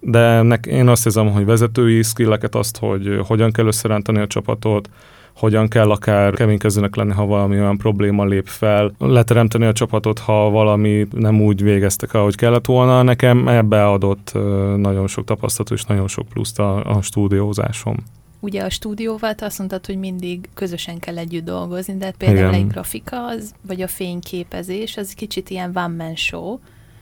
de 0.00 0.42
nek, 0.42 0.66
én 0.66 0.88
azt 0.88 1.04
hiszem, 1.04 1.30
hogy 1.30 1.44
vezetői 1.44 2.02
skilleket, 2.02 2.54
azt, 2.54 2.78
hogy 2.78 3.20
hogyan 3.26 3.52
kell 3.52 3.66
összerántani 3.66 4.18
a 4.18 4.26
csapatot, 4.26 4.90
hogyan 5.32 5.68
kell 5.68 5.90
akár 5.90 6.34
keménykezőnek 6.34 6.96
lenni, 6.96 7.12
ha 7.12 7.26
valami 7.26 7.60
olyan 7.60 7.76
probléma 7.76 8.24
lép 8.24 8.46
fel, 8.46 8.92
leteremteni 8.98 9.64
a 9.64 9.72
csapatot, 9.72 10.18
ha 10.18 10.50
valami 10.50 11.06
nem 11.10 11.40
úgy 11.40 11.62
végeztek, 11.62 12.14
ahogy 12.14 12.34
kellett 12.34 12.66
volna. 12.66 13.02
Nekem 13.02 13.48
ebbe 13.48 13.86
adott 13.86 14.32
nagyon 14.76 15.06
sok 15.06 15.24
tapasztalat 15.24 15.72
és 15.72 15.84
nagyon 15.84 16.08
sok 16.08 16.28
pluszt 16.28 16.58
a, 16.58 16.96
a 16.96 17.02
stúdiózásom. 17.02 17.96
Ugye 18.40 18.62
a 18.62 18.70
stúdióval 18.70 19.34
te 19.34 19.44
azt 19.44 19.58
mondtad, 19.58 19.86
hogy 19.86 19.98
mindig 19.98 20.48
közösen 20.54 20.98
kell 20.98 21.18
együtt 21.18 21.44
dolgozni, 21.44 21.96
de 21.96 22.10
például 22.10 22.48
Igen. 22.48 22.54
egy 22.54 22.66
grafika, 22.66 23.26
az, 23.26 23.54
vagy 23.62 23.82
a 23.82 23.88
fényképezés, 23.88 24.96
az 24.96 25.12
kicsit 25.12 25.50
ilyen 25.50 25.76
one 25.76 26.04
man 26.04 26.16
show. 26.16 26.58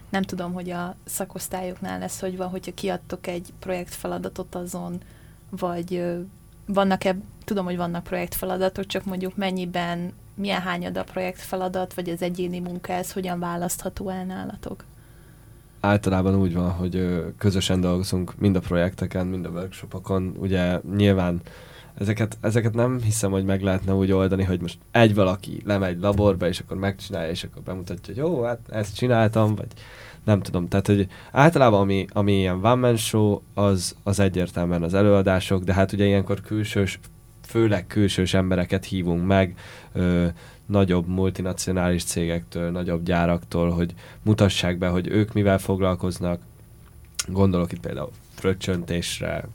Nem 0.08 0.22
tudom, 0.22 0.52
hogy 0.52 0.70
a 0.70 0.96
szakosztályoknál 1.04 1.98
lesz, 1.98 2.20
hogy 2.20 2.36
van, 2.36 2.48
hogyha 2.48 2.74
kiadtok 2.74 3.26
egy 3.26 3.52
projektfeladatot 3.58 4.54
azon, 4.54 5.00
vagy 5.50 6.02
vannak-e, 6.66 7.16
tudom, 7.44 7.64
hogy 7.64 7.76
vannak 7.76 8.04
projektfeladatok, 8.04 8.86
csak 8.86 9.04
mondjuk 9.04 9.36
mennyiben, 9.36 10.12
milyen 10.34 10.60
hányad 10.60 10.96
a 10.96 11.04
projektfeladat, 11.04 11.94
vagy 11.94 12.08
az 12.08 12.22
egyéni 12.22 12.58
munka, 12.58 12.92
ez 12.92 13.12
hogyan 13.12 13.38
választható 13.38 14.08
el 14.08 14.24
nálatok? 14.24 14.84
Általában 15.80 16.34
úgy 16.34 16.54
van, 16.54 16.70
hogy 16.70 17.24
közösen 17.38 17.80
dolgozunk 17.80 18.38
mind 18.38 18.56
a 18.56 18.60
projekteken, 18.60 19.26
mind 19.26 19.44
a 19.44 19.48
workshopokon. 19.48 20.34
Ugye 20.38 20.80
nyilván 20.96 21.40
ezeket, 21.98 22.38
ezeket 22.40 22.74
nem 22.74 23.00
hiszem, 23.02 23.30
hogy 23.30 23.44
meg 23.44 23.62
lehetne 23.62 23.94
úgy 23.94 24.12
oldani, 24.12 24.42
hogy 24.44 24.60
most 24.60 24.78
egy 24.90 25.14
valaki 25.14 25.62
lemegy 25.64 26.00
laborba, 26.00 26.48
és 26.48 26.60
akkor 26.60 26.76
megcsinálja, 26.76 27.30
és 27.30 27.44
akkor 27.44 27.62
bemutatja, 27.62 28.14
hogy 28.14 28.22
jó, 28.22 28.42
hát 28.42 28.58
ezt 28.68 28.96
csináltam, 28.96 29.54
vagy 29.54 29.66
nem 30.24 30.40
tudom, 30.40 30.68
tehát 30.68 30.86
hogy 30.86 31.06
általában 31.32 31.80
ami, 31.80 32.06
ami 32.12 32.32
ilyen 32.32 32.64
one 32.64 32.74
man 32.74 32.96
show, 32.96 33.40
az, 33.54 33.96
az 34.02 34.20
egyértelműen 34.20 34.82
az 34.82 34.94
előadások, 34.94 35.62
de 35.64 35.72
hát 35.72 35.92
ugye 35.92 36.04
ilyenkor 36.04 36.40
külsős, 36.40 37.00
főleg 37.46 37.86
külsős 37.86 38.34
embereket 38.34 38.84
hívunk 38.84 39.26
meg, 39.26 39.54
ö, 39.92 40.26
nagyobb 40.68 41.06
multinacionális 41.06 42.04
cégektől, 42.04 42.70
nagyobb 42.70 43.02
gyáraktól, 43.02 43.70
hogy 43.70 43.94
mutassák 44.22 44.78
be, 44.78 44.88
hogy 44.88 45.06
ők 45.08 45.32
mivel 45.32 45.58
foglalkoznak. 45.58 46.40
Gondolok 47.26 47.72
itt 47.72 47.80
például 47.80 48.10
fröccsöntésre, 48.34 49.48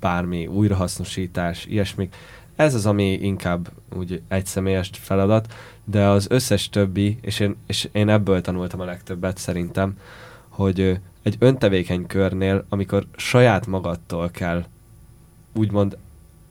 bármi 0.00 0.46
újrahasznosítás, 0.46 1.66
ilyesmik. 1.66 2.14
Ez 2.56 2.74
az, 2.74 2.86
ami 2.86 3.12
inkább 3.12 3.70
úgy 3.96 4.22
egyszemélyes 4.28 4.90
feladat, 4.92 5.52
de 5.84 6.06
az 6.06 6.26
összes 6.30 6.68
többi, 6.68 7.18
és 7.20 7.40
én, 7.40 7.56
és 7.66 7.88
én 7.92 8.08
ebből 8.08 8.40
tanultam 8.40 8.80
a 8.80 8.84
legtöbbet 8.84 9.38
szerintem, 9.38 9.98
hogy 10.48 11.00
egy 11.22 11.36
öntevékeny 11.38 12.06
körnél, 12.06 12.64
amikor 12.68 13.06
saját 13.16 13.66
magadtól 13.66 14.30
kell 14.30 14.64
úgymond 15.54 15.96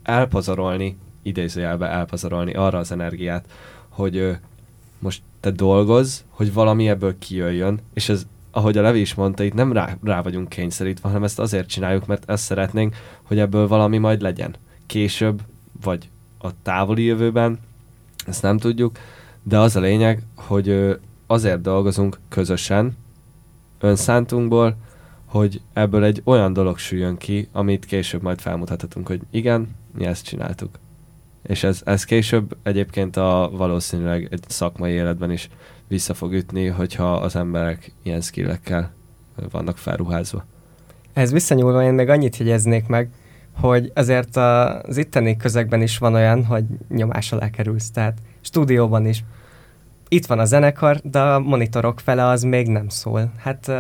elpazarolni, 0.04 0.98
idézőjelbe 1.22 1.88
elpazarolni 1.88 2.54
arra 2.54 2.78
az 2.78 2.92
energiát, 2.92 3.46
hogy 3.94 4.38
most 5.00 5.22
te 5.40 5.52
dolgoz, 5.52 6.24
hogy 6.30 6.54
valami 6.54 6.90
ebből 6.90 7.18
kijöjjön, 7.20 7.80
és 7.94 8.10
ez, 8.10 8.26
ahogy 8.52 8.78
a 8.78 8.82
Levi 8.82 9.00
is 9.00 9.14
mondta, 9.14 9.44
itt 9.44 9.54
nem 9.54 9.72
rá, 9.72 9.98
rá 10.04 10.22
vagyunk 10.22 10.50
kényszerítve, 10.50 11.08
hanem 11.08 11.24
ezt 11.24 11.40
azért 11.40 11.68
csináljuk, 11.68 12.06
mert 12.06 12.30
ezt 12.30 12.44
szeretnénk, 12.44 12.96
hogy 13.24 13.40
ebből 13.40 13.68
valami 13.68 13.98
majd 13.98 14.22
legyen. 14.22 14.56
Később, 14.86 15.42
vagy 15.82 16.10
a 16.38 16.50
távoli 16.62 17.04
jövőben, 17.04 17.60
ezt 18.28 18.42
nem 18.42 18.58
tudjuk, 18.58 18.98
de 19.44 19.60
az 19.60 19.76
a 19.76 19.80
lényeg, 19.80 20.24
hogy 20.36 20.98
azért 21.28 21.62
dolgozunk 21.62 22.20
közösen, 22.30 22.98
önszántunkból, 23.80 24.76
hogy 25.26 25.62
ebből 25.74 26.04
egy 26.04 26.22
olyan 26.24 26.54
dolog 26.54 26.78
süljön 26.78 27.18
ki, 27.18 27.48
amit 27.52 27.86
később 27.86 28.22
majd 28.22 28.40
felmutathatunk, 28.40 29.08
hogy 29.08 29.22
igen, 29.30 29.76
mi 29.98 30.06
ezt 30.06 30.26
csináltuk. 30.26 30.80
És 31.44 31.64
ez, 31.64 31.82
ez 31.86 32.04
később 32.04 32.58
egyébként 32.64 33.18
a 33.18 33.50
valószínűleg 33.54 34.28
egy 34.32 34.44
szakmai 34.48 34.92
életben 34.92 35.32
is 35.32 35.50
vissza 35.88 36.14
fog 36.14 36.34
ütni, 36.34 36.68
hogyha 36.68 37.14
az 37.14 37.36
emberek 37.36 37.92
ilyen 38.04 38.22
skillekkel 38.22 38.92
vannak 39.52 39.78
felruházva. 39.78 40.46
Ez 41.14 41.32
visszanyúlva 41.32 41.84
én 41.84 41.94
még 41.94 42.10
annyit 42.10 42.38
jegyeznék 42.38 42.88
meg, 42.88 43.10
hogy 43.54 43.92
azért 43.96 44.36
az 44.36 44.98
itteni 44.98 45.38
közegben 45.38 45.82
is 45.82 45.98
van 45.98 46.14
olyan, 46.14 46.46
hogy 46.46 46.64
nyomás 46.90 47.32
alá 47.32 47.50
kerülsz, 47.50 47.92
tehát 47.92 48.18
stúdióban 48.42 49.06
is. 49.06 49.24
Itt 50.08 50.26
van 50.26 50.40
a 50.40 50.46
zenekar, 50.46 50.98
de 51.04 51.20
a 51.20 51.40
monitorok 51.40 52.00
fele 52.00 52.26
az 52.26 52.44
még 52.44 52.68
nem 52.68 52.90
szól. 52.90 53.32
Hát 53.38 53.72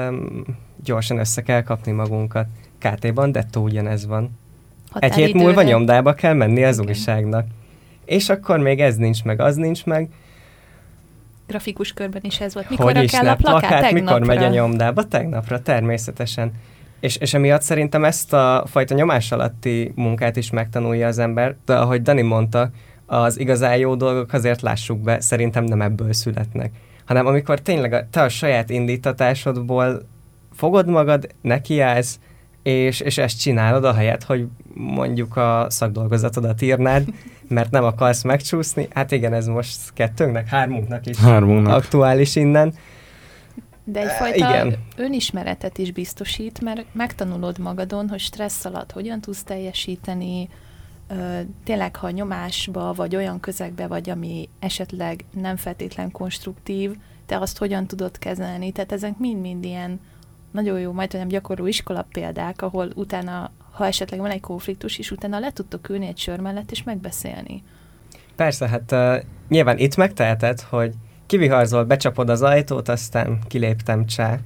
gyorsan 0.83 1.17
össze 1.17 1.41
kell 1.41 1.61
kapni 1.61 1.91
magunkat. 1.91 2.47
KT-ban 2.77 3.31
dettó 3.31 3.63
ugyanez 3.63 4.05
van. 4.05 4.29
Egy 4.99 5.13
hét 5.13 5.33
múlva 5.33 5.61
nyomdába 5.61 6.13
kell 6.13 6.33
menni 6.33 6.63
az 6.63 6.79
okay. 6.79 6.89
újságnak. 6.89 7.45
És 8.05 8.29
akkor 8.29 8.59
még 8.59 8.79
ez 8.79 8.95
nincs 8.95 9.23
meg, 9.23 9.39
az 9.39 9.55
nincs 9.55 9.85
meg. 9.85 10.09
Grafikus 11.47 11.93
körben 11.93 12.21
is 12.23 12.39
ez 12.39 12.53
volt. 12.53 12.69
Mikor 12.69 12.93
hogy 12.93 13.03
is 13.03 13.11
kell 13.11 13.27
a 13.27 13.35
plakát? 13.35 13.69
plakát 13.69 13.91
mikor 13.91 14.25
megy 14.25 14.43
a 14.43 14.47
nyomdába? 14.47 15.03
Tegnapra, 15.03 15.61
természetesen. 15.61 16.51
És, 16.99 17.15
és 17.15 17.33
emiatt 17.33 17.61
szerintem 17.61 18.05
ezt 18.05 18.33
a 18.33 18.63
fajta 18.67 18.95
nyomás 18.95 19.31
alatti 19.31 19.91
munkát 19.95 20.35
is 20.35 20.49
megtanulja 20.49 21.07
az 21.07 21.19
ember, 21.19 21.55
de 21.65 21.75
ahogy 21.75 22.01
Dani 22.01 22.21
mondta, 22.21 22.69
az 23.05 23.39
igazán 23.39 23.77
jó 23.77 23.95
dolgok 23.95 24.33
azért 24.33 24.61
lássuk 24.61 24.99
be, 24.99 25.19
szerintem 25.19 25.63
nem 25.63 25.81
ebből 25.81 26.13
születnek. 26.13 26.71
Hanem 27.05 27.25
amikor 27.25 27.59
tényleg 27.59 27.93
a, 27.93 28.07
te 28.09 28.21
a 28.21 28.29
saját 28.29 28.69
indítatásodból 28.69 30.01
fogod 30.53 30.87
magad, 30.87 31.27
nekiállsz, 31.41 32.19
és, 32.63 32.99
és 32.99 33.17
ezt 33.17 33.39
csinálod 33.39 33.85
a 33.85 33.93
helyet, 33.93 34.23
hogy 34.23 34.47
mondjuk 34.73 35.35
a 35.35 35.65
szakdolgozatodat 35.69 36.61
írnád, 36.61 37.07
mert 37.47 37.71
nem 37.71 37.83
akarsz 37.83 38.23
megcsúszni. 38.23 38.87
Hát 38.93 39.11
igen, 39.11 39.33
ez 39.33 39.47
most 39.47 39.79
kettőnknek, 39.93 40.47
hármunknak 40.47 41.05
is 41.05 41.17
hármunknak. 41.17 41.75
aktuális 41.75 42.35
innen. 42.35 42.73
De 43.83 43.99
egyfajta 43.99 44.35
igen. 44.35 44.75
önismeretet 44.95 45.77
is 45.77 45.91
biztosít, 45.91 46.61
mert 46.61 46.85
megtanulod 46.91 47.59
magadon, 47.59 48.09
hogy 48.09 48.19
stressz 48.19 48.65
alatt 48.65 48.91
hogyan 48.91 49.21
tudsz 49.21 49.43
teljesíteni, 49.43 50.49
tényleg, 51.63 51.95
ha 51.95 52.09
nyomásba, 52.09 52.93
vagy 52.93 53.15
olyan 53.15 53.39
közegbe 53.39 53.87
vagy, 53.87 54.09
ami 54.09 54.49
esetleg 54.59 55.25
nem 55.33 55.55
feltétlen 55.55 56.11
konstruktív, 56.11 56.95
te 57.25 57.37
azt 57.37 57.57
hogyan 57.57 57.87
tudod 57.87 58.17
kezelni. 58.17 58.71
Tehát 58.71 58.91
ezek 58.91 59.17
mind-mind 59.17 59.63
ilyen 59.63 59.99
nagyon 60.53 60.79
jó, 60.79 60.91
majd 60.91 61.13
nem 61.13 61.27
gyakorló 61.27 61.65
iskola 61.65 62.07
példák, 62.11 62.61
ahol 62.61 62.89
utána, 62.95 63.51
ha 63.71 63.85
esetleg 63.85 64.19
van 64.19 64.31
egy 64.31 64.41
konfliktus, 64.41 64.97
és 64.97 65.11
utána 65.11 65.39
le 65.39 65.51
tudtok 65.51 65.89
ülni 65.89 66.07
egy 66.07 66.17
sör 66.17 66.39
mellett, 66.39 66.71
és 66.71 66.83
megbeszélni. 66.83 67.63
Persze, 68.35 68.67
hát 68.67 68.91
uh, 68.91 69.23
nyilván 69.49 69.77
itt 69.77 69.95
megteheted, 69.95 70.61
hogy 70.61 70.93
kiviharzol, 71.25 71.83
becsapod 71.83 72.29
az 72.29 72.41
ajtót, 72.41 72.89
aztán 72.89 73.39
kiléptem 73.47 74.05
csá. 74.05 74.37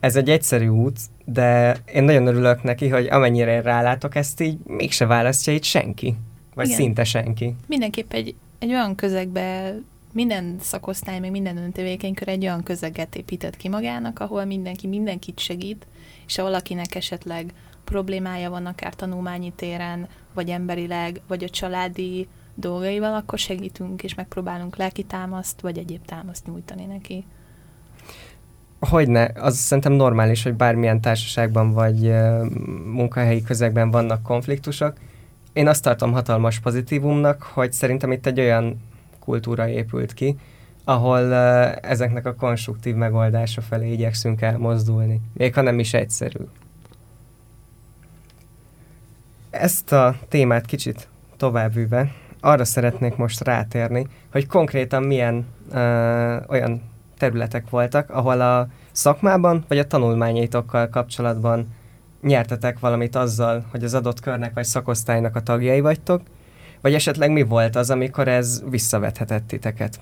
Ez 0.00 0.16
egy 0.16 0.30
egyszerű 0.30 0.68
út, 0.68 0.98
de 1.24 1.76
én 1.92 2.02
nagyon 2.02 2.26
örülök 2.26 2.62
neki, 2.62 2.88
hogy 2.88 3.06
amennyire 3.06 3.54
én 3.54 3.62
rálátok, 3.62 4.14
ezt 4.14 4.40
így 4.40 4.58
mégse 4.64 5.06
választja 5.06 5.52
itt 5.52 5.64
senki. 5.64 6.16
Vagy 6.54 6.66
Igen. 6.66 6.78
szinte 6.78 7.04
senki. 7.04 7.54
Mindenképp 7.66 8.12
egy, 8.12 8.34
egy 8.58 8.70
olyan 8.70 8.94
közegbe 8.94 9.74
minden 10.14 10.56
szakosztály, 10.60 11.18
meg 11.18 11.30
minden 11.30 11.56
öntevékenykör 11.56 12.28
egy 12.28 12.42
olyan 12.42 12.62
közeget 12.62 13.16
épített 13.16 13.56
ki 13.56 13.68
magának, 13.68 14.20
ahol 14.20 14.44
mindenki 14.44 14.86
mindenkit 14.86 15.38
segít, 15.38 15.86
és 16.26 16.36
ha 16.36 16.42
valakinek 16.42 16.94
esetleg 16.94 17.52
problémája 17.84 18.50
van 18.50 18.66
akár 18.66 18.94
tanulmányi 18.94 19.52
téren, 19.56 20.08
vagy 20.34 20.48
emberileg, 20.48 21.20
vagy 21.26 21.44
a 21.44 21.48
családi 21.48 22.28
dolgaival, 22.54 23.14
akkor 23.14 23.38
segítünk, 23.38 24.02
és 24.02 24.14
megpróbálunk 24.14 24.76
lelki 24.76 25.02
támaszt, 25.02 25.60
vagy 25.60 25.78
egyéb 25.78 26.04
támaszt 26.04 26.46
nyújtani 26.46 26.84
neki. 26.84 27.24
Hogyne, 28.80 29.30
az 29.34 29.56
szerintem 29.56 29.92
normális, 29.92 30.42
hogy 30.42 30.54
bármilyen 30.54 31.00
társaságban 31.00 31.72
vagy 31.72 32.12
munkahelyi 32.86 33.42
közegben 33.42 33.90
vannak 33.90 34.22
konfliktusok. 34.22 34.96
Én 35.52 35.68
azt 35.68 35.82
tartom 35.82 36.12
hatalmas 36.12 36.60
pozitívumnak, 36.60 37.42
hogy 37.42 37.72
szerintem 37.72 38.12
itt 38.12 38.26
egy 38.26 38.40
olyan 38.40 38.80
kultúra 39.24 39.68
épült 39.68 40.14
ki, 40.14 40.36
ahol 40.84 41.34
ezeknek 41.74 42.26
a 42.26 42.34
konstruktív 42.34 42.94
megoldása 42.94 43.60
felé 43.60 43.92
igyekszünk 43.92 44.40
elmozdulni, 44.40 45.20
még 45.32 45.54
ha 45.54 45.60
nem 45.60 45.78
is 45.78 45.94
egyszerű. 45.94 46.38
Ezt 49.50 49.92
a 49.92 50.16
témát 50.28 50.66
kicsit 50.66 51.08
továbbvive, 51.36 52.12
arra 52.40 52.64
szeretnék 52.64 53.16
most 53.16 53.40
rátérni, 53.40 54.06
hogy 54.32 54.46
konkrétan 54.46 55.02
milyen 55.02 55.46
uh, 55.68 55.74
olyan 56.48 56.82
területek 57.18 57.70
voltak, 57.70 58.10
ahol 58.10 58.40
a 58.40 58.68
szakmában 58.92 59.64
vagy 59.68 59.78
a 59.78 59.86
tanulmányaitokkal 59.86 60.88
kapcsolatban 60.88 61.74
nyertetek 62.22 62.78
valamit 62.78 63.16
azzal, 63.16 63.64
hogy 63.70 63.84
az 63.84 63.94
adott 63.94 64.20
körnek 64.20 64.54
vagy 64.54 64.64
szakosztálynak 64.64 65.36
a 65.36 65.42
tagjai 65.42 65.80
vagytok, 65.80 66.20
Vagy 66.84 66.94
esetleg 66.94 67.30
mi 67.30 67.42
volt 67.42 67.76
az, 67.76 67.90
amikor 67.90 68.28
ez 68.28 68.62
visszavethetett 68.68 69.46
titeket? 69.46 70.00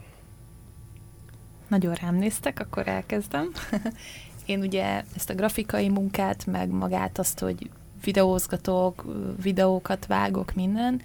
Nagyon 1.68 1.94
rám 1.94 2.14
néztek, 2.14 2.60
akkor 2.60 2.88
elkezdem. 2.88 3.50
Én 4.46 4.60
ugye 4.60 5.02
ezt 5.16 5.30
a 5.30 5.34
grafikai 5.34 5.88
munkát, 5.88 6.46
meg 6.46 6.68
magát 6.68 7.18
azt, 7.18 7.38
hogy 7.38 7.70
videózgatok, 8.04 9.04
videókat 9.42 10.06
vágok, 10.06 10.54
minden, 10.54 11.02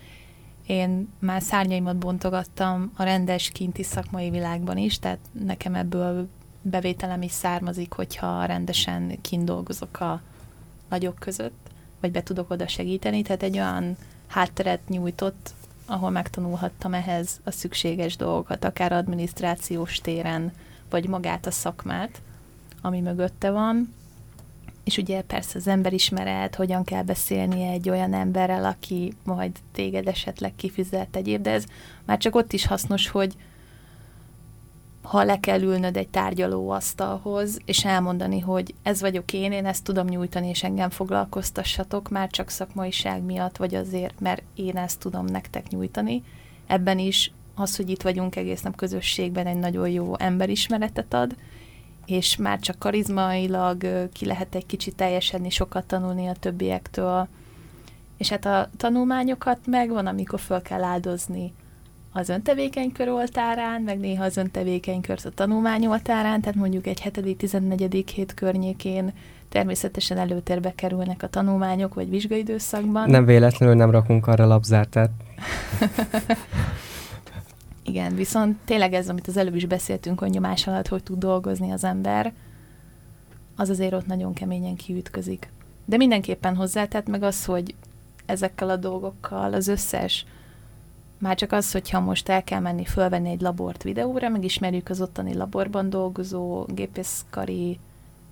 én 0.66 1.10
már 1.20 1.42
szárnyaimat 1.42 1.98
bontogattam 1.98 2.92
a 2.96 3.04
rendes 3.04 3.50
kinti 3.50 3.84
szakmai 3.84 4.30
világban 4.30 4.78
is, 4.78 5.00
tehát 5.00 5.20
nekem 5.46 5.76
ebből 5.76 6.28
bevételem 6.62 7.22
is 7.22 7.32
származik, 7.32 7.94
hogyha 7.94 8.46
rendesen 8.46 9.22
kint 9.22 9.46
dolgozok 9.46 10.00
a 10.00 10.22
nagyok 10.90 11.16
között, 11.20 11.70
vagy 12.02 12.12
be 12.12 12.24
tudok 12.24 12.50
oda 12.50 12.68
segíteni, 12.68 13.22
tehát 13.22 13.44
egy 13.44 13.58
olyan 13.58 13.98
hátteret 14.28 14.90
nyújtott, 14.90 15.56
ahol 15.88 16.10
megtanulhattam 16.10 16.94
ehhez 16.94 17.40
a 17.44 17.52
szükséges 17.52 18.16
dolgokat, 18.16 18.66
akár 18.66 18.92
adminisztrációs 18.92 19.98
téren, 19.98 20.52
vagy 20.90 21.08
magát 21.08 21.46
a 21.46 21.52
szakmát, 21.52 22.22
ami 22.82 23.02
mögötte 23.02 23.52
van. 23.52 23.94
És 24.84 24.98
ugye 24.98 25.22
persze 25.22 25.58
az 25.58 25.68
emberismeret, 25.68 26.56
hogyan 26.56 26.84
kell 26.84 27.04
beszélni 27.04 27.68
egy 27.68 27.90
olyan 27.90 28.14
emberrel, 28.14 28.66
aki 28.66 29.14
majd 29.24 29.52
téged 29.72 30.08
esetleg 30.08 30.56
kifizet 30.56 31.16
egyéb, 31.16 31.42
de 31.42 31.52
ez 31.52 31.66
már 32.06 32.18
csak 32.18 32.36
ott 32.36 32.54
is 32.54 32.66
hasznos, 32.66 33.08
hogy 33.10 33.36
ha 35.08 35.24
le 35.24 35.40
kell 35.40 35.62
ülnöd 35.62 35.98
egy 35.98 36.08
tárgyalóasztalhoz, 36.08 37.60
és 37.66 37.86
elmondani, 37.86 38.40
hogy 38.40 38.74
ez 38.84 39.02
vagyok 39.02 39.34
én, 39.34 39.52
én 39.52 39.66
ezt 39.66 39.84
tudom 39.84 40.08
nyújtani, 40.08 40.50
és 40.50 40.64
engem 40.64 40.90
foglalkoztassatok, 40.90 42.10
már 42.10 42.30
csak 42.30 42.50
szakmaiság 42.50 43.24
miatt, 43.24 43.58
vagy 43.58 43.76
azért, 43.76 44.20
mert 44.20 44.44
én 44.56 44.78
ezt 44.78 45.00
tudom 45.00 45.26
nektek 45.26 45.68
nyújtani. 45.70 46.24
Ebben 46.66 47.00
is 47.00 47.32
az, 47.56 47.76
hogy 47.76 47.90
itt 47.90 48.02
vagyunk 48.02 48.36
egész 48.36 48.62
nap 48.62 48.76
közösségben, 48.76 49.48
egy 49.48 49.60
nagyon 49.60 49.90
jó 49.90 50.18
emberismeretet 50.18 51.14
ad, 51.14 51.36
és 52.06 52.36
már 52.36 52.60
csak 52.60 52.80
karizmailag 52.80 54.10
ki 54.14 54.26
lehet 54.26 54.56
egy 54.56 54.66
kicsit 54.66 54.96
teljesedni, 54.96 55.50
sokat 55.50 55.86
tanulni 55.86 56.28
a 56.28 56.36
többiektől. 56.40 57.28
És 58.18 58.30
hát 58.30 58.46
a 58.46 58.70
tanulmányokat 58.78 59.60
meg 59.66 59.90
van, 59.90 60.08
amikor 60.08 60.40
föl 60.40 60.62
kell 60.62 60.84
áldozni 60.84 61.54
az 62.12 62.30
öntevékenykör 62.30 63.10
oltárán, 63.10 63.82
meg 63.82 64.00
néha 64.00 64.24
az 64.24 64.38
öntevékenykör 64.38 65.20
a 65.24 65.30
tanulmány 65.30 65.86
oltárán, 65.86 66.42
tehát 66.42 66.56
mondjuk 66.56 66.88
egy 66.88 67.02
7.-14. 67.04 68.04
hét 68.14 68.34
környékén 68.34 69.14
természetesen 69.50 70.18
előtérbe 70.18 70.74
kerülnek 70.76 71.24
a 71.24 71.28
tanulmányok, 71.28 71.94
vagy 71.94 72.10
vizsgaidőszakban. 72.10 73.10
Nem 73.10 73.26
véletlenül 73.26 73.76
nem 73.76 73.92
rakunk 73.92 74.28
arra 74.28 74.46
labzártát. 74.46 75.10
Igen, 77.84 78.16
viszont 78.16 78.58
tényleg 78.66 78.94
ez, 78.94 79.10
amit 79.10 79.28
az 79.28 79.38
előbb 79.38 79.56
is 79.56 79.66
beszéltünk, 79.66 80.20
hogy 80.20 80.30
nyomás 80.30 80.68
alatt 80.68 80.88
hogy 80.88 81.04
tud 81.04 81.20
dolgozni 81.20 81.72
az 81.72 81.84
ember, 81.84 82.34
az 83.56 83.70
azért 83.70 83.94
ott 83.94 84.06
nagyon 84.06 84.34
keményen 84.34 84.76
kiütközik. 84.76 85.52
De 85.86 85.98
mindenképpen 85.98 86.56
hozzátett 86.56 87.08
meg 87.08 87.24
az, 87.24 87.46
hogy 87.46 87.76
ezekkel 88.26 88.70
a 88.70 88.76
dolgokkal 88.76 89.54
az 89.54 89.68
összes 89.68 90.26
már 91.18 91.36
csak 91.36 91.52
az, 91.52 91.72
hogyha 91.72 92.00
most 92.00 92.30
el 92.30 92.44
kell 92.44 92.60
menni 92.60 92.86
fölvenni 92.86 93.30
egy 93.30 93.42
labort 93.42 93.84
videóra, 93.84 94.30
megismerjük 94.30 94.90
az 94.90 95.02
ottani 95.02 95.36
laborban 95.36 95.90
dolgozó 95.90 96.66
gépészkari 96.70 97.80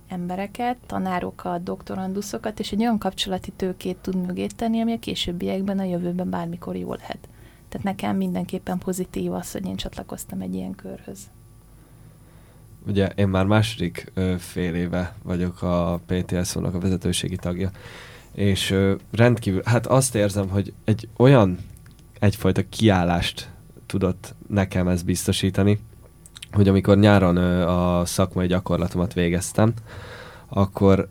embereket, 0.08 0.76
tanárokat, 0.86 1.62
doktoranduszokat, 1.62 2.60
és 2.60 2.72
egy 2.72 2.80
olyan 2.80 2.98
kapcsolati 2.98 3.52
tőkét 3.56 3.96
tud 3.96 4.26
mögé 4.26 4.46
tenni, 4.46 4.80
ami 4.80 4.92
a 4.92 4.98
későbbiekben, 4.98 5.78
a 5.78 5.84
jövőben 5.84 6.30
bármikor 6.30 6.76
jó 6.76 6.94
lehet. 6.94 7.28
Tehát 7.68 7.86
nekem 7.86 8.16
mindenképpen 8.16 8.78
pozitív 8.78 9.32
az, 9.32 9.52
hogy 9.52 9.66
én 9.66 9.76
csatlakoztam 9.76 10.40
egy 10.40 10.54
ilyen 10.54 10.74
körhöz. 10.74 11.18
Ugye 12.86 13.06
én 13.06 13.28
már 13.28 13.44
második 13.44 14.12
fél 14.38 14.74
éve 14.74 15.14
vagyok 15.22 15.62
a 15.62 16.00
PTSZ-nak 16.06 16.74
a 16.74 16.80
vezetőségi 16.80 17.36
tagja, 17.36 17.70
és 18.32 18.74
rendkívül, 19.10 19.62
hát 19.64 19.86
azt 19.86 20.14
érzem, 20.14 20.48
hogy 20.48 20.72
egy 20.84 21.08
olyan 21.16 21.58
egyfajta 22.18 22.62
kiállást 22.68 23.50
tudott 23.86 24.34
nekem 24.48 24.88
ez 24.88 25.02
biztosítani, 25.02 25.78
hogy 26.52 26.68
amikor 26.68 26.98
nyáron 26.98 27.36
a 27.66 28.04
szakmai 28.04 28.46
gyakorlatomat 28.46 29.12
végeztem, 29.12 29.72
akkor 30.48 31.08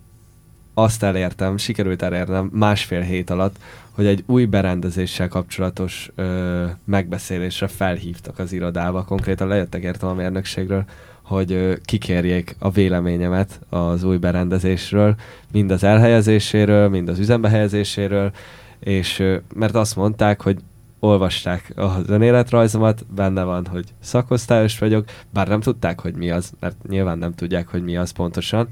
azt 0.73 1.03
elértem, 1.03 1.57
sikerült 1.57 2.01
elérnem 2.01 2.49
másfél 2.53 3.01
hét 3.01 3.29
alatt, 3.29 3.55
hogy 3.91 4.05
egy 4.05 4.23
új 4.27 4.45
berendezéssel 4.45 5.27
kapcsolatos 5.27 6.11
ö, 6.15 6.65
megbeszélésre 6.85 7.67
felhívtak 7.67 8.39
az 8.39 8.51
irodába. 8.51 9.03
Konkrétan 9.03 9.47
lejöttek 9.47 9.83
értem 9.83 10.09
a 10.09 10.13
mérnökségről, 10.13 10.83
hogy 11.21 11.51
ö, 11.51 11.73
kikérjék 11.85 12.55
a 12.59 12.69
véleményemet 12.69 13.59
az 13.69 14.03
új 14.03 14.17
berendezésről, 14.17 15.15
mind 15.51 15.71
az 15.71 15.83
elhelyezéséről, 15.83 16.89
mind 16.89 17.09
az 17.09 17.19
üzembe 17.19 17.49
helyezéséről, 17.49 18.31
és 18.79 19.19
ö, 19.19 19.37
mert 19.53 19.75
azt 19.75 19.95
mondták, 19.95 20.41
hogy 20.41 20.57
olvasták 21.05 21.73
az 21.75 22.03
önéletrajzomat, 22.07 23.05
benne 23.15 23.43
van, 23.43 23.65
hogy 23.65 23.85
szakosztályos 23.99 24.79
vagyok, 24.79 25.05
bár 25.33 25.47
nem 25.47 25.59
tudták, 25.59 25.99
hogy 25.99 26.15
mi 26.15 26.31
az, 26.31 26.51
mert 26.59 26.75
nyilván 26.87 27.17
nem 27.17 27.33
tudják, 27.33 27.67
hogy 27.67 27.83
mi 27.83 27.97
az 27.97 28.11
pontosan, 28.11 28.67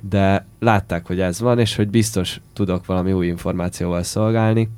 de 0.00 0.46
látták, 0.60 1.06
hogy 1.06 1.20
ez 1.20 1.40
van, 1.40 1.58
és 1.58 1.76
hogy 1.76 1.88
biztos 1.88 2.40
tudok 2.52 2.86
valami 2.86 3.12
új 3.12 3.26
információval 3.26 4.02
szolgálni, 4.02 4.68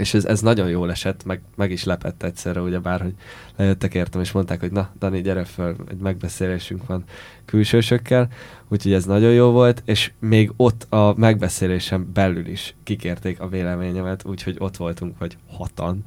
és 0.00 0.14
ez, 0.14 0.24
ez 0.24 0.40
nagyon 0.40 0.68
jól 0.68 0.90
esett, 0.90 1.24
meg, 1.24 1.40
meg 1.56 1.70
is 1.70 1.84
lepett 1.84 2.22
egyszerre, 2.22 2.60
ugye 2.60 2.78
bár, 2.78 3.00
hogy 3.00 3.14
lejöttek 3.56 3.94
értem, 3.94 4.20
és 4.20 4.32
mondták, 4.32 4.60
hogy 4.60 4.72
na, 4.72 4.90
Dani, 4.98 5.20
gyere 5.20 5.44
föl, 5.44 5.76
egy 5.88 5.98
megbeszélésünk 5.98 6.86
van 6.86 7.04
külsősökkel, 7.44 8.28
úgyhogy 8.68 8.92
ez 8.92 9.04
nagyon 9.04 9.32
jó 9.32 9.50
volt, 9.50 9.82
és 9.84 10.12
még 10.18 10.52
ott 10.56 10.92
a 10.92 11.14
megbeszélésem 11.16 12.10
belül 12.12 12.46
is 12.46 12.74
kikérték 12.82 13.40
a 13.40 13.48
véleményemet, 13.48 14.24
úgyhogy 14.24 14.56
ott 14.58 14.76
voltunk, 14.76 15.18
vagy 15.18 15.36
hatan, 15.48 16.04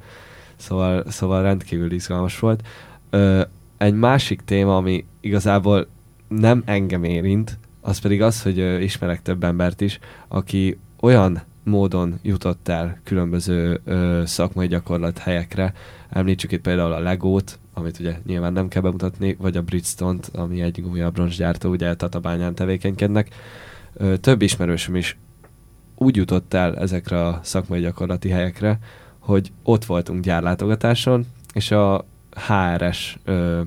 szóval, 0.56 1.04
szóval 1.10 1.42
rendkívül 1.42 1.92
izgalmas 1.92 2.38
volt. 2.38 2.66
Ö, 3.10 3.42
egy 3.78 3.94
másik 3.94 4.40
téma, 4.40 4.76
ami 4.76 5.04
igazából 5.20 5.86
nem 6.28 6.62
engem 6.66 7.04
érint, 7.04 7.58
az 7.80 7.98
pedig 7.98 8.22
az, 8.22 8.42
hogy 8.42 8.58
ö, 8.58 8.78
ismerek 8.78 9.22
több 9.22 9.44
embert 9.44 9.80
is, 9.80 9.98
aki 10.28 10.78
olyan 11.00 11.42
módon 11.64 12.18
jutott 12.22 12.68
el 12.68 12.98
különböző 13.04 13.80
ö, 13.84 14.22
szakmai 14.26 14.66
gyakorlat 14.66 15.18
helyekre. 15.18 15.74
Említsük 16.08 16.52
itt 16.52 16.60
például 16.60 16.92
a 16.92 16.98
Legót, 16.98 17.58
amit 17.72 17.98
ugye 17.98 18.18
nyilván 18.26 18.52
nem 18.52 18.68
kell 18.68 18.82
bemutatni, 18.82 19.36
vagy 19.38 19.56
a 19.56 19.62
Bridgestone-t, 19.62 20.30
ami 20.34 20.60
egy 20.60 20.82
gumiabroncsgyártó, 20.82 21.70
ugye 21.70 21.94
Tatabányán 21.94 22.54
tevékenykednek. 22.54 23.34
Ö, 23.92 24.16
több 24.16 24.42
ismerősöm 24.42 24.96
is 24.96 25.16
úgy 25.94 26.16
jutott 26.16 26.54
el 26.54 26.76
ezekre 26.78 27.26
a 27.26 27.40
szakmai 27.42 27.80
gyakorlati 27.80 28.28
helyekre, 28.28 28.78
hogy 29.18 29.52
ott 29.62 29.84
voltunk 29.84 30.24
gyárlátogatáson, 30.24 31.26
és 31.52 31.70
a 31.70 32.04
HRS 32.46 33.18
ö, 33.24 33.60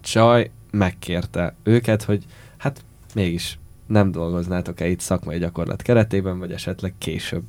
csaj 0.00 0.50
megkérte 0.70 1.54
őket, 1.62 2.02
hogy 2.02 2.24
hát 2.56 2.84
mégis 3.14 3.58
nem 3.86 4.10
dolgoznátok-e 4.10 4.88
itt 4.88 5.00
szakmai 5.00 5.38
gyakorlat 5.38 5.82
keretében, 5.82 6.38
vagy 6.38 6.52
esetleg 6.52 6.94
később. 6.98 7.42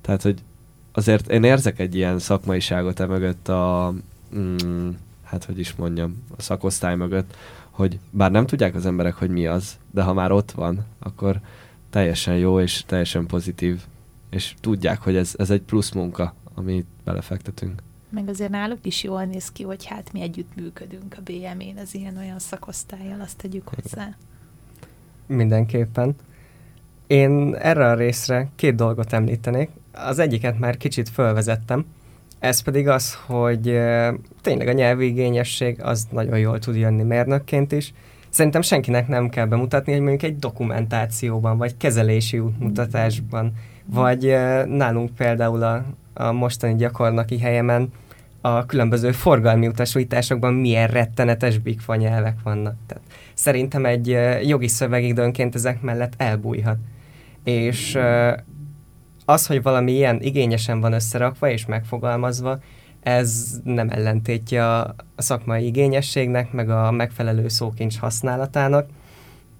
Tehát, 0.00 0.22
hogy 0.22 0.42
azért 0.92 1.30
én 1.30 1.44
érzek 1.44 1.78
egy 1.78 1.94
ilyen 1.94 2.18
szakmaiságot 2.18 3.00
e 3.00 3.06
mögött 3.06 3.48
a, 3.48 3.94
mm, 4.36 4.88
hát 5.24 5.44
hogy 5.44 5.58
is 5.58 5.74
mondjam, 5.74 6.24
a 6.36 6.42
szakosztály 6.42 6.96
mögött, 6.96 7.36
hogy 7.70 7.98
bár 8.10 8.30
nem 8.30 8.46
tudják 8.46 8.74
az 8.74 8.86
emberek, 8.86 9.14
hogy 9.14 9.30
mi 9.30 9.46
az, 9.46 9.78
de 9.90 10.02
ha 10.02 10.12
már 10.12 10.32
ott 10.32 10.50
van, 10.50 10.84
akkor 10.98 11.40
teljesen 11.90 12.36
jó 12.36 12.60
és 12.60 12.82
teljesen 12.86 13.26
pozitív, 13.26 13.80
és 14.30 14.54
tudják, 14.60 15.00
hogy 15.00 15.16
ez, 15.16 15.34
ez 15.36 15.50
egy 15.50 15.62
plusz 15.62 15.90
munka, 15.92 16.34
amit 16.54 16.86
belefektetünk. 17.04 17.82
Meg 18.10 18.28
azért 18.28 18.50
náluk 18.50 18.86
is 18.86 19.02
jól 19.02 19.24
néz 19.24 19.52
ki, 19.52 19.62
hogy 19.62 19.84
hát 19.84 20.12
mi 20.12 20.20
együtt 20.20 20.54
működünk 20.54 21.14
a 21.18 21.20
BM-én, 21.24 21.78
az 21.78 21.94
ilyen-olyan 21.94 22.38
szakosztályjal, 22.38 23.20
azt 23.20 23.36
tegyük 23.36 23.68
hozzá. 23.68 24.16
Mindenképpen. 25.28 26.14
Én 27.06 27.54
erre 27.54 27.90
a 27.90 27.94
részre 27.94 28.48
két 28.56 28.74
dolgot 28.74 29.12
említenék. 29.12 29.68
Az 29.92 30.18
egyiket 30.18 30.58
már 30.58 30.76
kicsit 30.76 31.08
fölvezettem, 31.08 31.84
ez 32.38 32.60
pedig 32.60 32.88
az, 32.88 33.14
hogy 33.26 33.62
tényleg 34.40 34.68
a 34.68 34.72
nyelvi 34.72 35.06
igényesség 35.06 35.82
az 35.82 36.06
nagyon 36.10 36.38
jól 36.38 36.58
tud 36.58 36.76
jönni 36.76 37.02
mérnökként 37.02 37.72
is. 37.72 37.92
Szerintem 38.28 38.62
senkinek 38.62 39.08
nem 39.08 39.28
kell 39.28 39.46
bemutatni, 39.46 39.92
hogy 39.92 40.00
mondjuk 40.00 40.22
egy 40.22 40.38
dokumentációban, 40.38 41.58
vagy 41.58 41.76
kezelési 41.76 42.38
útmutatásban, 42.38 43.52
vagy 43.84 44.36
nálunk 44.66 45.14
például 45.14 45.62
a, 45.62 45.84
a 46.14 46.32
mostani 46.32 46.74
gyakornoki 46.74 47.38
helyemen 47.38 47.92
a 48.40 48.66
különböző 48.66 49.12
forgalmi 49.12 49.66
utasításokban 49.66 50.54
milyen 50.54 50.88
rettenetes 50.88 51.58
bigfa 51.58 51.94
nyelvek 51.94 52.36
vannak. 52.42 52.74
Tehát 52.86 53.02
szerintem 53.38 53.86
egy 53.86 54.18
jogi 54.42 54.68
szöveg 54.68 55.04
időnként 55.04 55.54
ezek 55.54 55.80
mellett 55.80 56.12
elbújhat. 56.16 56.76
És 57.44 57.98
az, 59.24 59.46
hogy 59.46 59.62
valami 59.62 59.92
ilyen 59.92 60.20
igényesen 60.20 60.80
van 60.80 60.92
összerakva 60.92 61.50
és 61.50 61.66
megfogalmazva, 61.66 62.58
ez 63.02 63.60
nem 63.64 63.90
ellentétje 63.90 64.66
a 64.66 64.94
szakmai 65.16 65.66
igényességnek, 65.66 66.52
meg 66.52 66.70
a 66.70 66.90
megfelelő 66.90 67.48
szókincs 67.48 67.98
használatának. 67.98 68.88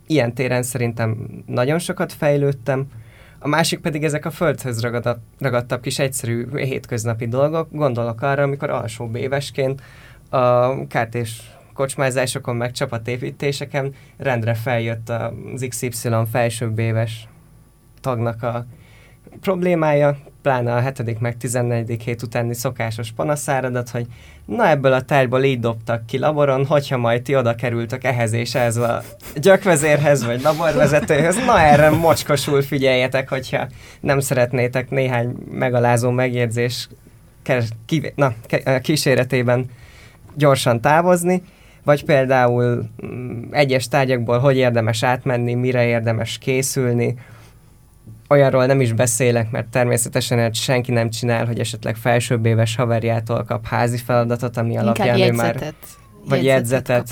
Ilyen 0.07 0.35
téren 0.35 0.63
szerintem 0.63 1.17
nagyon 1.47 1.79
sokat 1.79 2.13
fejlődtem, 2.13 2.87
a 3.39 3.49
másik 3.49 3.81
pedig 3.81 4.05
ezek 4.05 4.25
a 4.25 4.31
földhöz 4.31 4.81
ragadabb, 4.81 5.19
ragadtabb 5.39 5.81
kis 5.81 5.99
egyszerű 5.99 6.47
hétköznapi 6.53 7.29
dolgok. 7.29 7.69
Gondolok 7.73 8.23
arra, 8.23 8.43
amikor 8.43 8.71
alsó 8.71 9.11
évesként 9.15 9.83
a 10.31 10.87
kárt 10.87 11.15
és 11.15 11.41
kocsmázásokon, 11.79 12.57
meg 12.57 12.73
csapatépítéseken 12.73 13.95
rendre 14.17 14.55
feljött 14.55 15.09
az 15.09 15.67
XY 15.69 15.91
felsőbb 16.31 16.79
éves 16.79 17.29
tagnak 18.01 18.43
a 18.43 18.67
problémája, 19.41 20.19
pláne 20.43 20.75
a 20.75 20.81
7. 20.81 21.21
meg 21.21 21.37
14. 21.37 22.03
hét 22.03 22.23
utáni 22.23 22.55
szokásos 22.55 23.13
panaszáradat, 23.13 23.91
hogy 23.91 24.07
na 24.45 24.69
ebből 24.69 24.93
a 24.93 25.01
tárgyból 25.01 25.43
így 25.43 25.61
dobtak 25.61 26.07
ki 26.07 26.19
laboron, 26.19 26.67
hogyha 26.67 26.97
majd 26.97 27.23
ti 27.23 27.37
oda 27.37 27.55
kerültek 27.55 28.05
ehhez 28.05 28.33
és 28.33 28.55
ez 28.55 28.77
a 28.77 29.03
gyökvezérhez, 29.35 30.25
vagy 30.25 30.43
laborvezetőhöz, 30.43 31.37
na 31.45 31.61
erre 31.61 31.91
mocskosul 31.91 32.63
figyeljetek, 32.63 33.29
hogyha 33.29 33.69
nem 34.01 34.21
szeretnétek 34.21 34.91
néhány 34.91 35.35
megalázó 35.51 36.11
megjegyzés 36.11 36.89
na, 38.15 38.35
kíséretében 38.83 39.71
gyorsan 40.35 40.81
távozni, 40.81 41.43
vagy 41.89 42.05
például 42.05 42.89
mm, 43.07 43.43
egyes 43.51 43.89
tárgyakból 43.89 44.39
hogy 44.39 44.57
érdemes 44.57 45.03
átmenni, 45.03 45.55
mire 45.55 45.87
érdemes 45.87 46.39
készülni, 46.39 47.15
olyanról 48.29 48.67
nem 48.67 48.81
is 48.81 48.93
beszélek, 48.93 49.51
mert 49.51 49.67
természetesen 49.67 50.39
egy 50.39 50.55
senki 50.55 50.93
nem 50.93 51.11
csinál, 51.11 51.47
hogy 51.47 51.59
esetleg 51.59 51.97
felsőbb 51.97 52.47
éves 52.47 52.77
haverjától 52.77 53.45
kap 53.45 53.67
házi 53.67 53.97
feladatot, 53.97 54.57
ami 54.57 54.69
Inkább 54.69 54.85
alapján 54.85 55.17
jegyzetet. 55.17 55.63
ő 55.63 55.65
már... 55.65 55.75
Vagy 56.29 56.45
jegyzetet. 56.45 57.09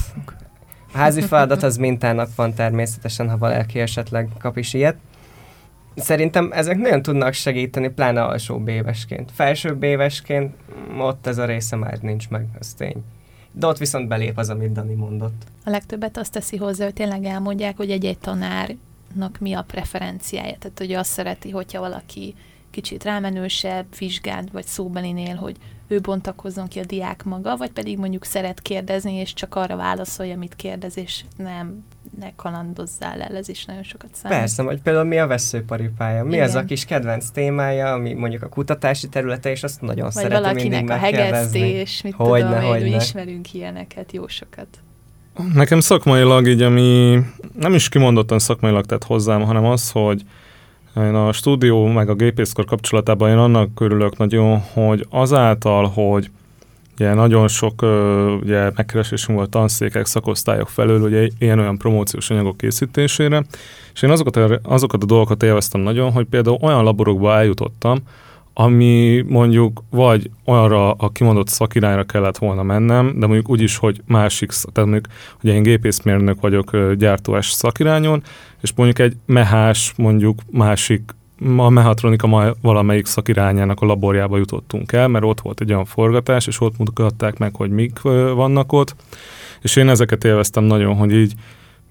A 0.92 0.98
házi 0.98 1.20
feladat 1.20 1.62
az 1.62 1.76
mintának 1.76 2.28
van 2.36 2.54
természetesen, 2.54 3.30
ha 3.30 3.38
valaki 3.38 3.80
esetleg 3.80 4.28
kap 4.38 4.56
is 4.56 4.74
ilyet. 4.74 4.96
Szerintem 5.94 6.50
ezek 6.52 6.76
nagyon 6.76 7.02
tudnak 7.02 7.32
segíteni, 7.32 7.88
pláne 7.88 8.22
alsóbb 8.22 8.68
évesként. 8.68 9.30
Felsőbb 9.34 9.82
évesként 9.82 10.54
ott 10.98 11.26
ez 11.26 11.38
a 11.38 11.44
része 11.44 11.76
már 11.76 11.98
nincs 12.00 12.28
meg, 12.28 12.46
az 12.58 12.72
tény. 12.72 13.04
De 13.58 13.66
ott 13.66 13.78
viszont 13.78 14.08
belép 14.08 14.38
az, 14.38 14.48
amit 14.48 14.72
Dani 14.72 14.94
mondott. 14.94 15.42
A 15.64 15.70
legtöbbet 15.70 16.16
azt 16.16 16.32
teszi 16.32 16.56
hozzá, 16.56 16.84
hogy 16.84 16.94
tényleg 16.94 17.24
elmondják, 17.24 17.76
hogy 17.76 17.90
egy-egy 17.90 18.18
tanár 18.18 18.76
mi 19.38 19.52
a 19.52 19.62
preferenciája. 19.62 20.56
Tehát, 20.58 20.78
hogy 20.78 20.92
azt 20.92 21.10
szereti, 21.10 21.50
hogyha 21.50 21.80
valaki 21.80 22.34
kicsit 22.76 23.04
rámenősebb, 23.04 23.86
vizsgált 23.98 24.50
vagy 24.52 24.64
szóbelinél, 24.64 25.34
hogy 25.34 25.56
ő 25.88 26.00
bontakozzon 26.00 26.68
ki 26.68 26.78
a 26.78 26.84
diák 26.84 27.24
maga, 27.24 27.56
vagy 27.56 27.70
pedig 27.70 27.98
mondjuk 27.98 28.24
szeret 28.24 28.60
kérdezni, 28.60 29.14
és 29.14 29.34
csak 29.34 29.54
arra 29.54 29.76
válaszolja, 29.76 30.34
amit 30.34 30.56
kérdez, 30.56 30.98
és 30.98 31.24
nem 31.36 31.84
ne 32.18 32.34
kalandozzál 32.36 33.22
el, 33.22 33.36
ez 33.36 33.48
is 33.48 33.64
nagyon 33.64 33.82
sokat 33.82 34.10
számít. 34.12 34.38
Persze, 34.38 34.62
vagy 34.62 34.80
például 34.80 35.04
mi 35.04 35.18
a 35.18 35.26
veszőparipája, 35.26 36.24
mi 36.24 36.32
Igen. 36.32 36.48
az 36.48 36.54
a 36.54 36.64
kis 36.64 36.84
kedvenc 36.84 37.30
témája, 37.30 37.92
ami 37.92 38.12
mondjuk 38.12 38.42
a 38.42 38.48
kutatási 38.48 39.08
területe, 39.08 39.50
és 39.50 39.62
azt 39.62 39.80
nagyon 39.80 40.10
vagy 40.12 40.22
szeretem 40.22 40.54
mindig 40.54 40.90
a 40.90 40.96
hegesztés, 40.96 42.02
mit 42.02 42.14
hogyne, 42.14 42.46
tudom 42.46 42.70
hogy 42.70 42.86
én, 42.86 42.94
ismerünk 42.94 43.54
ilyeneket, 43.54 44.12
jó 44.12 44.26
sokat. 44.26 44.68
Nekem 45.54 45.80
szakmailag 45.80 46.46
így, 46.46 46.62
ami 46.62 47.18
nem 47.58 47.74
is 47.74 47.88
kimondottan 47.88 48.38
szakmailag 48.38 48.86
tett 48.86 49.04
hozzám, 49.04 49.42
hanem 49.42 49.64
az, 49.64 49.90
hogy 49.90 50.22
én 51.04 51.14
a 51.14 51.32
stúdió 51.32 51.86
meg 51.86 52.08
a 52.08 52.14
gépészkor 52.14 52.64
kapcsolatában 52.64 53.30
én 53.30 53.36
annak 53.36 53.74
körülök 53.74 54.16
nagyon, 54.16 54.58
hogy 54.72 55.06
azáltal, 55.10 55.86
hogy 55.86 56.30
ugye 56.94 57.14
nagyon 57.14 57.48
sok 57.48 57.82
ugye, 58.42 58.70
megkeresésünk 58.74 59.38
volt 59.38 59.50
tanszékek, 59.50 60.06
szakosztályok 60.06 60.68
felől, 60.68 61.00
ugye 61.00 61.28
ilyen-olyan 61.38 61.78
promóciós 61.78 62.30
anyagok 62.30 62.56
készítésére, 62.56 63.44
és 63.94 64.02
én 64.02 64.10
azokat 64.10 64.60
azokat 64.62 65.02
a 65.02 65.06
dolgokat 65.06 65.42
élveztem 65.42 65.80
nagyon, 65.80 66.12
hogy 66.12 66.26
például 66.26 66.58
olyan 66.60 66.84
laborokba 66.84 67.34
eljutottam, 67.34 67.98
ami 68.58 69.24
mondjuk 69.28 69.82
vagy 69.90 70.30
olyanra 70.44 70.92
a 70.92 71.08
kimondott 71.08 71.48
szakirányra 71.48 72.04
kellett 72.04 72.38
volna 72.38 72.62
mennem, 72.62 73.06
de 73.18 73.26
mondjuk 73.26 73.50
úgy 73.50 73.60
is, 73.60 73.76
hogy 73.76 74.00
másik, 74.06 74.50
tehát 74.72 74.90
mondjuk, 74.90 75.14
hogy 75.40 75.50
én 75.50 75.62
gépészmérnök 75.62 76.40
vagyok 76.40 76.92
gyártós 76.94 77.50
szakirányon, 77.50 78.22
és 78.62 78.72
mondjuk 78.76 78.98
egy 78.98 79.16
mehás, 79.26 79.92
mondjuk 79.96 80.38
másik 80.50 81.02
a 81.56 81.68
mehatronika 81.68 82.56
valamelyik 82.62 83.06
szakirányának 83.06 83.80
a 83.80 83.86
laborjába 83.86 84.36
jutottunk 84.36 84.92
el, 84.92 85.08
mert 85.08 85.24
ott 85.24 85.40
volt 85.40 85.60
egy 85.60 85.72
olyan 85.72 85.84
forgatás, 85.84 86.46
és 86.46 86.60
ott 86.60 86.78
mutatták 86.78 87.38
meg, 87.38 87.54
hogy 87.54 87.70
mik 87.70 88.00
vannak 88.34 88.72
ott, 88.72 88.94
és 89.62 89.76
én 89.76 89.88
ezeket 89.88 90.24
élveztem 90.24 90.64
nagyon, 90.64 90.96
hogy 90.96 91.12
így, 91.12 91.32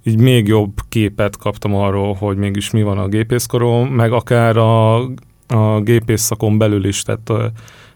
így 0.04 0.20
még 0.20 0.48
jobb 0.48 0.74
képet 0.90 1.38
kaptam 1.38 1.76
arról, 1.76 2.14
hogy 2.14 2.38
mégis 2.38 2.72
mi 2.72 2.84
van 2.84 2.98
a 2.98 3.08
gépészkorom, 3.08 3.88
meg 3.88 4.12
akár 4.12 4.58
a 4.58 5.02
a 5.48 5.80
gépész 5.80 6.22
szakon 6.22 6.58
belül 6.58 6.86
is, 6.86 7.02
tehát, 7.02 7.30
a, 7.30 7.52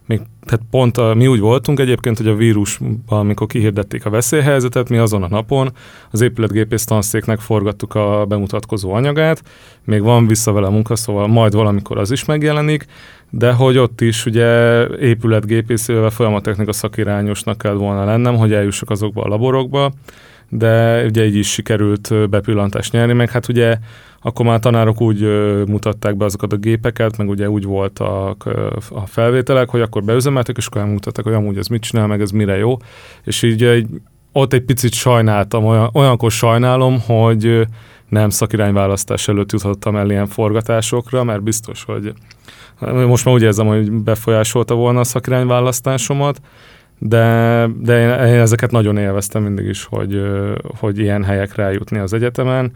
még, 0.05 0.21
tehát 0.45 0.65
pont 0.69 0.97
a, 0.97 1.13
mi 1.13 1.27
úgy 1.27 1.39
voltunk 1.39 1.79
egyébként, 1.79 2.17
hogy 2.17 2.27
a 2.27 2.35
vírus, 2.35 2.79
amikor 3.07 3.47
kihirdették 3.47 4.05
a 4.05 4.09
veszélyhelyzetet, 4.09 4.89
mi 4.89 4.97
azon 4.97 5.23
a 5.23 5.27
napon 5.27 5.71
az 6.11 6.21
épületgépész 6.21 6.83
tanszéknek 6.83 7.39
forgattuk 7.39 7.95
a 7.95 8.25
bemutatkozó 8.27 8.93
anyagát, 8.93 9.43
még 9.83 10.01
van 10.01 10.27
vissza 10.27 10.51
vele 10.51 10.69
munka, 10.69 10.95
szóval 10.95 11.27
majd 11.27 11.53
valamikor 11.53 11.97
az 11.97 12.11
is 12.11 12.25
megjelenik, 12.25 12.85
de 13.29 13.51
hogy 13.51 13.77
ott 13.77 14.01
is 14.01 14.25
ugye 14.25 14.83
épületgépész, 14.87 15.87
illetve 15.87 16.09
folyamatechnika 16.09 16.73
szakirányosnak 16.73 17.57
kell 17.57 17.73
volna 17.73 18.05
lennem, 18.05 18.35
hogy 18.35 18.53
eljussak 18.53 18.89
azokba 18.89 19.21
a 19.21 19.27
laborokba, 19.27 19.91
de 20.49 21.03
ugye 21.05 21.25
így 21.25 21.35
is 21.35 21.51
sikerült 21.51 22.29
bepillantást 22.29 22.91
nyerni, 22.91 23.13
meg 23.13 23.29
hát 23.29 23.47
ugye 23.47 23.77
akkor 24.21 24.45
már 24.45 24.55
a 24.55 24.59
tanárok 24.59 25.01
úgy 25.01 25.21
mutatták 25.67 26.17
be 26.17 26.25
azokat 26.25 26.53
a 26.53 26.57
gépeket, 26.57 27.17
meg 27.17 27.29
ugye 27.29 27.49
úgy 27.49 27.63
voltak 27.63 28.45
a 28.89 29.05
felvételek, 29.05 29.69
hogy 29.69 29.81
akkor 29.81 30.03
beüzemeltek, 30.03 30.57
és 30.57 30.65
akkor 30.65 30.81
elmutatták, 30.81 31.25
hogy 31.25 31.33
amúgy 31.33 31.57
ez 31.57 31.67
mit 31.67 31.81
csinál, 31.81 32.07
meg 32.07 32.21
ez 32.21 32.31
mire 32.31 32.57
jó. 32.57 32.77
És 33.23 33.43
így 33.43 33.63
egy, 33.63 33.87
ott 34.31 34.53
egy 34.53 34.63
picit 34.63 34.93
sajnáltam, 34.93 35.65
olyan, 35.65 35.89
olyankor 35.93 36.31
sajnálom, 36.31 36.99
hogy 37.01 37.67
nem 38.09 38.29
szakirányválasztás 38.29 39.27
előtt 39.27 39.51
jutottam 39.51 39.95
el 39.95 40.09
ilyen 40.09 40.27
forgatásokra, 40.27 41.23
mert 41.23 41.43
biztos, 41.43 41.83
hogy 41.83 42.13
most 43.07 43.25
már 43.25 43.33
úgy 43.33 43.41
érzem, 43.41 43.67
hogy 43.67 43.91
befolyásolta 43.91 44.75
volna 44.75 44.99
a 44.99 45.03
szakirányválasztásomat, 45.03 46.41
de, 46.99 47.67
de 47.79 47.99
én, 47.99 48.33
én 48.33 48.39
ezeket 48.39 48.71
nagyon 48.71 48.97
élveztem 48.97 49.43
mindig 49.43 49.65
is, 49.65 49.83
hogy, 49.83 50.21
hogy 50.79 50.99
ilyen 50.99 51.23
helyekre 51.23 51.63
eljutni 51.63 51.97
az 51.97 52.13
egyetemen, 52.13 52.71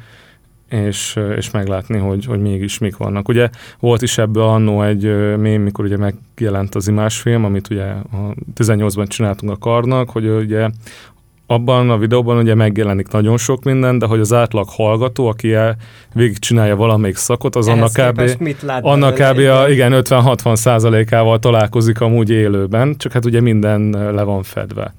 és, 0.69 1.19
és 1.35 1.51
meglátni, 1.51 1.97
hogy, 1.97 2.25
hogy 2.25 2.41
mégis 2.41 2.77
mik 2.77 2.97
vannak. 2.97 3.27
Ugye 3.27 3.49
volt 3.79 4.01
is 4.01 4.17
ebből 4.17 4.43
annó 4.43 4.81
egy 4.83 5.37
mém, 5.37 5.61
mikor 5.61 5.85
ugye 5.85 5.97
megjelent 5.97 6.75
az 6.75 6.87
imásfilm, 6.87 7.45
amit 7.45 7.69
ugye 7.69 7.85
a 7.85 8.33
18-ban 8.55 9.07
csináltunk 9.07 9.51
a 9.51 9.57
karnak, 9.57 10.09
hogy 10.09 10.27
ugye 10.27 10.69
abban 11.47 11.89
a 11.89 11.97
videóban 11.97 12.37
ugye 12.37 12.55
megjelenik 12.55 13.07
nagyon 13.07 13.37
sok 13.37 13.63
minden, 13.63 13.97
de 13.97 14.05
hogy 14.05 14.19
az 14.19 14.33
átlag 14.33 14.69
hallgató, 14.69 15.27
aki 15.27 15.53
el, 15.53 15.75
csinálja 16.39 16.75
valamelyik 16.75 17.15
szakot, 17.15 17.55
az 17.55 17.67
annak 17.67 17.91
kb. 17.93 18.21
Annak 18.81 19.13
kb. 19.13 19.37
A, 19.37 19.69
igen, 19.69 19.91
50-60 19.95 20.55
százalékával 20.55 21.39
találkozik 21.39 22.01
amúgy 22.01 22.29
élőben, 22.29 22.95
csak 22.97 23.11
hát 23.11 23.25
ugye 23.25 23.41
minden 23.41 23.89
le 23.89 24.23
van 24.23 24.43
fedve 24.43 24.93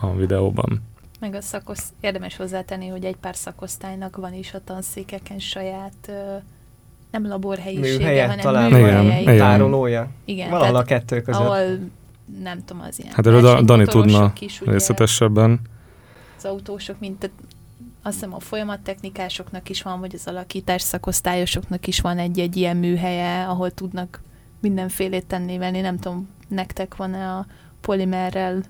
a 0.00 0.14
videóban. 0.14 0.82
Meg 1.20 1.34
a 1.34 1.40
szakosz, 1.40 1.92
érdemes 2.00 2.36
hozzátenni, 2.36 2.88
hogy 2.88 3.04
egy 3.04 3.16
pár 3.16 3.36
szakosztálynak 3.36 4.16
van 4.16 4.34
is 4.34 4.54
a 4.54 4.60
tanszékeken 4.64 5.38
saját 5.38 6.12
nem 7.10 7.26
laborhelyisége, 7.28 7.98
műhelye, 7.98 8.22
hanem 8.22 8.38
talán 8.38 8.70
műhelye. 8.70 9.20
Igen, 9.20 9.36
tárolója. 9.36 10.08
Igen. 10.24 10.50
Valahol 10.50 10.76
a 10.76 10.82
kettő 10.82 11.20
között. 11.20 11.40
Ahol 11.40 11.60
nem 12.42 12.64
tudom, 12.64 12.82
az 12.88 12.98
ilyen. 12.98 13.12
Hát 13.14 13.26
erről 13.26 13.62
Dani 13.62 13.84
tudna 13.84 14.32
is, 14.38 14.60
ugye, 14.60 14.70
részletesebben. 14.70 15.60
Az 16.36 16.44
autósok, 16.44 16.98
mint 17.00 17.30
azt 18.02 18.14
hiszem 18.14 18.34
a 18.34 18.40
folyamattechnikásoknak 18.40 19.68
is 19.68 19.82
van, 19.82 20.00
vagy 20.00 20.14
az 20.14 20.26
alakítás 20.26 20.82
szakosztályosoknak 20.82 21.86
is 21.86 22.00
van 22.00 22.18
egy-egy 22.18 22.56
ilyen 22.56 22.76
műhelye, 22.76 23.48
ahol 23.48 23.70
tudnak 23.70 24.20
mindenfélét 24.60 25.26
tenni 25.26 25.58
venni. 25.58 25.80
Nem 25.80 25.98
tudom, 25.98 26.28
nektek 26.48 26.96
van-e 26.96 27.28
a 27.28 27.46
polimerrel 27.80 28.62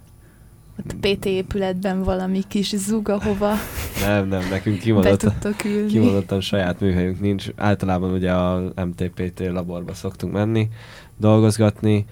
ott 0.79 0.93
a 0.93 0.97
PT 1.01 1.25
épületben 1.25 2.03
valami 2.03 2.43
kis 2.49 2.77
zug, 2.77 3.09
ahova 3.09 3.53
Nem, 4.07 4.29
nem, 4.29 4.49
nekünk 4.51 4.79
kimondottan, 4.79 5.35
kimondottan 5.89 6.41
saját 6.41 6.81
műhelyünk 6.81 7.21
nincs. 7.21 7.47
Általában 7.57 8.13
ugye 8.13 8.33
a 8.33 8.73
MTPT 8.85 9.41
laborba 9.41 9.95
szoktunk 9.95 10.33
menni, 10.33 10.69
dolgozgatni, 11.17 12.07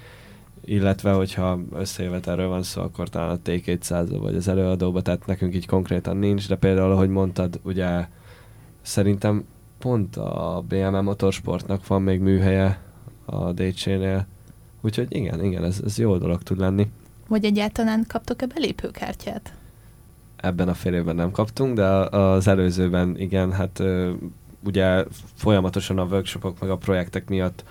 illetve 0.64 1.12
hogyha 1.12 1.60
összejövetelről 1.72 2.48
van 2.48 2.62
szó, 2.62 2.82
akkor 2.82 3.08
talán 3.08 3.30
a 3.30 3.38
T200 3.44 4.16
vagy 4.20 4.34
az 4.34 4.48
előadóba, 4.48 5.02
tehát 5.02 5.26
nekünk 5.26 5.54
így 5.54 5.66
konkrétan 5.66 6.16
nincs, 6.16 6.48
de 6.48 6.56
például, 6.56 6.92
ahogy 6.92 7.08
mondtad, 7.08 7.60
ugye 7.62 8.06
szerintem 8.82 9.44
pont 9.78 10.16
a 10.16 10.64
BMM 10.68 11.04
Motorsportnak 11.04 11.86
van 11.86 12.02
még 12.02 12.20
műhelye 12.20 12.78
a 13.24 13.52
DC-nél. 13.52 14.26
Úgyhogy 14.80 15.06
igen, 15.08 15.44
igen, 15.44 15.64
ez, 15.64 15.80
ez 15.84 15.98
jó 15.98 16.16
dolog 16.16 16.42
tud 16.42 16.58
lenni. 16.58 16.90
Vagy 17.28 17.44
egyáltalán 17.44 18.04
kaptok-e 18.08 18.46
belépőkártyát? 18.46 19.54
Ebben 20.36 20.68
a 20.68 20.74
fél 20.74 20.94
évben 20.94 21.14
nem 21.14 21.30
kaptunk, 21.30 21.74
de 21.74 21.86
az 22.16 22.46
előzőben 22.46 23.18
igen, 23.18 23.52
hát 23.52 23.82
ugye 24.64 25.04
folyamatosan 25.34 25.98
a 25.98 26.04
workshopok 26.04 26.60
meg 26.60 26.70
a 26.70 26.76
projektek 26.76 27.28
miatt 27.28 27.64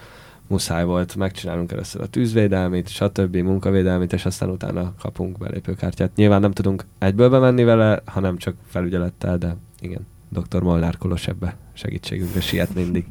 muszáj 0.53 0.83
volt, 0.83 1.15
megcsinálunk 1.15 1.71
először 1.71 2.01
a 2.01 2.07
tűzvédelmit, 2.07 2.89
stb. 2.89 3.35
munkavédelmit, 3.35 4.13
és 4.13 4.25
aztán 4.25 4.49
utána 4.49 4.93
kapunk 4.99 5.37
belépőkártyát. 5.37 6.15
Nyilván 6.15 6.41
nem 6.41 6.51
tudunk 6.51 6.85
egyből 6.99 7.29
bemenni 7.29 7.63
vele, 7.63 8.01
hanem 8.05 8.37
csak 8.37 8.55
felügyelettel, 8.67 9.37
de 9.37 9.55
igen, 9.79 10.07
dr. 10.29 10.61
Molnár 10.61 10.97
Kolos 10.97 11.27
ebbe 11.27 11.55
segítségünkre 11.73 12.41
siet 12.41 12.73
mindig. 12.73 13.05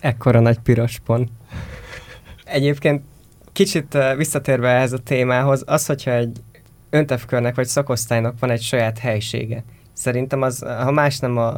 Ekkora 0.00 0.40
nagy 0.40 0.58
piros 0.58 0.98
pont. 1.04 1.30
Egyébként 2.44 3.02
kicsit 3.52 3.98
visszatérve 4.16 4.68
ehhez 4.68 4.92
a 4.92 4.98
témához, 4.98 5.62
az, 5.66 5.86
hogyha 5.86 6.10
egy 6.10 6.38
öntevkörnek 6.90 7.54
vagy 7.54 7.66
szakosztálynak 7.66 8.38
van 8.38 8.50
egy 8.50 8.62
saját 8.62 8.98
helysége. 8.98 9.64
Szerintem 9.92 10.42
az, 10.42 10.58
ha 10.58 10.90
más 10.90 11.18
nem 11.18 11.36
a 11.36 11.56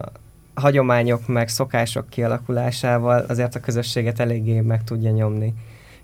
hagyományok 0.59 1.27
meg 1.27 1.49
szokások 1.49 2.09
kialakulásával 2.09 3.25
azért 3.29 3.55
a 3.55 3.61
közösséget 3.61 4.21
eléggé 4.21 4.61
meg 4.61 4.85
tudja 4.85 5.11
nyomni. 5.11 5.55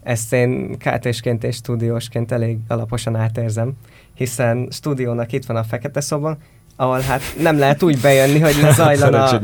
Ezt 0.02 0.32
én 0.32 0.78
kt 0.78 1.04
és 1.04 1.22
stúdiósként 1.50 2.32
elég 2.32 2.58
alaposan 2.68 3.16
átérzem, 3.16 3.72
hiszen 4.14 4.68
stúdiónak 4.70 5.32
itt 5.32 5.44
van 5.44 5.56
a 5.56 5.62
fekete 5.62 6.00
szoba, 6.00 6.36
ahol 6.76 7.00
hát 7.00 7.20
nem 7.40 7.58
lehet 7.58 7.82
úgy 7.82 8.00
bejönni, 8.00 8.38
hogy 8.38 8.54
ne 8.62 8.72
zajlana 8.72 9.24
a, 9.24 9.40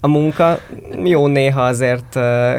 a 0.00 0.08
munka. 0.08 0.58
Jó 1.04 1.26
néha 1.26 1.62
azért 1.62 2.18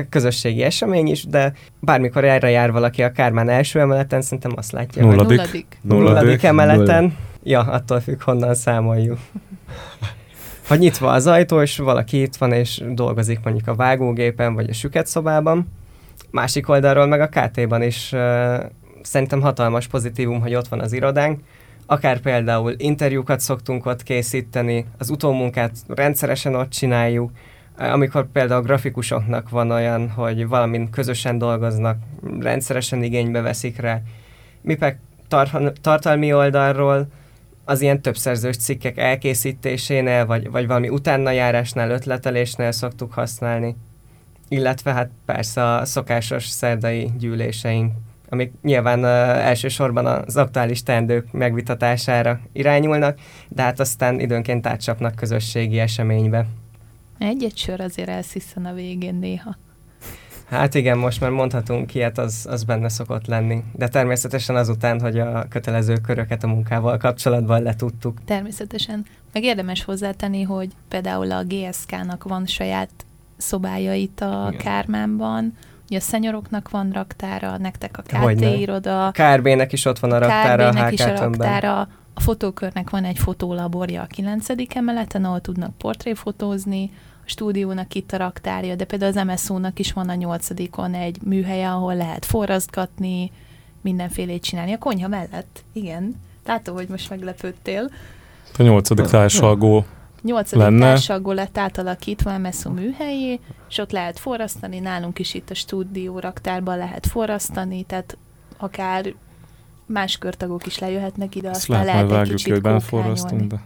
közösségi 0.10 0.64
esemény 0.64 1.08
is, 1.08 1.26
de 1.26 1.54
bármikor 1.80 2.24
erre 2.24 2.50
jár 2.50 2.72
valaki 2.72 3.04
a 3.04 3.12
Kármán 3.12 3.50
első 3.50 3.80
emeleten, 3.80 4.22
szerintem 4.22 4.52
azt 4.56 4.72
látja, 4.72 5.02
nulladik. 5.02 5.28
hogy 5.28 5.38
nulladik, 5.38 5.78
nulladik 5.82 6.44
emeleten. 6.44 7.04
Nulladik. 7.04 7.18
Ja, 7.44 7.60
attól 7.60 8.00
függ, 8.00 8.22
honnan 8.22 8.56
számoljuk. 8.56 9.18
Ha 10.72 10.78
nyitva 10.78 11.12
az 11.12 11.28
ajtó, 11.28 11.62
és 11.62 11.78
valaki 11.78 12.22
itt 12.22 12.36
van, 12.36 12.52
és 12.52 12.84
dolgozik 12.90 13.40
mondjuk 13.44 13.68
a 13.68 13.76
vágógépen, 13.76 14.54
vagy 14.54 14.70
a 14.70 14.74
süket 14.74 15.08
szobában. 15.08 15.68
Másik 16.30 16.70
oldalról 16.70 17.06
meg 17.06 17.22
a 17.22 17.28
KT-ban 17.28 17.82
is 17.82 18.12
uh, 18.12 18.20
szerintem 19.02 19.42
hatalmas 19.42 19.88
pozitívum, 19.88 20.42
hogy 20.42 20.56
ott 20.56 20.68
van 20.68 20.80
az 20.80 20.94
irodánk, 20.94 21.40
akár 21.86 22.20
például 22.20 22.74
interjúkat 22.78 23.40
szoktunk 23.40 23.86
ott 23.86 24.04
készíteni, 24.04 24.86
az 24.98 25.10
utómunkát 25.10 25.72
rendszeresen 25.88 26.56
ott 26.56 26.70
csináljuk, 26.70 27.32
amikor 27.78 28.32
például 28.32 28.62
a 28.62 28.66
grafikusoknak 28.66 29.50
van 29.50 29.72
olyan, 29.72 30.10
hogy 30.10 30.48
valamin 30.48 30.90
közösen 30.90 31.38
dolgoznak, 31.38 31.98
rendszeresen 32.40 33.04
igénybe 33.04 33.42
veszik 33.42 33.78
rá. 33.78 34.02
Mi 34.62 34.76
meg 34.80 35.00
tar- 35.28 35.82
tartalmi 35.82 36.34
oldalról 36.34 37.08
az 37.66 37.82
ilyen 37.82 38.02
többszerzős 38.02 38.58
cikkek 38.58 38.98
elkészítésénél, 38.98 40.26
vagy, 40.26 40.52
vagy 40.52 40.68
valami 40.68 40.90
utánajárásnál, 40.90 41.90
ötletelésnél 41.90 42.72
szoktuk 42.72 43.14
használni. 43.14 43.76
Illetve 44.48 44.94
hát 44.94 45.10
persze 45.26 45.74
a 45.74 45.86
szokásos 45.86 46.48
szerdai 46.48 47.10
gyűléseink 47.18 47.92
amik 48.34 48.52
nyilván 48.62 49.00
uh, 49.00 49.06
elsősorban 49.46 50.06
az 50.06 50.38
aktuális 50.38 50.84
teendők 50.84 51.32
megvitatására 51.32 52.40
irányulnak, 52.54 53.20
de 53.48 53.62
hát 53.62 53.80
aztán 53.80 54.20
időnként 54.20 54.68
átcsapnak 54.68 55.16
közösségi 55.16 55.80
eseménybe. 55.80 56.48
Egy-egy 57.18 57.58
sör 57.58 57.80
azért 57.80 58.10
elsziszen 58.10 58.66
a 58.66 58.74
végén 58.74 59.16
néha. 59.16 59.56
Hát 60.52 60.74
igen, 60.76 60.98
most 60.98 61.22
már 61.22 61.30
mondhatunk 61.30 61.96
ilyet, 61.96 62.18
az, 62.18 62.48
az 62.50 62.64
benne 62.64 62.90
szokott 62.90 63.28
lenni. 63.28 63.64
De 63.74 63.88
természetesen 63.88 64.56
azután, 64.56 65.00
hogy 65.00 65.20
a 65.20 65.46
kötelező 65.50 65.98
köröket 65.98 66.44
a 66.44 66.48
munkával 66.48 66.98
kapcsolatban 66.98 67.62
letudtuk. 67.62 68.18
Természetesen. 68.26 69.06
Meg 69.34 69.44
érdemes 69.44 69.84
hozzátenni, 69.84 70.42
hogy 70.42 70.70
például 70.88 71.32
a 71.32 71.44
GSK-nak 71.44 72.24
van 72.24 72.46
saját 72.46 72.90
szobája 73.38 73.94
itt 73.94 74.22
a 74.22 74.48
igen. 74.48 74.62
Kármánban, 74.62 75.54
Ugye 75.90 76.00
a 76.00 76.04
szenyoroknak 76.04 76.70
van 76.70 76.92
raktára, 76.92 77.58
nektek 77.58 77.98
a 77.98 78.02
KT 78.02 78.42
iroda. 78.42 79.12
KRB-nek 79.12 79.72
is 79.72 79.86
ott 79.86 80.00
van 80.00 80.12
a 80.12 80.18
raktára 80.18 80.68
a 80.68 80.90
is 80.92 81.02
a 81.02 81.18
raktára. 81.18 81.88
A 82.14 82.20
fotókörnek 82.20 82.90
van 82.90 83.04
egy 83.04 83.18
fotólaborja 83.18 84.02
a 84.02 84.06
9. 84.06 84.46
emeleten, 84.74 85.26
ahol 85.26 85.42
tudnak 85.42 85.78
portréfotózni, 85.78 86.92
stúdiónak 87.26 87.94
itt 87.94 88.12
a 88.12 88.18
raktárja, 88.18 88.76
de 88.76 88.86
például 88.86 89.18
az 89.18 89.26
MSZO-nak 89.26 89.80
is 89.80 89.94
van 89.94 90.10
a 90.10 90.14
8 90.14 90.50
egy 90.94 91.18
műhelye, 91.24 91.72
ahol 91.72 91.96
lehet 91.96 92.26
forrasztgatni, 92.26 93.32
mindenfélét 93.82 94.44
csinálni. 94.44 94.74
A 94.74 94.78
konyha 94.78 95.08
mellett, 95.08 95.64
igen. 95.74 96.16
Látom, 96.46 96.76
hogy 96.76 96.88
most 96.88 97.10
meglepődtél. 97.10 97.90
A 98.58 98.64
nyolcadik 98.64 99.06
társalgó 99.06 99.86
nyolcadik 100.22 100.80
társalgó 100.80 101.32
lett 101.32 101.58
átalakítva 101.58 102.38
MSZO 102.38 102.70
műhelyé, 102.70 103.40
és 103.70 103.78
ott 103.78 103.92
lehet 103.92 104.20
forrasztani, 104.20 104.80
nálunk 104.80 105.20
is 105.20 105.34
itt 105.34 105.50
a 105.50 105.54
stúdió 105.54 106.20
raktárban 106.20 106.78
lehet 106.78 107.08
forrasztani, 107.08 107.84
tehát 107.84 108.18
akár 108.58 109.14
más 109.86 110.18
körtagok 110.18 110.66
is 110.66 110.80
lejöhetnek 110.80 111.36
ide, 111.36 111.50
Ezt 111.50 111.70
aztán 111.70 111.86
lehet, 111.86 112.10
lehet 112.10 112.28
egy 112.28 112.34
kicsit 112.34 112.84
forrasztunk, 112.84 113.42
de... 113.42 113.62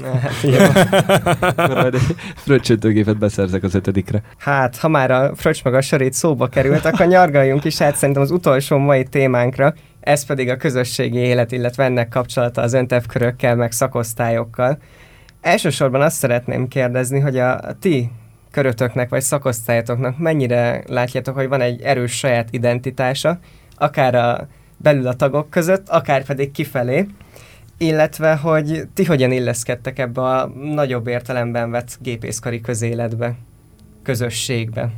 Majd 1.56 1.94
egy 1.94 2.16
fröccsöntőgépet 2.36 3.18
beszerzek 3.18 3.62
az 3.62 3.74
ötödikre. 3.74 4.22
Hát, 4.38 4.76
ha 4.76 4.88
már 4.88 5.10
a 5.10 5.34
fröccs 5.34 5.64
meg 5.64 5.74
a 5.74 5.80
sörét 5.80 6.12
szóba 6.12 6.46
került, 6.46 6.84
akkor 6.84 7.06
nyargaljunk 7.06 7.64
is 7.64 7.78
hát 7.78 7.96
szerintem 7.96 8.22
az 8.22 8.30
utolsó 8.30 8.76
mai 8.76 9.04
témánkra, 9.04 9.74
ez 10.00 10.26
pedig 10.26 10.48
a 10.48 10.56
közösségi 10.56 11.18
élet, 11.18 11.52
illetve 11.52 11.84
ennek 11.84 12.08
kapcsolata 12.08 12.62
az 12.62 12.72
öntevkörökkel, 12.72 13.56
meg 13.56 13.72
szakosztályokkal. 13.72 14.78
Elsősorban 15.40 16.00
azt 16.00 16.16
szeretném 16.16 16.68
kérdezni, 16.68 17.20
hogy 17.20 17.38
a 17.38 17.60
ti 17.80 18.10
körötöknek 18.50 19.08
vagy 19.08 19.22
szakosztályotoknak 19.22 20.18
mennyire 20.18 20.82
látjátok, 20.86 21.34
hogy 21.34 21.48
van 21.48 21.60
egy 21.60 21.80
erős 21.82 22.12
saját 22.12 22.48
identitása, 22.50 23.38
akár 23.76 24.14
a 24.14 24.48
belül 24.76 25.06
a 25.06 25.14
tagok 25.14 25.50
között, 25.50 25.88
akár 25.88 26.24
pedig 26.24 26.50
kifelé, 26.50 27.06
illetve 27.78 28.36
hogy 28.36 28.88
ti 28.94 29.04
hogyan 29.04 29.32
illeszkedtek 29.32 29.98
ebbe 29.98 30.22
a 30.22 30.46
nagyobb 30.48 31.06
értelemben 31.06 31.70
vett 31.70 31.98
gépészkari 32.00 32.60
közéletbe, 32.60 33.36
közösségbe. 34.02 34.90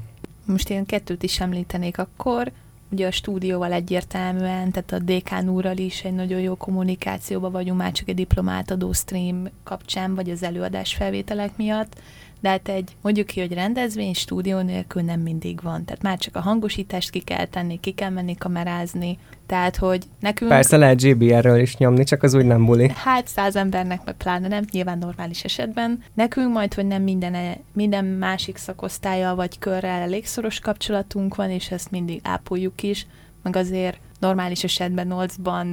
Most 0.44 0.70
én 0.70 0.86
kettőt 0.86 1.22
is 1.22 1.40
említenék 1.40 1.98
akkor, 1.98 2.52
ugye 2.90 3.06
a 3.06 3.10
stúdióval 3.10 3.72
egyértelműen, 3.72 4.70
tehát 4.70 4.92
a 4.92 4.98
DK 4.98 5.50
úrral 5.50 5.76
is 5.76 6.04
egy 6.04 6.14
nagyon 6.14 6.40
jó 6.40 6.54
kommunikációban 6.54 7.52
vagyunk, 7.52 7.78
már 7.78 7.92
csak 7.92 8.08
egy 8.08 8.14
diplomát 8.14 8.70
adó 8.70 8.92
stream 8.92 9.48
kapcsán, 9.64 10.14
vagy 10.14 10.30
az 10.30 10.42
előadás 10.42 10.94
felvételek 10.94 11.56
miatt, 11.56 12.00
de 12.40 12.48
hát 12.48 12.68
egy, 12.68 12.96
mondjuk 13.02 13.26
ki, 13.26 13.40
hogy 13.40 13.52
rendezvény 13.52 14.14
stúdió 14.14 14.60
nélkül 14.60 15.02
nem 15.02 15.20
mindig 15.20 15.62
van. 15.62 15.84
Tehát 15.84 16.02
már 16.02 16.18
csak 16.18 16.36
a 16.36 16.40
hangosítást 16.40 17.10
ki 17.10 17.20
kell 17.20 17.44
tenni, 17.44 17.80
ki 17.80 17.90
kell 17.92 18.10
menni 18.10 18.34
kamerázni, 18.36 19.18
tehát, 19.46 19.76
hogy 19.76 20.04
nekünk... 20.20 20.50
Persze 20.50 20.76
lehet 20.76 21.02
GBR-ről 21.02 21.60
is 21.60 21.76
nyomni, 21.76 22.04
csak 22.04 22.22
az 22.22 22.34
úgy 22.34 22.44
nem 22.44 22.64
buli. 22.64 22.92
Hát 22.94 23.28
száz 23.28 23.56
embernek 23.56 24.04
meg 24.04 24.14
pláne 24.14 24.48
nem, 24.48 24.64
nyilván 24.70 24.98
normális 24.98 25.44
esetben. 25.44 26.02
Nekünk 26.14 26.52
majd, 26.52 26.74
hogy 26.74 26.86
nem 26.86 27.02
minden, 27.02 27.56
minden 27.72 28.04
másik 28.04 28.56
szakosztálya 28.56 29.34
vagy 29.34 29.58
körrel 29.58 30.00
elég 30.02 30.26
szoros 30.26 30.58
kapcsolatunk 30.58 31.34
van, 31.34 31.50
és 31.50 31.70
ezt 31.70 31.90
mindig 31.90 32.20
ápoljuk 32.22 32.82
is, 32.82 33.06
meg 33.42 33.56
azért 33.56 33.98
normális 34.18 34.64
esetben 34.64 35.08
8-ban 35.10 35.66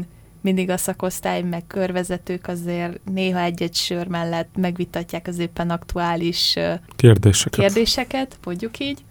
mindig 0.43 0.69
a 0.69 0.77
szakosztály, 0.77 1.41
meg 1.41 1.63
körvezetők 1.67 2.47
azért 2.47 2.99
néha 3.03 3.39
egy-egy 3.39 3.75
sör 3.75 4.07
mellett 4.07 4.49
megvitatják 4.55 5.27
az 5.27 5.37
éppen 5.37 5.69
aktuális 5.69 6.57
kérdéseket, 6.95 7.59
kérdéseket 7.59 8.37
mondjuk 8.43 8.79
így. 8.79 9.03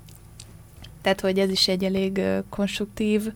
Tehát, 1.03 1.21
hogy 1.21 1.39
ez 1.39 1.51
is 1.51 1.69
egy 1.69 1.85
elég 1.85 2.21
konstruktív 2.49 3.33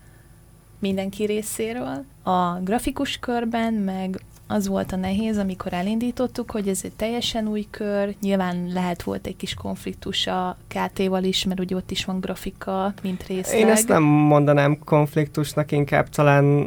mindenki 0.79 1.25
részéről. 1.25 2.05
A 2.23 2.61
grafikus 2.61 3.19
körben 3.19 3.75
meg 3.75 4.21
az 4.47 4.67
volt 4.67 4.93
a 4.93 4.97
nehéz, 4.97 5.39
amikor 5.39 5.73
elindítottuk, 5.73 6.51
hogy 6.51 6.69
ez 6.69 6.81
egy 6.83 6.93
teljesen 6.93 7.49
új 7.49 7.67
kör, 7.71 8.15
nyilván 8.21 8.71
lehet 8.73 9.03
volt 9.03 9.27
egy 9.27 9.37
kis 9.37 9.55
konfliktus 9.55 10.27
a 10.27 10.57
KT-val 10.69 11.25
is, 11.25 11.45
mert 11.45 11.61
ugye 11.61 11.77
ott 11.77 11.91
is 11.91 12.05
van 12.05 12.21
grafika, 12.21 12.95
mint 13.03 13.27
részleg. 13.27 13.59
Én 13.59 13.69
ezt 13.69 13.89
nem 13.89 14.03
mondanám 14.03 14.79
konfliktusnak, 14.85 15.73
inkább 15.73 16.09
talán 16.09 16.65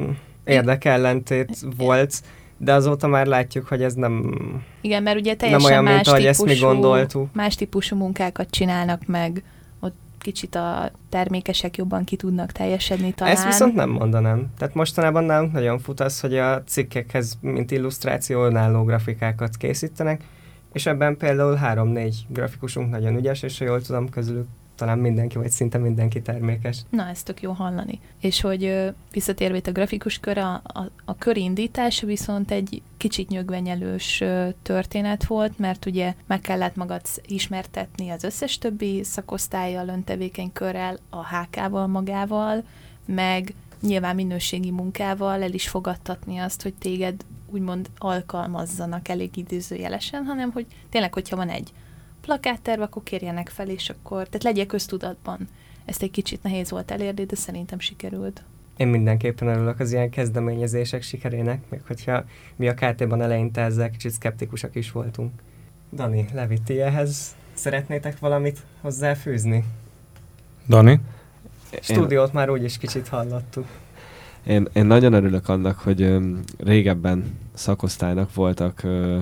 érdekellentét 0.49 1.57
volt, 1.77 2.21
de 2.57 2.73
azóta 2.73 3.07
már 3.07 3.25
látjuk, 3.25 3.67
hogy 3.67 3.83
ez 3.83 3.93
nem 3.93 4.33
Igen, 4.81 5.03
mert 5.03 5.19
ugye 5.19 5.35
teljesen 5.35 5.61
nem 5.61 5.71
olyan, 5.71 5.83
más, 5.83 5.93
mint, 5.93 6.05
típusú, 6.05 6.27
ezt 6.27 6.45
mi 6.45 6.65
gondoltuk. 6.65 7.33
más 7.33 7.55
típusú 7.55 7.95
munkákat 7.95 8.49
csinálnak 8.49 9.05
meg, 9.05 9.43
ott 9.79 9.95
kicsit 10.19 10.55
a 10.55 10.91
termékesek 11.09 11.77
jobban 11.77 12.03
ki 12.03 12.15
tudnak 12.15 12.51
teljesedni 12.51 13.13
talán. 13.13 13.33
Ezt 13.33 13.45
viszont 13.45 13.75
nem 13.75 13.89
mondanám. 13.89 14.47
Tehát 14.57 14.73
mostanában 14.73 15.23
nálunk 15.23 15.51
nagyon 15.51 15.79
fut 15.79 15.99
az, 15.99 16.19
hogy 16.19 16.37
a 16.37 16.63
cikkekhez, 16.63 17.37
mint 17.41 17.71
illusztráció, 17.71 18.45
önálló 18.45 18.83
grafikákat 18.83 19.57
készítenek, 19.57 20.21
és 20.73 20.85
ebben 20.85 21.17
például 21.17 21.55
három-négy 21.55 22.25
grafikusunk 22.27 22.89
nagyon 22.89 23.15
ügyes, 23.15 23.41
és 23.41 23.57
ha 23.57 23.65
jól 23.65 23.81
tudom, 23.81 24.09
közülük 24.09 24.47
talán 24.79 24.97
mindenki, 24.97 25.37
vagy 25.37 25.49
szinte 25.49 25.77
mindenki 25.77 26.21
termékes. 26.21 26.81
Na, 26.89 27.07
ez 27.07 27.23
tök 27.23 27.41
jó 27.41 27.51
hallani. 27.51 27.99
És 28.19 28.41
hogy 28.41 28.91
visszatérve 29.11 29.59
a 29.65 29.71
grafikus 29.71 30.19
kör, 30.19 30.37
a, 30.37 30.53
a, 30.53 30.91
a 31.05 31.15
kör 31.15 31.37
indítása 31.37 32.05
viszont 32.05 32.51
egy 32.51 32.81
kicsit 32.97 33.29
nyögvenyelős 33.29 34.23
történet 34.61 35.25
volt, 35.25 35.59
mert 35.59 35.85
ugye 35.85 36.13
meg 36.27 36.39
kellett 36.39 36.75
magad 36.75 37.01
ismertetni 37.25 38.09
az 38.09 38.23
összes 38.23 38.57
többi 38.57 39.03
szakosztályjal, 39.03 39.87
öntevékenykörrel, 39.87 40.97
a 41.09 41.35
HK-val 41.35 41.87
magával, 41.87 42.63
meg 43.05 43.53
nyilván 43.81 44.15
minőségi 44.15 44.71
munkával 44.71 45.43
el 45.43 45.53
is 45.53 45.67
fogadtatni 45.67 46.37
azt, 46.37 46.61
hogy 46.61 46.73
téged 46.73 47.25
úgymond 47.51 47.89
alkalmazzanak 47.97 49.07
elég 49.07 49.37
időzőjelesen, 49.37 50.25
hanem 50.25 50.51
hogy 50.51 50.65
tényleg, 50.89 51.13
hogyha 51.13 51.35
van 51.35 51.49
egy 51.49 51.73
plakátterv, 52.21 52.81
akkor 52.81 53.03
kérjenek 53.03 53.49
fel, 53.49 53.69
és 53.69 53.89
akkor, 53.89 54.25
tehát 54.25 54.43
legyek 54.43 54.67
köztudatban. 54.67 55.47
Ezt 55.85 56.01
egy 56.01 56.11
kicsit 56.11 56.43
nehéz 56.43 56.69
volt 56.69 56.91
elérni, 56.91 57.25
de 57.25 57.35
szerintem 57.35 57.79
sikerült. 57.79 58.43
Én 58.77 58.87
mindenképpen 58.87 59.47
örülök 59.47 59.79
az 59.79 59.91
ilyen 59.91 60.09
kezdeményezések 60.09 61.01
sikerének, 61.01 61.69
még 61.69 61.81
hogyha 61.87 62.23
mi 62.55 62.67
a 62.67 62.73
KT-ban 62.73 63.21
eleinte 63.21 63.61
ezzel 63.61 63.89
kicsit 63.89 64.11
szkeptikusak 64.11 64.75
is 64.75 64.91
voltunk. 64.91 65.31
Dani, 65.93 66.25
Levi, 66.33 66.59
ti 66.65 66.81
ehhez 66.81 67.35
szeretnétek 67.53 68.19
valamit 68.19 68.59
hozzáfűzni? 68.81 69.63
Dani? 70.67 70.99
Stúdiót 71.81 72.33
már 72.33 72.49
úgyis 72.49 72.77
kicsit 72.77 73.07
hallottuk. 73.07 73.65
Én, 74.45 74.67
én 74.73 74.85
nagyon 74.85 75.13
örülök 75.13 75.49
annak, 75.49 75.79
hogy 75.79 76.01
ö, 76.01 76.33
régebben 76.57 77.37
szakosztálynak 77.53 78.33
voltak 78.33 78.83
ö, 78.83 79.19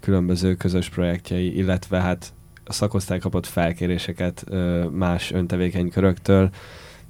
különböző 0.00 0.54
közös 0.54 0.88
projektjei, 0.88 1.56
illetve 1.56 2.00
hát 2.00 2.32
a 2.70 2.72
szakosztály 2.72 3.18
kapott 3.18 3.46
felkéréseket 3.46 4.44
más 4.90 5.32
öntevékenyköröktől. 5.32 6.50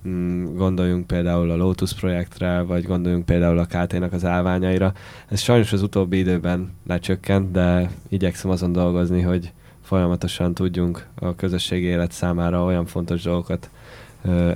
Mm, 0.08 0.56
Gondoljunk 0.56 1.06
például 1.06 1.50
a 1.50 1.56
Lotus 1.56 1.94
projektre, 1.94 2.60
vagy 2.60 2.84
gondoljunk 2.84 3.24
például 3.24 3.58
a 3.58 3.64
KT-nak 3.64 4.12
az 4.12 4.24
állványaira. 4.24 4.92
Ez 5.28 5.40
sajnos 5.40 5.72
az 5.72 5.82
utóbbi 5.82 6.18
időben 6.18 6.70
lecsökkent, 6.86 7.50
de 7.50 7.90
igyekszem 8.08 8.50
azon 8.50 8.72
dolgozni, 8.72 9.20
hogy 9.20 9.52
folyamatosan 9.82 10.54
tudjunk 10.54 11.06
a 11.14 11.34
közösségi 11.34 11.86
élet 11.86 12.12
számára 12.12 12.64
olyan 12.64 12.86
fontos 12.86 13.22
dolgokat 13.22 13.70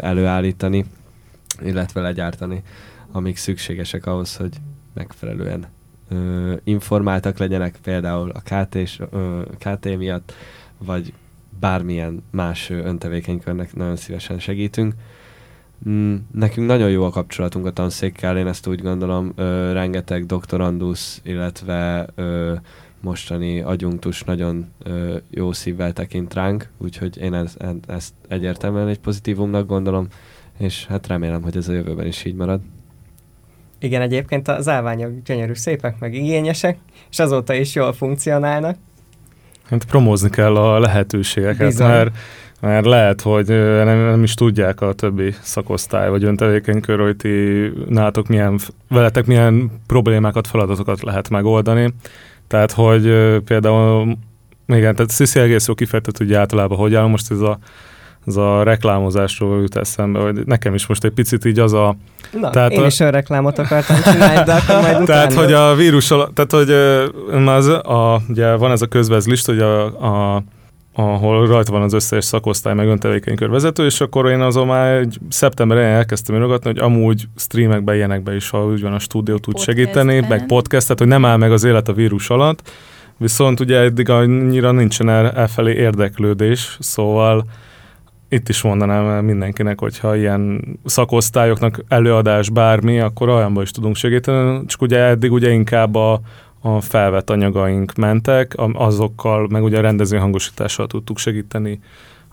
előállítani, 0.00 0.84
illetve 1.62 2.00
legyártani, 2.00 2.62
amik 3.12 3.36
szükségesek 3.36 4.06
ahhoz, 4.06 4.36
hogy 4.36 4.56
megfelelően 4.94 5.66
informáltak 6.64 7.38
legyenek 7.38 7.76
például 7.82 8.30
a 8.30 8.40
KT, 8.40 8.78
KT 9.58 9.96
miatt, 9.96 10.32
vagy 10.78 11.12
bármilyen 11.60 12.22
más 12.30 12.70
öntevékenykörnek 12.70 13.74
nagyon 13.74 13.96
szívesen 13.96 14.38
segítünk. 14.38 14.94
Mm, 15.88 16.14
nekünk 16.32 16.66
nagyon 16.66 16.90
jó 16.90 17.04
a 17.04 17.10
kapcsolatunk 17.10 17.66
a 17.66 17.70
tanszékkel, 17.70 18.38
én 18.38 18.46
ezt 18.46 18.66
úgy 18.66 18.82
gondolom, 18.82 19.32
ö, 19.34 19.72
rengeteg 19.72 20.26
doktorandusz, 20.26 21.20
illetve 21.24 22.06
ö, 22.14 22.54
mostani 23.00 23.60
agyunktus 23.60 24.22
nagyon 24.22 24.72
ö, 24.82 25.16
jó 25.30 25.52
szívvel 25.52 25.92
tekint 25.92 26.34
ránk, 26.34 26.68
úgyhogy 26.78 27.18
én 27.18 27.34
ez, 27.34 27.56
ezt 27.86 28.14
egyértelműen 28.28 28.88
egy 28.88 29.00
pozitívumnak 29.00 29.66
gondolom, 29.66 30.06
és 30.58 30.86
hát 30.86 31.06
remélem, 31.06 31.42
hogy 31.42 31.56
ez 31.56 31.68
a 31.68 31.72
jövőben 31.72 32.06
is 32.06 32.24
így 32.24 32.34
marad. 32.34 32.60
Igen, 33.78 34.00
egyébként 34.00 34.48
az 34.48 34.68
állványok 34.68 35.22
gyönyörű 35.24 35.54
szépek, 35.54 35.98
meg 35.98 36.14
igényesek, 36.14 36.78
és 37.10 37.18
azóta 37.18 37.54
is 37.54 37.74
jól 37.74 37.92
funkcionálnak. 37.92 38.76
Hát 39.70 39.84
promózni 39.84 40.30
kell 40.30 40.56
a 40.56 40.78
lehetőségeket, 40.78 41.66
Bizony. 41.66 41.88
mert, 41.88 42.16
mert 42.60 42.86
lehet, 42.86 43.20
hogy 43.20 43.46
nem, 43.48 43.98
nem 43.98 44.22
is 44.22 44.34
tudják 44.34 44.80
a 44.80 44.92
többi 44.92 45.34
szakosztály 45.40 46.08
vagy 46.08 46.24
öntevékenykör, 46.24 47.00
hogy 47.00 47.16
ti 47.16 47.72
nálatok 47.88 48.28
milyen, 48.28 48.58
veletek 48.88 49.26
milyen 49.26 49.70
problémákat, 49.86 50.46
feladatokat 50.46 51.02
lehet 51.02 51.28
megoldani. 51.28 51.94
Tehát, 52.46 52.72
hogy 52.72 53.02
például, 53.44 54.16
igen, 54.66 54.94
tehát 54.94 55.10
Sziszi 55.10 55.40
egész 55.40 55.68
jó 55.68 55.74
kifejtett, 55.74 56.16
hogy 56.16 56.34
általában 56.34 56.78
hogy 56.78 56.94
áll 56.94 57.06
most 57.06 57.30
ez 57.30 57.40
a, 57.40 57.58
ez 58.26 58.36
a 58.36 58.62
reklámozásról 58.62 59.60
jut 59.60 59.76
eszembe, 59.76 60.18
hogy 60.18 60.34
nekem 60.44 60.74
is 60.74 60.86
most 60.86 61.04
egy 61.04 61.10
picit 61.12 61.44
így 61.44 61.58
az 61.58 61.72
a, 61.72 61.96
Na, 62.40 62.50
Tehát 62.50 62.72
én 62.72 62.80
a- 62.82 62.86
is 62.86 63.00
önreklámot 63.00 63.58
akartam 63.58 63.96
csinálni, 64.12 64.42
de 64.44 64.52
akkor 64.52 64.80
majd 64.82 65.00
utána. 65.02 65.04
Tehát, 65.04 65.32
hogy 65.32 65.52
a 65.52 65.74
vírus 65.74 66.10
alatt, 66.10 66.34
tehát, 66.34 66.50
hogy 66.52 66.70
az, 67.48 67.68
a, 67.68 68.20
ugye 68.28 68.54
van 68.54 68.70
ez 68.70 68.82
a 68.82 68.86
közvezlist, 68.86 69.46
hogy 69.46 69.58
a, 69.58 69.84
a, 69.84 70.42
ahol 70.96 71.46
rajta 71.46 71.72
van 71.72 71.82
az 71.82 71.92
összes 71.92 72.24
szakosztály, 72.24 72.74
meg 72.74 72.86
öntevékenykör 72.88 73.50
vezető, 73.50 73.84
és 73.84 74.00
akkor 74.00 74.30
én 74.30 74.40
azon 74.40 74.66
már 74.66 74.94
egy 74.94 75.18
szeptember 75.28 75.76
elején 75.76 75.96
elkezdtem 75.96 76.36
írogatni, 76.36 76.70
hogy 76.70 76.78
amúgy 76.78 77.24
streamekbe, 77.36 77.94
ilyenekbe 77.96 78.34
is, 78.34 78.50
ha 78.50 78.64
úgy 78.64 78.80
van 78.82 78.92
a 78.92 78.98
stúdió 78.98 79.34
tud 79.36 79.44
Podcastben. 79.54 79.74
segíteni, 79.84 80.26
meg 80.28 80.46
podcast, 80.46 80.82
tehát 80.82 80.98
hogy 80.98 81.08
nem 81.08 81.24
áll 81.24 81.36
meg 81.36 81.52
az 81.52 81.64
élet 81.64 81.88
a 81.88 81.92
vírus 81.92 82.30
alatt, 82.30 82.70
viszont 83.16 83.60
ugye 83.60 83.78
eddig 83.78 84.08
annyira 84.10 84.72
nincsen 84.72 85.08
el, 85.08 85.30
elfelé 85.30 85.72
érdeklődés, 85.74 86.76
szóval 86.80 87.44
itt 88.28 88.48
is 88.48 88.62
mondanám 88.62 89.06
el 89.06 89.22
mindenkinek, 89.22 89.80
hogyha 89.80 90.16
ilyen 90.16 90.64
szakosztályoknak 90.84 91.84
előadás 91.88 92.50
bármi, 92.50 93.00
akkor 93.00 93.28
olyanban 93.28 93.62
is 93.62 93.70
tudunk 93.70 93.96
segíteni, 93.96 94.66
csak 94.66 94.82
ugye 94.82 94.98
eddig 94.98 95.32
ugye 95.32 95.50
inkább 95.50 95.94
a, 95.94 96.20
a 96.60 96.80
felvett 96.80 97.30
anyagaink 97.30 97.94
mentek, 97.94 98.54
azokkal, 98.72 99.46
meg 99.50 99.62
ugye 99.62 99.78
a 99.78 99.80
rendezőhangosítással 99.80 100.86
tudtuk 100.86 101.18
segíteni 101.18 101.80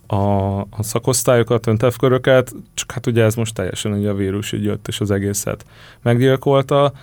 a, 0.08 0.60
a 0.60 0.84
szakosztályokat, 0.84 1.68
öntevköröket, 1.68 2.54
csak 2.74 2.92
hát 2.92 3.08
ugye 3.08 3.24
ez 3.24 3.36
most 3.36 3.54
teljesen 3.54 3.94
ugye 3.94 4.10
a 4.10 4.14
vírus 4.14 4.52
így 4.52 4.64
jött, 4.64 4.88
és 4.88 5.00
az 5.00 5.12
egészet 5.12 5.66
meggyilkolta, 6.02 6.94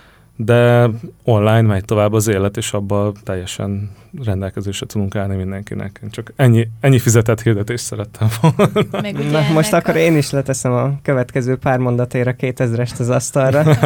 de 0.41 0.89
online 1.23 1.61
megy 1.61 1.85
tovább 1.85 2.13
az 2.13 2.27
élet, 2.27 2.57
és 2.57 2.73
abban 2.73 3.15
teljesen 3.23 3.89
rendelkezésre 4.23 4.85
tudunk 4.85 5.15
állni 5.15 5.35
mindenkinek. 5.35 5.99
Én 6.03 6.09
csak 6.09 6.33
ennyi, 6.35 6.67
ennyi 6.79 6.99
fizetett 6.99 7.41
hirdetést 7.41 7.83
szerettem 7.83 8.27
volna. 8.41 8.87
Meg 9.01 9.15
ugye 9.15 9.29
Na, 9.29 9.41
most 9.53 9.73
akkor 9.73 9.95
én 9.95 10.17
is 10.17 10.29
leteszem 10.29 10.71
a 10.73 10.99
következő 11.01 11.55
pár 11.55 11.77
mondatér 11.77 12.27
a 12.27 12.35
2000-est 12.35 12.99
az 12.99 13.09
asztalra. 13.09 13.63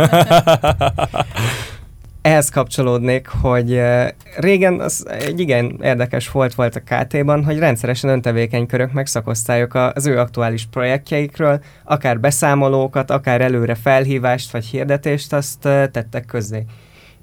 Ehhez 2.24 2.50
kapcsolódnék, 2.50 3.28
hogy 3.28 3.74
eh, 3.74 4.10
régen 4.36 4.80
az 4.80 5.08
egy 5.10 5.40
igen 5.40 5.80
érdekes 5.82 6.32
volt 6.32 6.54
volt 6.54 6.76
a 6.76 6.80
KT-ban, 6.80 7.44
hogy 7.44 7.58
rendszeresen 7.58 8.10
öntevékenykörök 8.10 8.92
meg 8.92 9.08
szakosztályok 9.08 9.74
az 9.74 10.06
ő 10.06 10.20
aktuális 10.20 10.66
projektjeikről, 10.66 11.62
akár 11.84 12.20
beszámolókat, 12.20 13.12
akár 13.12 13.42
előre 13.42 13.76
felhívást 13.76 14.52
vagy 14.52 14.66
hirdetést, 14.66 15.34
azt 15.34 15.66
eh, 15.66 15.88
tettek 15.88 16.26
közzé. 16.26 16.66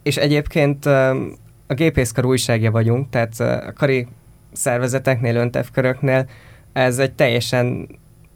És 0.03 0.17
egyébként 0.17 0.87
eh, 0.87 1.11
a 1.67 1.75
gépészkar 1.75 2.25
újságja 2.25 2.71
vagyunk, 2.71 3.11
tehát 3.11 3.41
eh, 3.41 3.67
a 3.67 3.73
kari 3.73 4.07
szervezeteknél, 4.53 5.37
öntevköröknél 5.37 6.27
ez 6.73 6.99
egy 6.99 7.13
teljesen 7.13 7.89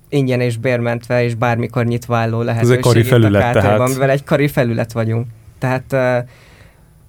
ingyen 0.09 0.41
és 0.41 0.57
bérmentve 0.57 1.25
és 1.25 1.35
bármikor 1.35 1.85
nyitva 1.85 2.17
álló 2.17 2.43
lehetőség 2.43 2.81
kari 2.81 2.99
itt 2.99 3.07
a 3.07 3.09
felület 3.09 3.57
KT-ban, 3.57 3.63
tehát. 3.63 3.89
mivel 3.89 4.11
egy 4.11 4.25
kari 4.25 4.49
felület 4.49 4.93
vagyunk. 4.93 5.27
Tehát 5.59 5.93
uh, 5.93 6.29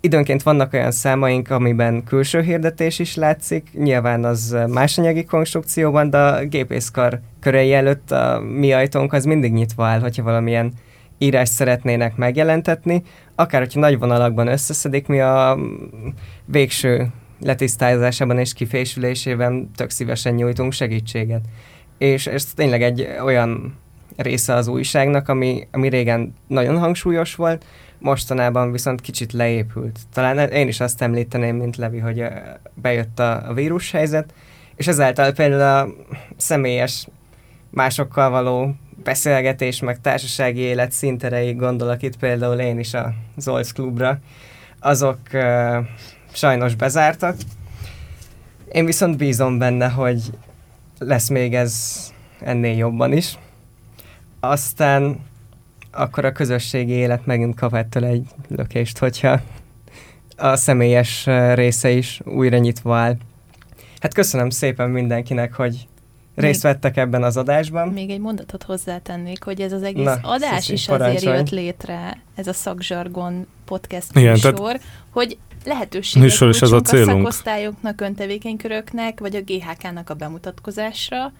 időnként 0.06 0.44
vannak 0.44 0.74
olyan 0.74 0.92
számaink, 0.92 1.50
amiben 1.50 2.04
külső 2.04 2.42
hirdetés 2.42 3.00
is 3.00 3.16
látszik, 3.16 3.70
nyilván 3.74 4.24
az 4.24 4.58
más 4.68 4.98
anyagi 4.98 5.24
konstrukcióban, 5.24 6.10
de 6.10 6.18
a 6.18 6.44
gépészkar 6.46 7.20
körei 7.40 7.74
előtt 7.74 8.12
a 8.12 8.40
mi 8.40 8.74
ajtónk 8.74 9.14
az 9.14 9.26
mindig 9.26 9.54
nyitva 9.54 9.86
áll, 9.86 10.00
hogyha 10.00 10.24
valamilyen 10.24 10.74
írást 11.18 11.52
szeretnének 11.52 12.16
megjelentetni, 12.16 13.04
akár 13.36 13.62
hogyha 13.62 13.80
nagy 13.80 14.00
vonalakban 14.00 14.48
összeszedik, 14.48 15.08
mi 15.08 15.20
a 15.20 15.58
végső 16.46 17.08
letisztázásában 17.40 18.40
és 18.40 18.54
kifésülésében 18.54 19.72
tök 19.76 19.90
szívesen 19.90 20.34
nyújtunk 20.34 20.72
segítséget. 20.72 21.42
És 21.98 22.28
ez 22.28 22.46
tényleg 22.46 22.82
egy 22.82 23.08
olyan 23.24 23.78
része 24.16 24.54
az 24.54 24.68
újságnak, 24.68 25.30
ami, 25.30 25.68
ami 25.72 25.90
régen 25.90 26.34
nagyon 26.48 26.78
hangsúlyos 26.78 27.36
volt, 27.36 27.66
mostanában 28.06 28.72
viszont 28.72 29.02
kicsit 29.02 29.34
leépült. 29.34 30.00
Talán 30.14 30.50
én 30.50 30.68
is 30.68 30.80
azt 30.80 31.02
említeném, 31.02 31.56
mint 31.56 31.76
Levi, 31.76 32.00
hogy 32.00 32.24
bejött 32.74 33.20
a, 33.20 33.50
a 33.50 33.54
vírushelyzet, 33.54 34.34
és 34.76 34.88
ezáltal 34.88 35.32
például 35.32 35.88
a 35.88 35.94
személyes 36.38 37.08
másokkal 37.70 38.30
való 38.30 38.76
beszélgetés, 39.04 39.80
meg 39.80 40.02
társasági 40.02 40.60
élet 40.60 40.92
szintereig 40.92 41.58
gondolok 41.58 42.02
itt 42.02 42.18
például 42.18 42.60
én 42.60 42.80
is 42.80 42.94
a 42.94 43.14
Zolc 43.38 43.72
klubra, 43.72 44.20
azok 44.80 45.20
uh, 45.34 45.78
sajnos 46.32 46.76
bezártak. 46.76 47.36
Én 48.72 48.86
viszont 48.86 49.18
bízom 49.18 49.58
benne, 49.58 49.90
hogy 49.90 50.22
lesz 51.00 51.30
még 51.30 51.56
ez 51.56 51.96
ennél 52.40 52.78
jobban 52.78 53.14
is. 53.14 53.38
Aztán 54.40 55.20
akkor 55.96 56.26
a 56.26 56.32
közösségi 56.32 56.92
élet 56.94 57.26
megint 57.26 57.56
kap 57.60 57.74
ettől 57.74 58.06
egy 58.06 58.28
lökést, 58.48 58.98
hogyha 58.98 59.40
a 60.38 60.56
személyes 60.56 61.26
része 61.54 61.90
is 61.92 62.22
újra 62.26 62.58
nyitva 62.58 62.98
áll. 62.98 63.16
Hát 64.00 64.14
köszönöm 64.14 64.50
szépen 64.50 64.90
mindenkinek, 64.90 65.54
hogy 65.54 65.88
részt 66.36 66.62
vettek 66.62 66.98
ebben 66.98 67.24
az 67.24 67.38
adásban. 67.38 67.88
Még 67.88 68.10
egy 68.10 68.20
mondatot 68.20 68.64
hozzátennék, 68.64 69.44
hogy 69.44 69.62
ez 69.62 69.72
az 69.72 69.84
egész 69.84 70.06
Na, 70.06 70.18
adás 70.22 70.60
Sziszi, 70.60 70.74
is 70.74 70.88
azért 70.88 71.00
parancsolj. 71.02 71.36
jött 71.38 71.50
létre, 71.50 72.18
ez 72.36 72.48
a 72.48 72.54
szakzsargon 72.54 73.48
podcast 73.66 74.16
Igen, 74.18 74.32
műsor, 74.32 74.54
tehát- 74.54 74.82
hogy 75.10 75.38
lehetőséget 75.66 76.24
Műsor 76.24 76.50
is 76.50 76.62
ez 76.62 76.72
a 76.72 76.82
célunk. 76.82 77.10
szakosztályoknak, 77.18 78.02
öntevékenyköröknek, 78.02 79.20
vagy 79.20 79.36
a 79.36 79.42
GHK-nak 79.42 80.10
a 80.10 80.14
bemutatkozásra, 80.14 81.32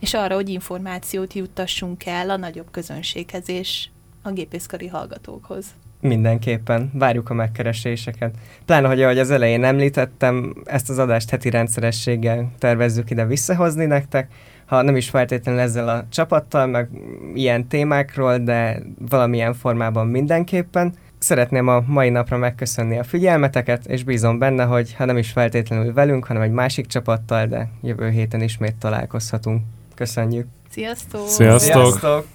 és 0.00 0.14
arra, 0.14 0.34
hogy 0.34 0.48
információt 0.48 1.32
juttassunk 1.34 2.06
el 2.06 2.30
a 2.30 2.36
nagyobb 2.36 2.70
közönséghez 2.70 3.48
és 3.48 3.86
a 4.26 4.32
gépészkari 4.32 4.86
hallgatókhoz. 4.86 5.66
Mindenképpen. 6.00 6.90
Várjuk 6.94 7.30
a 7.30 7.34
megkereséseket. 7.34 8.34
Pláne, 8.64 8.88
hogy 8.88 9.02
ahogy 9.02 9.18
az 9.18 9.30
elején 9.30 9.64
említettem, 9.64 10.54
ezt 10.64 10.90
az 10.90 10.98
adást 10.98 11.30
heti 11.30 11.50
rendszerességgel 11.50 12.50
tervezzük 12.58 13.10
ide 13.10 13.26
visszahozni 13.26 13.84
nektek. 13.84 14.32
Ha 14.66 14.82
nem 14.82 14.96
is 14.96 15.10
feltétlenül 15.10 15.60
ezzel 15.60 15.88
a 15.88 16.04
csapattal, 16.08 16.66
meg 16.66 16.88
ilyen 17.34 17.68
témákról, 17.68 18.38
de 18.38 18.82
valamilyen 19.08 19.54
formában 19.54 20.06
mindenképpen. 20.06 20.94
Szeretném 21.18 21.68
a 21.68 21.80
mai 21.86 22.08
napra 22.08 22.36
megköszönni 22.36 22.98
a 22.98 23.04
figyelmeteket, 23.04 23.86
és 23.86 24.04
bízom 24.04 24.38
benne, 24.38 24.64
hogy 24.64 24.94
ha 24.94 25.04
nem 25.04 25.16
is 25.16 25.30
feltétlenül 25.30 25.92
velünk, 25.92 26.24
hanem 26.24 26.42
egy 26.42 26.50
másik 26.50 26.86
csapattal, 26.86 27.46
de 27.46 27.68
jövő 27.82 28.10
héten 28.10 28.40
ismét 28.40 28.74
találkozhatunk. 28.74 29.62
Köszönjük! 29.94 30.46
Sziasztok! 30.70 31.28
Sziasztok! 31.28 31.60
Sziasztok! 31.60 32.26